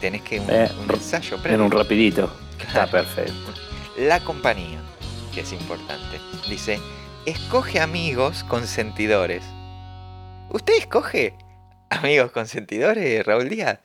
tenés 0.01 0.21
que 0.23 0.39
un, 0.39 0.49
Eh, 0.49 0.69
un 0.83 0.91
ensayo 0.93 1.35
En 1.37 1.41
previo. 1.43 1.65
un 1.65 1.71
rapidito. 1.71 2.31
Está 2.59 2.71
Claro. 2.87 2.91
perfecto. 2.91 3.53
La 3.97 4.19
compañía, 4.21 4.79
que 5.37 5.41
es 5.43 5.53
importante, 5.53 6.19
dice, 6.49 6.79
escoge 7.27 7.79
amigos 7.79 8.43
consentidores. 8.45 9.43
¿Usted 10.49 10.73
escoge 10.79 11.35
amigos 11.91 12.31
consentidores, 12.31 13.23
Raúl 13.23 13.47
Díaz? 13.47 13.77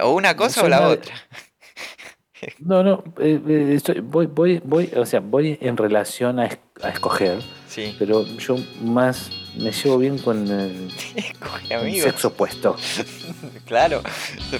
¿O 0.00 0.12
una 0.14 0.34
cosa 0.34 0.62
o 0.64 0.68
la 0.68 0.78
una- 0.78 0.88
otra? 0.88 1.14
No, 2.60 2.82
no, 2.82 3.04
eh, 3.18 3.38
eh, 3.46 3.72
estoy- 3.74 4.00
voy, 4.00 4.24
voy, 4.26 4.62
voy, 4.64 4.90
o 4.96 5.04
sea, 5.04 5.18
voy 5.20 5.58
en 5.60 5.76
relación 5.76 6.38
a, 6.38 6.46
es- 6.46 6.58
a 6.82 6.88
escoger, 6.88 7.42
Sí, 7.68 7.94
pero 7.98 8.24
yo 8.24 8.56
más 8.80 9.28
me 9.58 9.72
llevo 9.72 9.98
bien 9.98 10.18
con 10.18 10.48
el, 10.50 10.88
escoge 11.16 11.74
el 11.74 11.80
amigos. 11.80 12.02
sexo 12.04 12.28
opuesto. 12.28 12.76
Claro, 13.66 14.00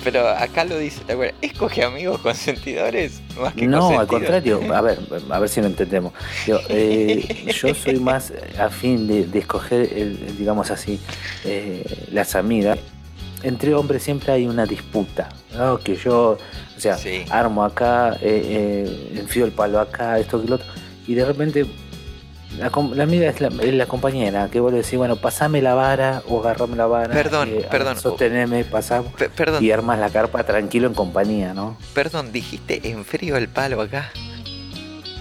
pero 0.04 0.28
acá 0.28 0.64
lo 0.66 0.76
dice, 0.78 1.00
¿te 1.06 1.14
acuerdas? 1.14 1.34
¿Escoge 1.40 1.82
amigos 1.82 2.18
consentidores 2.20 3.22
más 3.40 3.54
que 3.54 3.66
No, 3.66 3.98
al 3.98 4.06
contrario, 4.06 4.60
a 4.74 4.80
ver, 4.82 4.98
a 5.30 5.38
ver 5.38 5.48
si 5.48 5.62
lo 5.62 5.66
entendemos. 5.66 6.12
Digo, 6.44 6.60
eh, 6.68 7.50
yo 7.58 7.74
soy 7.74 7.96
más 8.00 8.34
afín 8.58 9.06
de, 9.06 9.26
de 9.26 9.38
escoger, 9.38 9.90
el- 9.96 10.36
digamos 10.36 10.70
así, 10.70 11.00
eh, 11.44 11.84
las 12.12 12.34
amigas. 12.34 12.78
Entre 13.42 13.72
hombres 13.72 14.02
siempre 14.02 14.32
hay 14.32 14.46
una 14.46 14.66
disputa, 14.66 15.30
¿no? 15.56 15.78
Que 15.78 15.96
yo, 15.96 16.36
o 16.76 16.80
sea, 16.80 16.98
Sí. 16.98 17.24
armo 17.30 17.64
acá, 17.64 18.12
eh, 18.20 18.42
eh, 18.84 19.12
enfío 19.16 19.46
el 19.46 19.52
palo 19.52 19.80
acá, 19.80 20.18
esto 20.18 20.42
que 20.42 20.48
lo 20.48 20.56
otro, 20.56 20.66
y 21.06 21.14
de 21.14 21.24
repente 21.24 21.64
la, 22.58 22.70
la 22.94 23.02
amiga 23.04 23.28
es 23.30 23.40
la, 23.40 23.48
es 23.48 23.74
la 23.74 23.86
compañera, 23.86 24.48
que 24.50 24.60
vos 24.60 24.72
le 24.72 24.78
decís, 24.82 24.96
bueno, 24.98 25.16
pasame 25.16 25.62
la 25.62 25.74
vara 25.74 26.22
o 26.28 26.40
agarrame 26.40 26.76
la 26.76 26.86
vara. 26.86 27.14
Perdón, 27.14 27.48
eh, 27.52 27.66
perdón. 27.70 27.98
Sosteneme, 27.98 28.64
pasamos. 28.64 29.12
Pe- 29.14 29.28
perdón, 29.30 29.64
Y 29.64 29.70
armas 29.70 29.98
la 29.98 30.10
carpa 30.10 30.44
tranquilo 30.44 30.86
en 30.88 30.94
compañía, 30.94 31.54
¿no? 31.54 31.76
perdón, 31.94 32.32
dijiste 32.32 32.88
enfrío 32.90 33.36
el 33.36 33.48
palo 33.48 33.80
acá. 33.80 34.10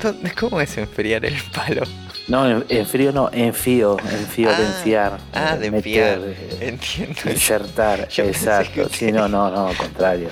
¿Dónde- 0.02 0.32
¿Cómo 0.32 0.62
es 0.62 0.78
enfriar 0.78 1.26
el 1.26 1.36
palo? 1.54 1.82
No, 2.28 2.48
en, 2.50 2.66
en 2.68 2.86
frío 2.86 3.12
no, 3.14 3.30
enfío, 3.32 3.98
enfío 4.00 4.50
de 4.50 4.56
Ah, 4.56 4.68
enfiar. 4.78 5.18
ah, 5.34 5.54
eh, 5.56 5.60
de 5.60 5.72
meter, 5.72 6.18
enfiar. 6.18 6.20
eh, 6.62 6.68
Entiendo. 6.68 7.32
Insertar, 7.32 8.08
Yo 8.10 8.26
exacto. 8.26 8.90
Sí, 8.92 9.12
no, 9.12 9.28
no, 9.30 9.50
no, 9.50 9.68
al 9.70 9.78
contrario. 9.78 10.30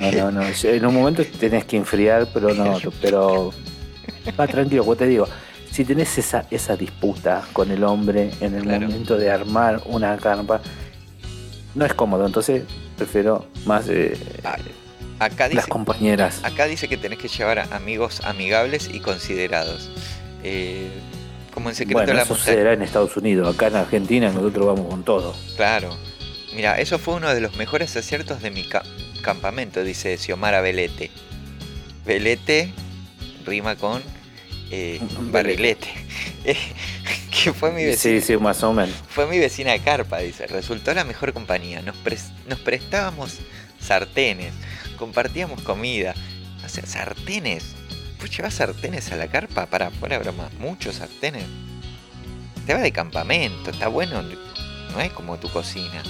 No, 0.00 0.10
no, 0.10 0.30
no. 0.30 0.42
En 0.62 0.86
un 0.86 0.94
momento 0.94 1.22
tenés 1.38 1.64
que 1.66 1.76
enfriar, 1.76 2.28
pero 2.32 2.54
no, 2.54 2.78
pero 3.02 3.52
va 4.40 4.46
tranquilo, 4.46 4.82
como 4.84 4.96
te 4.96 5.06
digo. 5.06 5.28
Si 5.78 5.84
tenés 5.84 6.18
esa, 6.18 6.44
esa 6.50 6.76
disputa 6.76 7.44
con 7.52 7.70
el 7.70 7.84
hombre 7.84 8.32
en 8.40 8.56
el 8.56 8.64
Claro. 8.64 8.88
momento 8.88 9.16
de 9.16 9.30
armar 9.30 9.80
una 9.86 10.16
carpa, 10.16 10.60
no 11.76 11.84
es 11.84 11.94
cómodo, 11.94 12.26
entonces 12.26 12.64
prefiero 12.96 13.46
más 13.64 13.88
eh, 13.88 14.18
Ah, 14.42 14.58
las 15.52 15.68
compañeras. 15.68 16.40
acá 16.42 16.64
dice 16.66 16.88
que 16.88 16.96
tenés 16.96 17.20
que 17.20 17.28
llevar 17.28 17.60
a 17.60 17.76
amigos 17.76 18.22
amigables 18.24 18.90
y 18.92 18.98
considerados. 18.98 19.88
Eh, 20.42 20.88
como 21.54 21.68
en 21.68 21.76
secreto 21.76 22.00
de 22.00 22.06
Bueno, 22.06 22.14
la 22.18 22.22
eso 22.24 22.34
montaña. 22.34 22.56
será 22.56 22.72
en 22.72 22.82
Estados 22.82 23.16
Unidos. 23.16 23.54
Acá 23.54 23.68
en 23.68 23.76
Argentina 23.76 24.32
nosotros 24.32 24.66
vamos 24.66 24.88
con 24.90 25.04
todo. 25.04 25.36
Claro. 25.54 25.90
Mira, 26.56 26.80
eso 26.80 26.98
fue 26.98 27.14
uno 27.14 27.32
de 27.32 27.40
los 27.40 27.54
mejores 27.54 27.96
aciertos 27.96 28.42
de 28.42 28.50
mi 28.50 28.64
ca- 28.64 28.82
campamento, 29.22 29.84
dice 29.84 30.18
Xiomara 30.18 30.60
Belete. 30.60 31.12
Belete 32.04 32.72
rima 33.46 33.76
con 33.76 34.02
eh, 34.70 35.00
barrilete. 35.30 35.88
Que 37.30 37.52
fue 37.52 37.70
mi 37.70 37.84
vecina. 37.84 38.20
Sí, 38.20 38.26
sí, 38.26 38.36
más 38.36 38.62
o 38.64 38.72
menos. 38.72 38.94
Fue 39.08 39.26
mi 39.26 39.38
vecina 39.38 39.70
de 39.72 39.78
carpa, 39.78 40.18
dice. 40.18 40.46
Resultó 40.48 40.92
la 40.92 41.04
mejor 41.04 41.32
compañía. 41.32 41.80
Nos, 41.82 41.94
pres- 42.04 42.32
nos 42.48 42.58
prestábamos 42.58 43.38
sartenes, 43.80 44.52
compartíamos 44.98 45.62
comida. 45.62 46.14
O 46.64 46.68
sea, 46.68 46.84
sartenes. 46.84 47.76
¿Vos 48.20 48.36
llevas 48.36 48.54
sartenes 48.54 49.12
a 49.12 49.16
la 49.16 49.28
carpa? 49.28 49.66
Para, 49.66 49.90
fuera 49.90 50.18
broma. 50.18 50.48
Muchos 50.58 50.96
sartenes. 50.96 51.44
Te 52.66 52.74
vas 52.74 52.82
de 52.82 52.90
campamento, 52.92 53.70
está 53.70 53.86
bueno. 53.88 54.20
No 54.92 55.00
es 55.00 55.12
como 55.12 55.38
tu 55.38 55.48
cocina. 55.48 56.02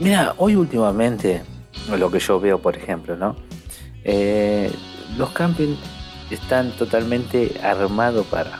Mira, 0.00 0.34
hoy 0.38 0.56
últimamente, 0.56 1.42
lo 1.88 2.10
que 2.10 2.18
yo 2.18 2.40
veo, 2.40 2.60
por 2.60 2.76
ejemplo, 2.76 3.16
¿no? 3.16 3.36
Eh, 4.04 4.70
los 5.16 5.30
campings 5.30 5.78
están 6.34 6.70
totalmente 6.72 7.60
armados 7.62 8.26
para 8.26 8.58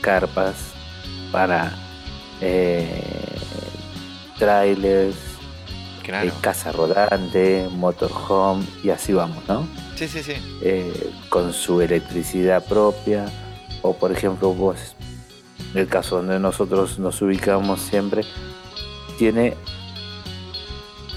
carpas, 0.00 0.54
para 1.32 1.72
eh, 2.40 3.02
trailers, 4.38 5.16
Claro. 6.02 6.28
eh, 6.28 6.32
casa 6.40 6.72
rodante, 6.72 7.68
motorhome 7.70 8.64
y 8.82 8.88
así 8.90 9.12
vamos, 9.12 9.42
¿no? 9.46 9.68
Sí, 9.96 10.08
sí, 10.08 10.22
sí. 10.22 10.32
eh, 10.62 11.10
con 11.28 11.52
su 11.52 11.82
electricidad 11.82 12.64
propia, 12.64 13.26
o 13.82 13.94
por 13.94 14.12
ejemplo 14.12 14.54
vos, 14.54 14.94
el 15.74 15.86
caso 15.86 16.16
donde 16.16 16.38
nosotros 16.38 16.98
nos 16.98 17.20
ubicamos 17.20 17.80
siempre, 17.80 18.22
tiene 19.18 19.54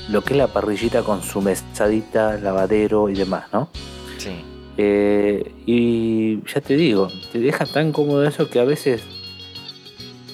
lo 0.10 0.24
que 0.24 0.34
es 0.34 0.38
la 0.38 0.48
parrillita 0.48 1.04
con 1.04 1.24
su 1.24 1.40
mesadita, 1.42 2.38
lavadero 2.38 3.08
y 3.08 3.14
demás, 3.14 3.46
¿no? 3.54 3.70
Sí. 4.18 4.44
Eh, 4.78 5.52
y 5.66 6.40
ya 6.48 6.62
te 6.62 6.76
digo, 6.76 7.10
te 7.32 7.40
deja 7.40 7.66
tan 7.66 7.92
cómodo 7.92 8.24
eso 8.26 8.50
que 8.50 8.60
a 8.60 8.64
veces, 8.64 9.02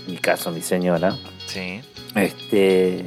en 0.06 0.14
mi 0.14 0.18
caso, 0.20 0.52
mi 0.52 0.62
señora, 0.62 1.18
Sí. 1.48 1.82
este 2.16 3.06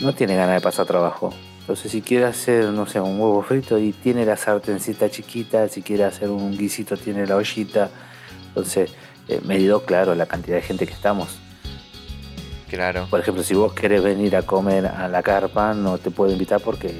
no 0.00 0.14
tiene 0.14 0.36
ganas 0.36 0.54
de 0.56 0.60
pasar 0.60 0.86
trabajo. 0.86 1.32
Entonces 1.60 1.90
si 1.90 2.00
quiere 2.02 2.26
hacer, 2.26 2.66
no 2.66 2.86
sé, 2.86 3.00
un 3.00 3.18
huevo 3.20 3.42
frito 3.42 3.78
y 3.78 3.92
tiene 3.92 4.24
la 4.24 4.36
sartencita 4.36 5.10
chiquita, 5.10 5.68
si 5.68 5.82
quiere 5.82 6.04
hacer 6.04 6.28
un 6.30 6.56
guisito 6.56 6.96
tiene 6.96 7.26
la 7.26 7.36
ollita. 7.36 7.90
Entonces, 8.48 8.92
eh, 9.28 9.40
medido 9.44 9.84
claro 9.84 10.14
la 10.14 10.26
cantidad 10.26 10.56
de 10.56 10.62
gente 10.62 10.86
que 10.86 10.92
estamos. 10.92 11.28
Claro. 12.70 13.06
Por 13.10 13.20
ejemplo, 13.20 13.42
si 13.42 13.54
vos 13.54 13.72
querés 13.72 14.02
venir 14.02 14.36
a 14.36 14.42
comer 14.42 14.86
a 14.86 15.08
la 15.08 15.22
carpa, 15.22 15.74
no 15.74 15.98
te 15.98 16.10
puedo 16.10 16.30
invitar 16.32 16.60
porque 16.60 16.92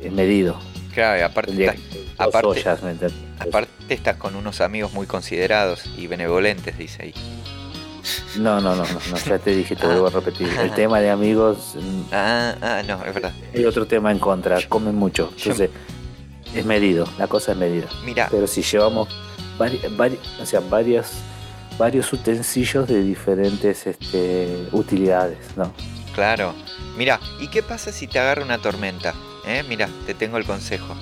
es 0.00 0.12
medido. 0.12 0.56
Claro, 0.94 1.18
y 1.20 1.22
aparte 1.22 1.52
estás, 1.64 1.76
aparte- 2.18 2.46
ollas, 2.48 2.82
¿me 2.82 2.94
aparte 3.38 3.70
estás 3.88 4.16
con 4.16 4.36
unos 4.36 4.60
amigos 4.60 4.92
muy 4.92 5.06
considerados 5.06 5.84
y 5.96 6.06
benevolentes, 6.06 6.76
dice 6.78 7.02
ahí. 7.04 7.14
No, 8.36 8.60
no, 8.60 8.74
no, 8.74 8.84
no, 8.84 8.98
no, 9.10 9.16
ya 9.16 9.38
te 9.38 9.54
dije, 9.54 9.76
te 9.76 9.86
vuelvo 9.86 10.08
a 10.08 10.10
repetir. 10.10 10.48
El 10.60 10.72
tema 10.72 11.00
de 11.00 11.10
amigos 11.10 11.76
Ah, 12.10 12.54
ah, 12.60 12.82
no, 12.86 13.04
es 13.04 13.14
verdad. 13.14 13.32
hay 13.54 13.64
otro 13.64 13.86
tema 13.86 14.10
en 14.10 14.18
contra, 14.18 14.58
comen 14.68 14.94
mucho. 14.94 15.32
Entonces, 15.36 15.70
es 16.54 16.64
medido, 16.64 17.06
la 17.18 17.26
cosa 17.28 17.52
es 17.52 17.58
medida. 17.58 17.86
Mira, 18.04 18.28
Pero 18.30 18.46
si 18.46 18.62
llevamos 18.62 19.08
vari- 19.58 19.80
vari- 19.96 20.18
o 20.40 20.46
sea, 20.46 20.60
varias, 20.60 21.12
varios 21.78 22.12
utensilios 22.12 22.88
de 22.88 23.02
diferentes 23.02 23.86
este, 23.86 24.66
utilidades, 24.72 25.38
¿no? 25.56 25.72
Claro. 26.14 26.54
Mira, 26.96 27.20
¿y 27.40 27.48
qué 27.48 27.62
pasa 27.62 27.92
si 27.92 28.06
te 28.06 28.18
agarra 28.18 28.42
una 28.44 28.58
tormenta? 28.58 29.14
¿Eh? 29.46 29.62
Mira, 29.68 29.88
te 30.06 30.14
tengo 30.14 30.38
el 30.38 30.44
consejo. 30.44 30.94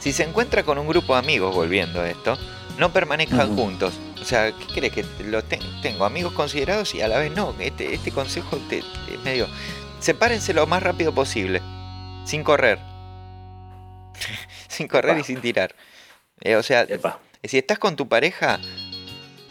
Si 0.00 0.12
se 0.12 0.24
encuentra 0.24 0.62
con 0.62 0.78
un 0.78 0.86
grupo 0.88 1.12
de 1.14 1.18
amigos 1.18 1.54
volviendo 1.54 2.00
a 2.00 2.08
esto, 2.08 2.38
no 2.78 2.92
permanezcan 2.92 3.54
juntos. 3.54 3.94
O 4.20 4.24
sea, 4.24 4.52
¿qué 4.52 4.66
crees 4.74 4.92
que 4.92 5.04
lo 5.24 5.42
ten- 5.44 5.60
tengo 5.82 6.04
amigos 6.04 6.32
considerados 6.32 6.94
y 6.94 7.02
a 7.02 7.08
la 7.08 7.18
vez 7.18 7.32
no? 7.34 7.54
Este, 7.58 7.92
este 7.94 8.10
consejo 8.10 8.56
te, 8.68 8.78
es 8.78 9.20
medio. 9.24 9.46
Sepárense 10.00 10.54
lo 10.54 10.66
más 10.66 10.82
rápido 10.82 11.14
posible. 11.14 11.60
Sin 12.24 12.42
correr. 12.44 12.78
sin 14.68 14.88
correr 14.88 15.18
y 15.18 15.24
sin 15.24 15.40
tirar. 15.40 15.74
Eh, 16.40 16.56
o 16.56 16.62
sea, 16.62 16.82
Epa. 16.82 17.18
si 17.44 17.58
estás 17.58 17.78
con 17.78 17.96
tu 17.96 18.08
pareja, 18.08 18.58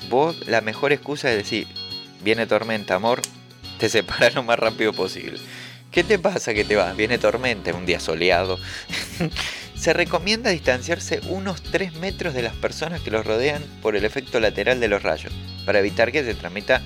vos 0.09 0.47
la 0.47 0.61
mejor 0.61 0.91
excusa 0.91 1.29
es 1.31 1.37
decir, 1.37 1.67
viene 2.21 2.47
tormenta, 2.47 2.95
amor, 2.95 3.21
te 3.77 3.89
separas 3.89 4.33
lo 4.33 4.43
más 4.43 4.57
rápido 4.57 4.93
posible. 4.93 5.39
¿Qué 5.91 6.03
te 6.03 6.19
pasa 6.19 6.53
que 6.53 6.63
te 6.63 6.75
vas? 6.75 6.95
Viene 6.95 7.17
tormenta, 7.17 7.73
un 7.73 7.85
día 7.85 7.99
soleado. 7.99 8.57
Se 9.75 9.93
recomienda 9.93 10.49
distanciarse 10.51 11.21
unos 11.29 11.63
3 11.63 11.95
metros 11.95 12.33
de 12.33 12.41
las 12.43 12.53
personas 12.55 13.01
que 13.01 13.11
los 13.11 13.25
rodean 13.25 13.63
por 13.81 13.95
el 13.95 14.03
efecto 14.05 14.39
lateral 14.39 14.79
de 14.79 14.87
los 14.89 15.01
rayos, 15.03 15.31
para 15.65 15.79
evitar 15.79 16.11
que 16.11 16.21
se 16.23 16.33
transmita 16.33 16.81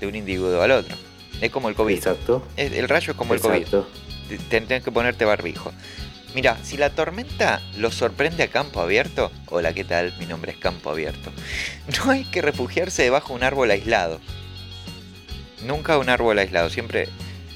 de 0.00 0.06
un 0.06 0.14
individuo 0.14 0.60
al 0.62 0.70
otro. 0.70 0.96
Es 1.42 1.50
como 1.50 1.68
el 1.68 1.74
COVID. 1.74 1.94
Exacto. 1.94 2.46
El 2.56 2.88
rayo 2.88 3.12
es 3.12 3.18
como 3.18 3.34
el 3.34 3.40
COVID. 3.40 3.56
exacto. 3.58 3.86
Te- 4.30 4.38
Tendrías 4.38 4.82
que 4.82 4.90
ponerte 4.90 5.26
barbijo. 5.26 5.72
Mira, 6.34 6.56
si 6.62 6.78
la 6.78 6.90
tormenta 6.90 7.60
los 7.76 7.94
sorprende 7.94 8.42
a 8.44 8.48
campo 8.48 8.80
abierto, 8.80 9.30
hola, 9.46 9.72
¿qué 9.74 9.84
tal? 9.84 10.14
Mi 10.18 10.24
nombre 10.26 10.52
es 10.52 10.58
Campo 10.58 10.90
Abierto. 10.90 11.30
No 12.04 12.10
hay 12.10 12.24
que 12.24 12.40
refugiarse 12.42 13.02
debajo 13.02 13.28
de 13.34 13.36
un 13.36 13.44
árbol 13.44 13.70
aislado. 13.70 14.20
Nunca 15.66 15.98
un 15.98 16.08
árbol 16.08 16.38
aislado, 16.38 16.70
siempre 16.70 17.08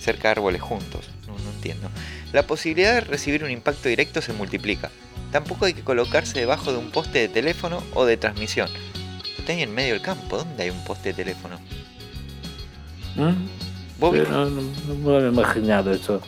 cerca 0.03 0.29
de 0.29 0.33
árboles 0.33 0.61
juntos. 0.61 1.09
No, 1.27 1.39
no 1.39 1.51
entiendo. 1.51 1.89
La 2.33 2.47
posibilidad 2.47 2.95
de 2.95 3.01
recibir 3.01 3.45
un 3.45 3.51
impacto 3.51 3.89
directo 3.89 4.21
se 4.21 4.33
multiplica. 4.33 4.91
Tampoco 5.31 5.65
hay 5.65 5.75
que 5.75 5.83
colocarse 5.83 6.39
debajo 6.39 6.73
de 6.73 6.79
un 6.79 6.91
poste 6.91 7.21
de 7.21 7.29
teléfono 7.29 7.83
o 7.95 8.05
de 8.05 8.17
transmisión. 8.17 8.69
Está 9.39 9.53
ahí 9.53 9.63
en 9.63 9.75
medio 9.75 9.95
del 9.95 10.03
campo, 10.03 10.37
¿dónde 10.37 10.65
hay 10.65 10.71
un 10.71 10.85
poste 10.85 11.11
de 11.11 11.15
teléfono? 11.15 11.59
¿Mm? 13.17 13.63
¿Vos 13.99 14.29
no, 14.29 14.51
no, 14.51 14.63
no 14.89 14.95
me 14.95 15.27
he 15.27 15.29
imaginado 15.29 15.93
eso. 15.93 16.21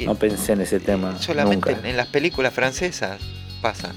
No 0.00 0.14
pensé 0.16 0.54
en 0.54 0.62
ese 0.62 0.80
tema. 0.80 1.18
Solamente 1.20 1.72
nunca. 1.72 1.88
en, 1.88 1.96
las 1.96 2.08
películas 2.08 2.52
francesas 2.52 3.20
pasa. 3.60 3.92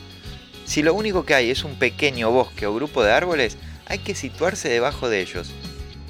Si 0.65 0.83
lo 0.83 0.93
único 0.93 1.25
que 1.25 1.33
hay 1.33 1.49
es 1.49 1.63
un 1.63 1.75
pequeño 1.75 2.29
bosque 2.29 2.67
o 2.67 2.75
grupo 2.75 3.03
de 3.03 3.11
árboles, 3.11 3.57
hay 3.87 3.99
que 3.99 4.13
situarse 4.13 4.69
debajo 4.69 5.09
de 5.09 5.21
ellos. 5.21 5.51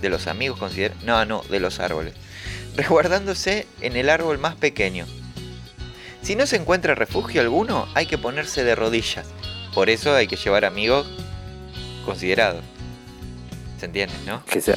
De 0.02 0.10
los 0.10 0.28
amigos 0.28 0.60
considerados. 0.60 1.04
No, 1.04 1.26
no, 1.26 1.42
de 1.50 1.62
los 1.62 1.80
árboles. 1.80 2.14
Resguardándose 2.76 3.68
en 3.81 3.95
el 3.95 4.10
árbol 4.10 4.38
más 4.38 4.56
pequeño. 4.56 5.06
Si 6.22 6.35
no 6.35 6.45
se 6.47 6.56
encuentra 6.56 6.95
refugio 6.95 7.41
alguno, 7.41 7.88
hay 7.93 8.07
que 8.07 8.18
ponerse 8.18 8.64
de 8.64 8.76
rodillas. 8.76 9.27
Por 9.73 9.89
eso 9.89 10.15
hay 10.15 10.27
que 10.27 10.35
llevar 10.35 10.65
amigos 10.65 11.07
considerados. 12.06 12.64
¿Se 13.80 13.85
entiende, 13.85 14.15
no? 14.26 14.43
Que 14.45 14.61
se, 14.61 14.73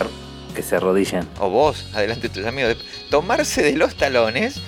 que 0.54 0.62
se 0.62 0.76
arrodillen. 0.76 1.28
o 1.38 1.48
vos, 1.50 1.86
adelante 1.94 2.28
de 2.28 2.34
tus 2.34 2.44
amigos, 2.44 2.76
tomarse 3.10 3.62
de 3.62 3.76
los 3.76 3.96
talones, 3.96 4.60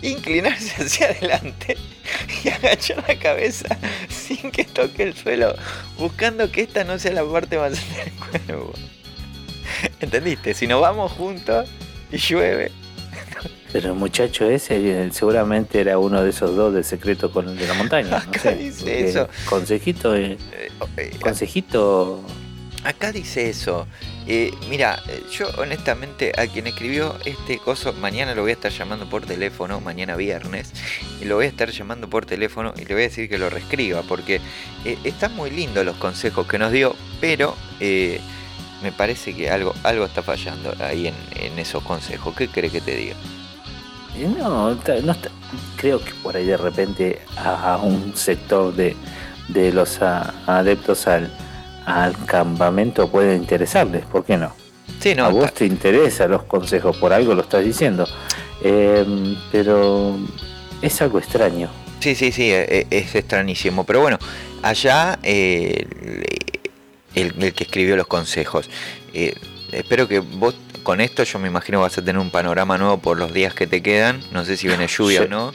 inclinarse 0.00 0.82
hacia 0.82 1.06
adelante 1.08 1.76
y 2.44 2.48
agachar 2.48 3.04
la 3.06 3.18
cabeza 3.18 3.76
sin 4.08 4.50
que 4.50 4.64
toque 4.64 5.02
el 5.02 5.14
suelo, 5.14 5.54
buscando 5.98 6.50
que 6.50 6.62
esta 6.62 6.84
no 6.84 6.98
sea 6.98 7.12
la 7.12 7.24
parte 7.24 7.58
más 7.58 7.72
del 7.96 8.12
cuerpo. 8.12 8.72
¿Entendiste? 10.00 10.54
Si 10.54 10.66
nos 10.66 10.80
vamos 10.80 11.12
juntos 11.12 11.68
y 12.12 12.16
llueve, 12.18 12.70
Pero 13.72 13.88
el 13.90 13.94
muchacho 13.94 14.48
ese 14.48 14.76
eh, 15.06 15.10
seguramente 15.12 15.80
era 15.80 15.98
uno 15.98 16.22
de 16.22 16.30
esos 16.30 16.54
dos 16.54 16.74
del 16.74 16.84
secreto 16.84 17.30
con 17.32 17.48
el 17.48 17.56
de 17.56 17.66
la 17.66 17.74
montaña. 17.74 18.08
No 18.10 18.16
Acá 18.16 18.38
sé, 18.38 18.54
dice 18.56 19.08
eso. 19.08 19.28
Consejito, 19.46 20.14
eh, 20.14 20.36
eh, 20.52 20.70
eh, 20.98 21.10
consejito. 21.20 22.22
Acá 22.84 23.12
dice 23.12 23.48
eso. 23.48 23.86
Eh, 24.26 24.52
mira, 24.68 25.00
yo 25.30 25.48
honestamente 25.58 26.32
a 26.36 26.46
quien 26.46 26.66
escribió 26.66 27.16
este 27.24 27.58
coso, 27.58 27.92
mañana 27.92 28.34
lo 28.34 28.42
voy 28.42 28.50
a 28.50 28.54
estar 28.54 28.72
llamando 28.72 29.08
por 29.08 29.24
teléfono, 29.24 29.80
mañana 29.80 30.16
viernes, 30.16 30.72
y 31.20 31.24
lo 31.24 31.36
voy 31.36 31.46
a 31.46 31.48
estar 31.48 31.70
llamando 31.70 32.08
por 32.08 32.26
teléfono 32.26 32.74
y 32.76 32.84
le 32.84 32.94
voy 32.94 33.04
a 33.04 33.08
decir 33.08 33.28
que 33.28 33.38
lo 33.38 33.50
reescriba, 33.50 34.02
porque 34.02 34.40
eh, 34.84 34.98
están 35.04 35.34
muy 35.34 35.50
lindos 35.50 35.84
los 35.84 35.96
consejos 35.96 36.46
que 36.46 36.58
nos 36.58 36.72
dio, 36.72 36.94
pero 37.20 37.56
me 38.82 38.92
parece 38.92 39.34
que 39.34 39.50
algo, 39.50 39.74
algo 39.82 40.04
está 40.04 40.22
fallando 40.22 40.74
ahí 40.80 41.06
en, 41.08 41.14
en 41.36 41.58
esos 41.58 41.82
consejos. 41.82 42.34
¿Qué 42.36 42.48
cree 42.48 42.70
que 42.70 42.80
te 42.80 42.96
diga? 42.96 43.14
No, 44.38 44.74
no 44.74 45.12
está- 45.12 45.30
creo 45.76 46.04
que 46.04 46.12
por 46.22 46.36
ahí 46.36 46.46
de 46.46 46.56
repente 46.56 47.20
a, 47.36 47.78
un 47.82 48.14
sector 48.14 48.74
de, 48.74 48.94
de 49.48 49.72
los 49.72 50.00
adeptos 50.02 51.06
al, 51.06 51.30
al 51.86 52.14
campamento 52.26 53.08
puede 53.08 53.36
interesarles, 53.36 54.04
¿por 54.06 54.24
qué 54.24 54.36
no? 54.36 54.52
Sí, 55.00 55.14
no, 55.14 55.24
a 55.24 55.28
vos 55.30 55.52
te 55.54 55.64
interesan 55.66 56.30
los 56.30 56.44
consejos, 56.44 56.96
por 56.98 57.12
algo 57.12 57.34
lo 57.34 57.42
estás 57.42 57.64
diciendo. 57.64 58.06
Eh, 58.62 59.34
pero 59.50 60.16
es 60.80 61.02
algo 61.02 61.18
extraño. 61.18 61.68
Sí, 61.98 62.14
sí, 62.14 62.30
sí, 62.30 62.50
e- 62.52 62.86
e- 62.90 62.98
es 62.98 63.14
extrañísimo. 63.14 63.84
Pero 63.84 64.00
bueno, 64.00 64.18
allá 64.62 65.18
eh, 65.24 65.86
el, 67.14 67.34
el 67.42 67.52
que 67.52 67.64
escribió 67.64 67.96
los 67.96 68.06
consejos. 68.06 68.68
Eh, 69.14 69.34
espero 69.72 70.08
que 70.08 70.20
vos 70.20 70.54
con 70.82 71.00
esto 71.00 71.22
yo 71.24 71.38
me 71.38 71.48
imagino 71.48 71.80
vas 71.80 71.96
a 71.98 72.02
tener 72.02 72.18
un 72.20 72.30
panorama 72.30 72.76
nuevo 72.78 72.98
por 72.98 73.16
los 73.18 73.32
días 73.32 73.54
que 73.54 73.66
te 73.66 73.82
quedan. 73.82 74.20
No 74.32 74.44
sé 74.44 74.56
si 74.56 74.66
viene 74.68 74.86
lluvia 74.88 75.20
Sí. 75.20 75.24
o 75.26 75.28
no. 75.28 75.52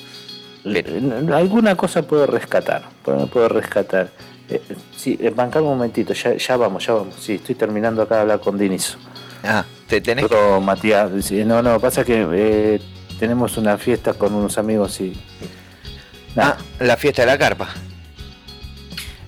Pero- 0.64 0.90
Eh, 0.96 1.34
Alguna 1.34 1.76
cosa 1.76 2.02
puedo 2.02 2.26
rescatar, 2.28 2.84
puedo, 3.04 3.48
rescatar. 3.50 4.10
Eh, 4.50 4.62
sí, 4.96 5.18
eh, 5.22 5.30
bancar 5.30 5.62
un 5.62 5.70
momentito, 5.70 6.14
ya, 6.14 6.36
ya 6.36 6.58
vamos, 6.58 6.86
ya 6.86 6.94
vamos. 6.94 7.16
Sí, 7.20 7.34
estoy 7.36 7.56
terminando 7.56 8.02
acá 8.02 8.16
de 8.16 8.22
hablar 8.22 8.40
con 8.40 8.58
Dinizo. 8.58 8.98
Ah, 9.44 9.64
te 9.88 10.02
tenés. 10.02 10.26
Pero 10.28 10.60
Matías, 10.62 11.10
sí, 11.24 11.44
no, 11.46 11.62
no, 11.62 11.80
pasa 11.80 12.04
que 12.04 12.26
eh, 12.34 12.82
tenemos 13.20 13.58
una 13.58 13.78
fiesta 13.78 14.14
con 14.14 14.34
unos 14.34 14.58
amigos 14.58 15.00
y... 15.02 15.14
Ah, 16.36 16.58
la 16.80 16.98
fiesta 16.98 17.24
de 17.24 17.28
la 17.28 17.38
carpa. 17.38 17.70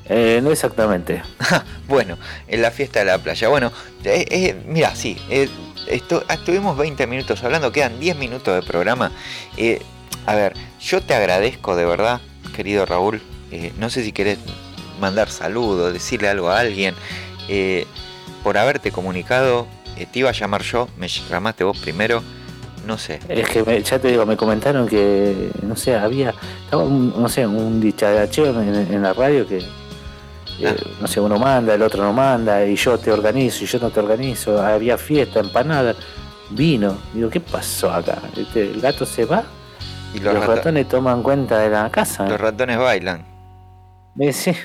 Eh, 0.09 0.39
no 0.43 0.51
exactamente. 0.51 1.21
Bueno, 1.87 2.17
en 2.47 2.61
la 2.61 2.69
fiesta 2.69 2.99
de 2.99 3.05
la 3.05 3.17
playa. 3.17 3.47
Bueno, 3.49 3.71
eh, 4.03 4.23
eh, 4.29 4.55
mira, 4.67 4.93
sí, 4.95 5.17
eh, 5.29 5.49
esto, 5.87 6.23
estuvimos 6.29 6.77
20 6.77 7.07
minutos 7.07 7.43
hablando, 7.43 7.71
quedan 7.71 7.99
10 7.99 8.15
minutos 8.15 8.53
de 8.53 8.61
programa. 8.61 9.11
Eh, 9.57 9.81
a 10.27 10.35
ver, 10.35 10.53
yo 10.79 11.01
te 11.01 11.15
agradezco 11.15 11.75
de 11.75 11.85
verdad, 11.85 12.21
querido 12.55 12.85
Raúl. 12.85 13.21
eh, 13.51 13.73
no 13.79 13.89
sé 13.89 14.03
si 14.03 14.11
querés 14.11 14.37
mandar 15.01 15.29
saludos, 15.31 15.91
decirle 15.91 16.29
algo 16.29 16.49
a 16.49 16.59
alguien, 16.59 16.93
eh, 17.47 17.87
por 18.43 18.57
haberte 18.59 18.91
comunicado. 18.91 19.65
te 20.13 20.19
iba 20.19 20.29
a 20.29 20.33
llamar 20.33 20.61
yo, 20.61 20.87
me 20.97 21.07
llamaste 21.07 21.63
vos 21.63 21.77
primero. 21.79 22.21
No 22.85 22.97
sé. 22.99 23.19
Es 23.27 23.49
que 23.49 23.63
me- 23.63 23.81
ya 23.81 23.97
te 23.99 24.09
digo, 24.09 24.25
me 24.27 24.37
comentaron 24.37 24.87
que, 24.87 25.49
no 25.63 25.75
sé, 25.75 25.95
había, 25.95 26.33
estaba 26.65 26.83
un, 26.83 27.19
no 27.19 27.27
sé, 27.29 27.47
un 27.47 27.81
dicharacheo 27.81 28.61
en, 28.61 28.75
en 28.93 29.01
la 29.01 29.13
radio 29.13 29.47
que, 29.47 29.61
eh, 30.61 30.75
Ah. 30.79 30.89
no 31.01 31.07
sé, 31.07 31.19
uno 31.19 31.37
manda, 31.39 31.73
el 31.75 31.81
otro 31.81 32.03
no 32.03 32.13
manda, 32.13 32.65
y 32.65 32.75
yo 32.75 32.97
te 32.97 33.11
organizo, 33.11 33.63
y 33.63 33.67
yo 33.67 33.79
no 33.79 33.89
te 33.89 33.99
organizo, 33.99 34.61
había 34.61 34.97
fiesta, 34.97 35.39
empanada, 35.39 35.95
vino. 36.51 36.97
Digo, 37.13 37.29
¿qué 37.29 37.39
pasó 37.39 37.91
acá? 37.91 38.17
Este, 38.35 38.63
el 38.63 38.81
gato 38.81 39.05
se 39.05 39.25
va 39.25 39.43
Y 40.13 40.19
los, 40.19 40.45
ratones 40.45 40.87
toman 40.89 41.21
cuenta 41.23 41.59
de 41.59 41.69
la 41.69 41.89
casa. 41.91 42.27
los 42.27 42.39
ratones 42.39 42.77
bailan. 42.77 43.25
Eh, 44.19 44.33
sí. 44.33 44.53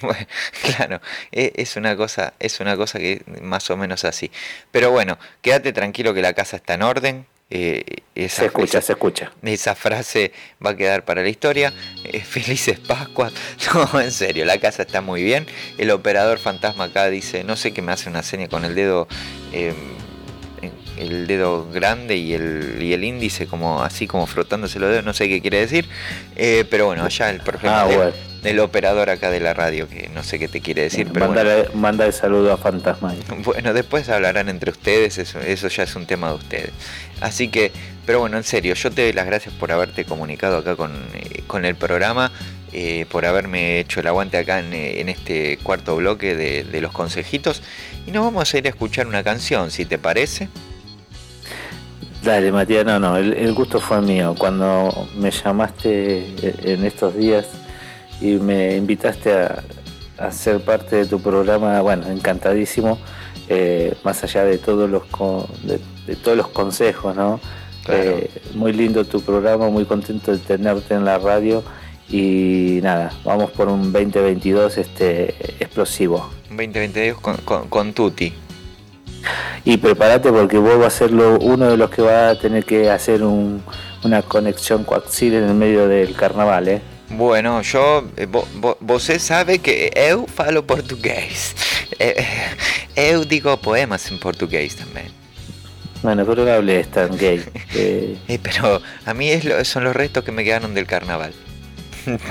Bueno, 0.00 0.24
claro, 0.62 1.00
e- 1.30 1.52
es 1.56 1.76
una 1.76 1.94
cosa, 1.98 2.32
es 2.38 2.60
una 2.60 2.78
cosa 2.78 2.98
que 2.98 3.22
más 3.42 3.68
o 3.70 3.76
menos 3.76 4.06
así. 4.06 4.30
Pero 4.70 4.90
bueno, 4.90 5.18
quédate 5.42 5.74
tranquilo 5.74 6.14
que 6.14 6.22
la 6.22 6.32
casa 6.32 6.56
está 6.56 6.72
en 6.74 6.82
orden. 6.82 7.26
Eh, 7.54 7.84
esa, 8.14 8.36
Se 8.42 8.46
escucha, 8.46 8.78
esa- 8.78 8.86
se 8.86 8.92
escucha. 8.94 9.32
esa 9.42 9.74
frase 9.74 10.32
va 10.64 10.70
a 10.70 10.76
quedar 10.76 11.04
para 11.04 11.22
la 11.22 11.28
historia. 11.28 11.72
Eh, 12.04 12.20
felices 12.24 12.78
Pascuas. 12.78 13.32
No, 13.92 14.00
en 14.00 14.10
serio, 14.10 14.44
la 14.46 14.58
casa 14.58 14.82
está 14.82 15.00
muy 15.02 15.22
bien. 15.22 15.46
El 15.78 15.90
operador 15.90 16.38
fantasma 16.38 16.84
acá 16.84 17.08
dice, 17.10 17.44
no 17.44 17.56
sé 17.56 17.72
qué 17.72 17.82
me 17.82 17.92
hace 17.92 18.08
una 18.08 18.22
seña 18.22 18.48
con 18.48 18.64
el 18.64 18.74
dedo, 18.74 19.06
eh, 19.52 19.74
el 21.02 21.26
dedo 21.26 21.68
grande 21.70 22.16
y 22.16 22.32
el, 22.34 22.78
y 22.80 22.92
el 22.92 23.04
índice 23.04 23.46
como 23.46 23.82
así 23.82 24.06
como 24.06 24.26
frotándose 24.26 24.78
los 24.78 24.90
dedos, 24.90 25.04
no 25.04 25.12
sé 25.12 25.28
qué 25.28 25.40
quiere 25.40 25.60
decir. 25.60 25.88
Eh, 26.36 26.64
pero 26.70 26.86
bueno, 26.86 27.04
allá 27.04 27.30
el 27.30 27.40
problema 27.40 27.82
Ah, 27.82 27.86
del- 27.86 27.96
bueno. 27.96 28.12
del 28.42 28.58
operador 28.60 29.08
acá 29.10 29.30
de 29.30 29.38
la 29.40 29.54
radio, 29.54 29.88
que 29.88 30.08
no 30.12 30.22
sé 30.24 30.38
qué 30.38 30.48
te 30.48 30.60
quiere 30.60 30.82
decir, 30.82 31.08
pero 31.12 31.26
bueno. 31.28 31.42
Mandale, 31.44 31.68
manda 31.74 32.06
el 32.06 32.12
saludo 32.12 32.52
a 32.52 32.56
Fantasma. 32.56 33.14
Bueno, 33.44 33.72
después 33.72 34.08
hablarán 34.08 34.48
entre 34.48 34.70
ustedes, 34.70 35.18
eso, 35.18 35.38
eso 35.40 35.68
ya 35.68 35.82
es 35.84 35.94
un 35.94 36.06
tema 36.06 36.28
de 36.30 36.34
ustedes. 36.34 36.70
Así 37.20 37.48
que, 37.48 37.70
pero 38.04 38.18
bueno, 38.20 38.36
en 38.38 38.44
serio, 38.44 38.74
yo 38.74 38.90
te 38.90 39.02
doy 39.02 39.12
las 39.12 39.26
gracias 39.26 39.54
por 39.54 39.70
haberte 39.70 40.04
comunicado 40.04 40.58
acá 40.58 40.74
con, 40.74 40.92
eh, 41.14 41.42
con 41.46 41.64
el 41.64 41.76
programa. 41.76 42.32
eh, 42.74 43.04
por 43.10 43.26
haberme 43.26 43.80
hecho 43.80 44.00
el 44.00 44.06
aguante 44.06 44.38
acá 44.38 44.58
en, 44.60 44.72
eh, 44.72 44.98
en 45.02 45.10
este 45.10 45.58
cuarto 45.62 45.94
bloque 45.96 46.34
de, 46.34 46.64
de 46.64 46.80
los 46.80 46.90
consejitos. 46.90 47.62
Y 48.06 48.12
nos 48.12 48.24
vamos 48.24 48.52
a 48.54 48.56
ir 48.58 48.64
a 48.66 48.70
escuchar 48.70 49.06
una 49.06 49.22
canción, 49.22 49.70
si 49.70 49.84
te 49.84 49.98
parece. 49.98 50.48
Dale, 52.22 52.52
Matías, 52.52 52.84
no, 52.84 53.00
no, 53.00 53.16
el, 53.16 53.32
el 53.32 53.52
gusto 53.52 53.80
fue 53.80 54.00
mío. 54.00 54.34
Cuando 54.38 55.08
me 55.16 55.30
llamaste 55.30 56.34
en 56.72 56.84
estos 56.84 57.16
días 57.16 57.46
y 58.20 58.34
me 58.36 58.76
invitaste 58.76 59.32
a, 59.32 59.62
a 60.18 60.30
ser 60.30 60.60
parte 60.60 60.96
de 60.96 61.06
tu 61.06 61.20
programa, 61.20 61.80
bueno, 61.80 62.06
encantadísimo, 62.06 62.98
eh, 63.48 63.94
más 64.04 64.22
allá 64.22 64.44
de 64.44 64.58
todos 64.58 64.88
los 64.88 65.04
con- 65.06 65.46
de, 65.64 65.80
de 66.06 66.14
todos 66.16 66.36
los 66.36 66.48
consejos, 66.48 67.16
¿no? 67.16 67.40
Claro. 67.84 68.02
Eh, 68.18 68.30
muy 68.54 68.72
lindo 68.72 69.04
tu 69.04 69.20
programa, 69.20 69.68
muy 69.68 69.84
contento 69.84 70.30
de 70.30 70.38
tenerte 70.38 70.94
en 70.94 71.04
la 71.04 71.18
radio 71.18 71.64
y 72.08 72.78
nada, 72.82 73.12
vamos 73.24 73.50
por 73.50 73.66
un 73.68 73.92
2022 73.92 74.78
este 74.78 75.30
explosivo. 75.58 76.30
Un 76.48 76.56
2022 76.58 77.20
con, 77.20 77.36
con, 77.38 77.68
con 77.68 77.92
Tuti. 77.92 78.32
Y 79.64 79.76
prepárate 79.76 80.30
porque 80.32 80.58
vos 80.58 80.78
vas 80.78 80.94
a 80.94 80.98
ser 80.98 81.14
uno 81.14 81.70
de 81.70 81.76
los 81.76 81.90
que 81.90 82.02
va 82.02 82.30
a 82.30 82.38
tener 82.38 82.64
que 82.64 82.90
hacer 82.90 83.22
un- 83.22 83.62
una 84.04 84.22
conexión 84.22 84.84
coaxil 84.84 85.34
en 85.34 85.44
el 85.44 85.54
medio 85.54 85.86
del 85.88 86.14
carnaval, 86.14 86.68
¿eh? 86.68 86.82
Bueno, 87.10 87.60
yo, 87.62 88.04
eh, 88.16 88.26
vo- 88.26 88.46
vo- 88.60 88.76
você 88.80 89.18
sabe 89.18 89.58
que 89.58 89.90
eu 89.94 90.26
falo 90.26 90.66
portugués. 90.66 91.54
Eh, 91.98 92.16
eh, 92.96 93.12
eu 93.12 93.24
digo 93.24 93.56
poemas 93.58 94.10
en 94.10 94.18
portugués 94.18 94.74
también. 94.76 95.12
Bueno, 96.02 96.24
pero 96.26 96.44
no 96.44 96.50
hables 96.50 96.88
tan 96.90 97.16
gay. 97.16 97.44
Eh, 97.74 98.38
pero 98.42 98.80
a 99.06 99.14
mí 99.14 99.30
es 99.30 99.44
lo- 99.44 99.62
son 99.64 99.84
los 99.84 99.94
restos 99.94 100.24
que 100.24 100.32
me 100.32 100.42
quedaron 100.42 100.74
del 100.74 100.86
carnaval. 100.86 101.32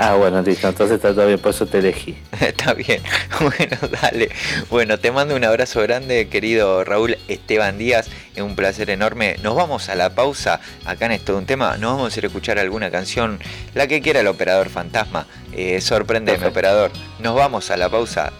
Ah, 0.00 0.14
bueno, 0.14 0.42
listo, 0.42 0.68
entonces 0.68 0.96
está 0.96 1.14
todo 1.14 1.26
bien, 1.26 1.38
por 1.38 1.50
eso 1.50 1.66
te 1.66 1.78
elegí. 1.78 2.16
Está 2.40 2.74
bien. 2.74 3.02
Bueno, 3.40 3.76
dale. 4.00 4.30
Bueno, 4.70 4.98
te 4.98 5.10
mando 5.10 5.34
un 5.34 5.44
abrazo 5.44 5.80
grande, 5.82 6.28
querido 6.28 6.84
Raúl 6.84 7.16
Esteban 7.28 7.76
Díaz. 7.78 8.08
Es 8.36 8.42
un 8.42 8.54
placer 8.54 8.88
enorme. 8.90 9.36
Nos 9.42 9.56
vamos 9.56 9.88
a 9.88 9.94
la 9.94 10.10
pausa. 10.14 10.60
Acá 10.84 11.06
en 11.06 11.12
esto 11.12 11.32
de 11.32 11.38
un 11.38 11.46
tema. 11.46 11.76
Nos 11.78 11.96
vamos 11.96 12.14
a 12.14 12.18
ir 12.18 12.24
a 12.24 12.28
escuchar 12.28 12.58
alguna 12.58 12.90
canción. 12.90 13.40
La 13.74 13.86
que 13.86 14.00
quiera 14.00 14.20
el 14.20 14.26
operador 14.28 14.68
fantasma. 14.68 15.26
Eh, 15.52 15.80
sorprendeme, 15.80 16.38
Perfecto. 16.38 16.50
operador. 16.58 16.90
Nos 17.18 17.34
vamos 17.34 17.70
a 17.70 17.76
la 17.76 17.88
pausa. 17.88 18.32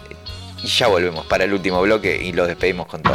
Y 0.63 0.69
ya 0.69 0.87
volvemos 0.87 1.27
para 1.27 1.45
el 1.45 1.53
último 1.53 1.83
bloque 1.83 2.17
y 2.23 2.33
lo 2.33 2.47
despedimos 2.47 2.87
con 2.87 3.03
todo. 3.03 3.15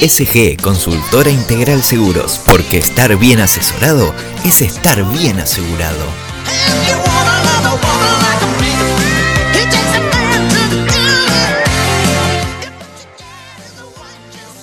SG 0.00 0.56
Consultora 0.62 1.28
Integral 1.28 1.82
Seguros, 1.82 2.40
porque 2.46 2.78
estar 2.78 3.18
bien 3.18 3.38
asesorado 3.38 4.14
es 4.46 4.62
estar 4.62 5.04
bien 5.12 5.38
asegurado. 5.38 6.06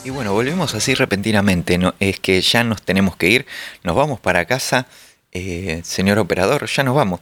Y 0.04 0.10
bueno, 0.10 0.34
volvemos 0.34 0.74
así 0.74 0.96
repentinamente. 0.96 1.78
¿no? 1.78 1.94
Es 2.00 2.20
que 2.20 2.42
ya 2.42 2.64
nos 2.64 2.82
tenemos 2.82 3.16
que 3.16 3.30
ir. 3.30 3.46
Nos 3.84 3.96
vamos 3.96 4.20
para 4.20 4.46
casa. 4.46 4.88
Eh, 5.34 5.82
señor 5.84 6.18
operador, 6.18 6.66
ya 6.66 6.82
nos 6.82 6.96
vamos. 6.96 7.20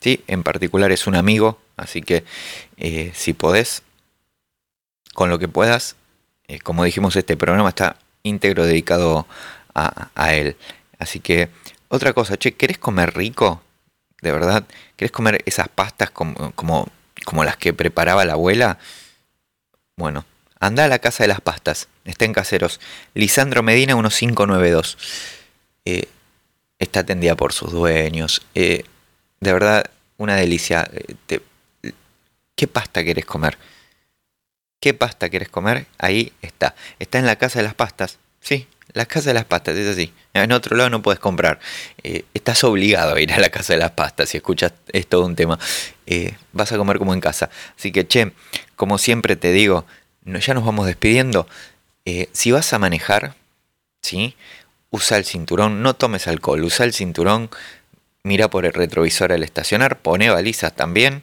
sí, 0.00 0.22
en 0.26 0.42
particular 0.42 0.92
es 0.92 1.06
un 1.06 1.16
amigo, 1.16 1.58
así 1.76 2.02
que 2.02 2.24
si 3.14 3.32
podés, 3.34 3.82
con 5.14 5.28
lo 5.28 5.38
que 5.38 5.48
puedas, 5.48 5.96
como 6.62 6.84
dijimos, 6.84 7.16
este 7.16 7.36
programa 7.36 7.68
está 7.68 7.96
íntegro 8.22 8.64
dedicado 8.64 9.18
a, 9.18 9.26
a 9.74 10.34
él. 10.34 10.56
Así 10.98 11.20
que, 11.20 11.48
otra 11.88 12.12
cosa, 12.12 12.36
che, 12.36 12.52
¿querés 12.54 12.78
comer 12.78 13.16
rico? 13.16 13.62
¿De 14.22 14.30
verdad? 14.30 14.64
¿Querés 14.96 15.10
comer 15.10 15.42
esas 15.46 15.68
pastas 15.68 16.10
como, 16.10 16.52
como, 16.52 16.88
como 17.24 17.42
las 17.42 17.56
que 17.56 17.72
preparaba 17.72 18.24
la 18.24 18.34
abuela? 18.34 18.78
Bueno, 19.96 20.24
anda 20.60 20.84
a 20.84 20.88
la 20.88 20.98
casa 20.98 21.24
de 21.24 21.28
las 21.28 21.40
pastas. 21.40 21.88
Está 22.04 22.26
en 22.26 22.32
Caseros. 22.32 22.80
Lisandro 23.14 23.62
Medina 23.62 23.94
1592. 23.94 24.98
Eh, 25.86 26.08
está 26.78 27.00
atendida 27.00 27.34
por 27.34 27.52
sus 27.52 27.72
dueños. 27.72 28.42
Eh, 28.54 28.84
de 29.40 29.52
verdad, 29.52 29.90
una 30.16 30.36
delicia. 30.36 30.88
Eh, 30.92 31.40
¿Qué 32.54 32.66
pasta 32.68 33.02
querés 33.02 33.24
comer? 33.24 33.58
¿Qué 34.80 34.94
pasta 34.94 35.28
querés 35.28 35.48
comer? 35.48 35.86
Ahí 35.98 36.32
está. 36.42 36.74
Está 36.98 37.18
en 37.18 37.26
la 37.26 37.36
casa 37.36 37.58
de 37.58 37.64
las 37.64 37.74
pastas. 37.74 38.18
Sí, 38.40 38.68
La 38.92 39.06
casa 39.06 39.30
de 39.30 39.34
las 39.34 39.44
pastas, 39.44 39.76
es 39.76 39.88
así. 39.88 40.12
En 40.34 40.52
otro 40.52 40.76
lado 40.76 40.90
no 40.90 41.02
puedes 41.02 41.20
comprar. 41.20 41.60
Eh, 42.02 42.24
estás 42.34 42.64
obligado 42.64 43.14
a 43.14 43.20
ir 43.20 43.32
a 43.32 43.38
la 43.38 43.48
casa 43.50 43.72
de 43.72 43.78
las 43.78 43.92
pastas 43.92 44.28
si 44.30 44.36
escuchas 44.38 44.72
es 44.92 45.06
todo 45.06 45.24
un 45.26 45.36
tema. 45.36 45.58
Eh, 46.06 46.34
vas 46.52 46.72
a 46.72 46.76
comer 46.76 46.98
como 46.98 47.14
en 47.14 47.20
casa. 47.20 47.50
Así 47.78 47.92
que, 47.92 48.06
che, 48.06 48.32
como 48.76 48.98
siempre 48.98 49.36
te 49.36 49.52
digo, 49.52 49.86
no- 50.24 50.38
ya 50.38 50.54
nos 50.54 50.64
vamos 50.64 50.86
despidiendo. 50.86 51.46
Eh, 52.04 52.28
si 52.32 52.50
vas 52.50 52.72
a 52.72 52.78
manejar, 52.78 53.34
¿sí? 54.02 54.34
Usa 54.90 55.18
el 55.18 55.24
cinturón, 55.24 55.82
no 55.82 55.94
tomes 55.94 56.26
alcohol, 56.26 56.64
usa 56.64 56.84
el 56.84 56.92
cinturón, 56.92 57.50
mira 58.24 58.48
por 58.50 58.64
el 58.66 58.72
retrovisor 58.72 59.32
al 59.32 59.42
estacionar, 59.44 59.98
pone 60.00 60.30
balizas 60.30 60.74
también. 60.74 61.22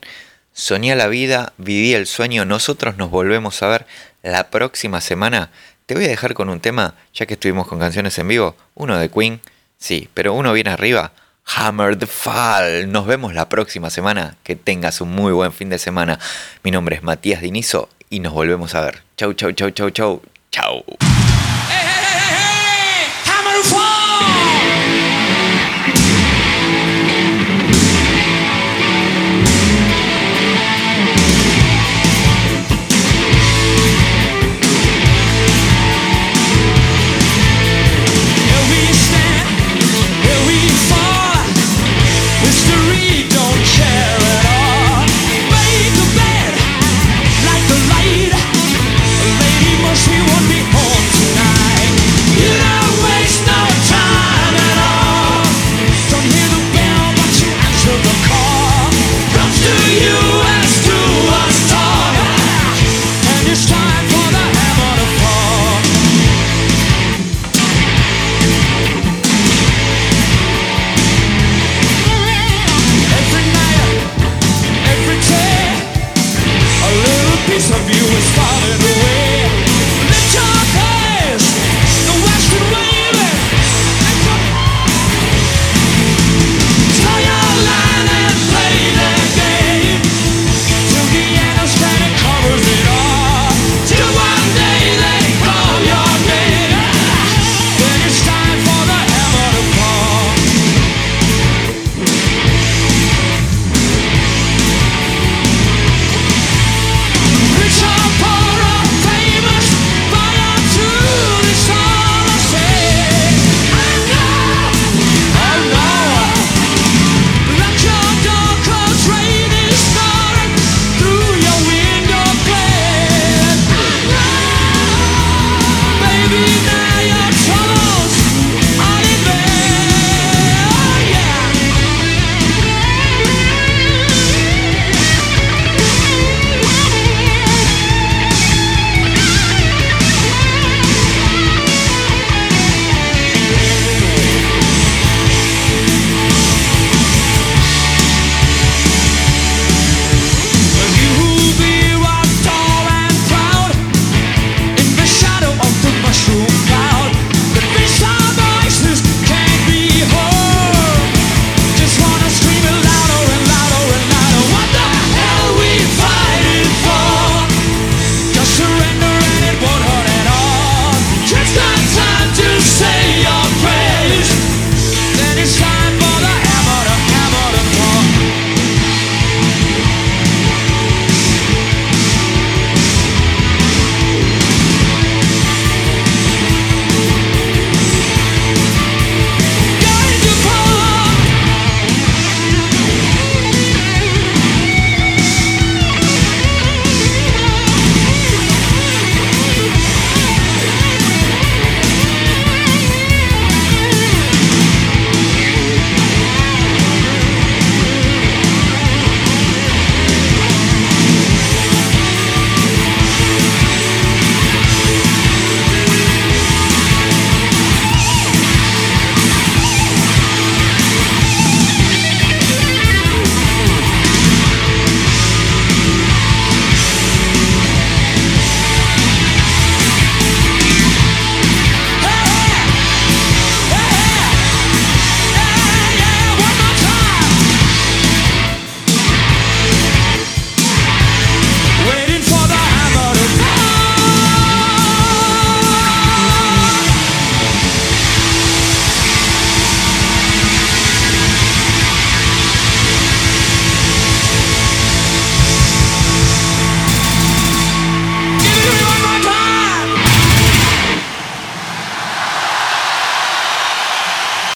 Soñá 0.53 0.95
la 0.95 1.07
vida, 1.07 1.53
viví 1.57 1.93
el 1.93 2.07
sueño. 2.07 2.45
Nosotros 2.45 2.97
nos 2.97 3.11
volvemos 3.11 3.61
a 3.61 3.67
ver 3.67 3.85
la 4.23 4.49
próxima 4.49 5.01
semana. 5.01 5.51
Te 5.87 5.95
voy 5.95 6.03
a 6.03 6.09
dejar 6.09 6.33
con 6.33 6.49
un 6.49 6.59
tema, 6.59 6.95
ya 7.13 7.25
que 7.25 7.35
estuvimos 7.35 7.65
con 7.65 7.79
canciones 7.79 8.19
en 8.19 8.27
vivo. 8.27 8.57
Uno 8.75 8.97
de 8.97 9.09
Queen, 9.09 9.39
sí, 9.77 10.09
pero 10.13 10.33
uno 10.33 10.51
viene 10.51 10.71
arriba. 10.71 11.13
Hammer 11.45 11.97
the 11.97 12.05
Fall. 12.05 12.91
Nos 12.91 13.07
vemos 13.07 13.33
la 13.33 13.47
próxima 13.47 13.89
semana. 13.89 14.35
Que 14.43 14.57
tengas 14.57 14.99
un 14.99 15.11
muy 15.11 15.31
buen 15.31 15.53
fin 15.53 15.69
de 15.69 15.79
semana. 15.79 16.19
Mi 16.61 16.71
nombre 16.71 16.97
es 16.97 17.03
Matías 17.03 17.41
Dinizo 17.41 17.87
y 18.09 18.19
nos 18.19 18.33
volvemos 18.33 18.75
a 18.75 18.81
ver. 18.81 19.03
Chau, 19.15 19.31
chau, 19.31 19.53
chau, 19.53 19.69
chau, 19.69 19.89
chau. 19.89 20.21
Chau. 20.51 20.83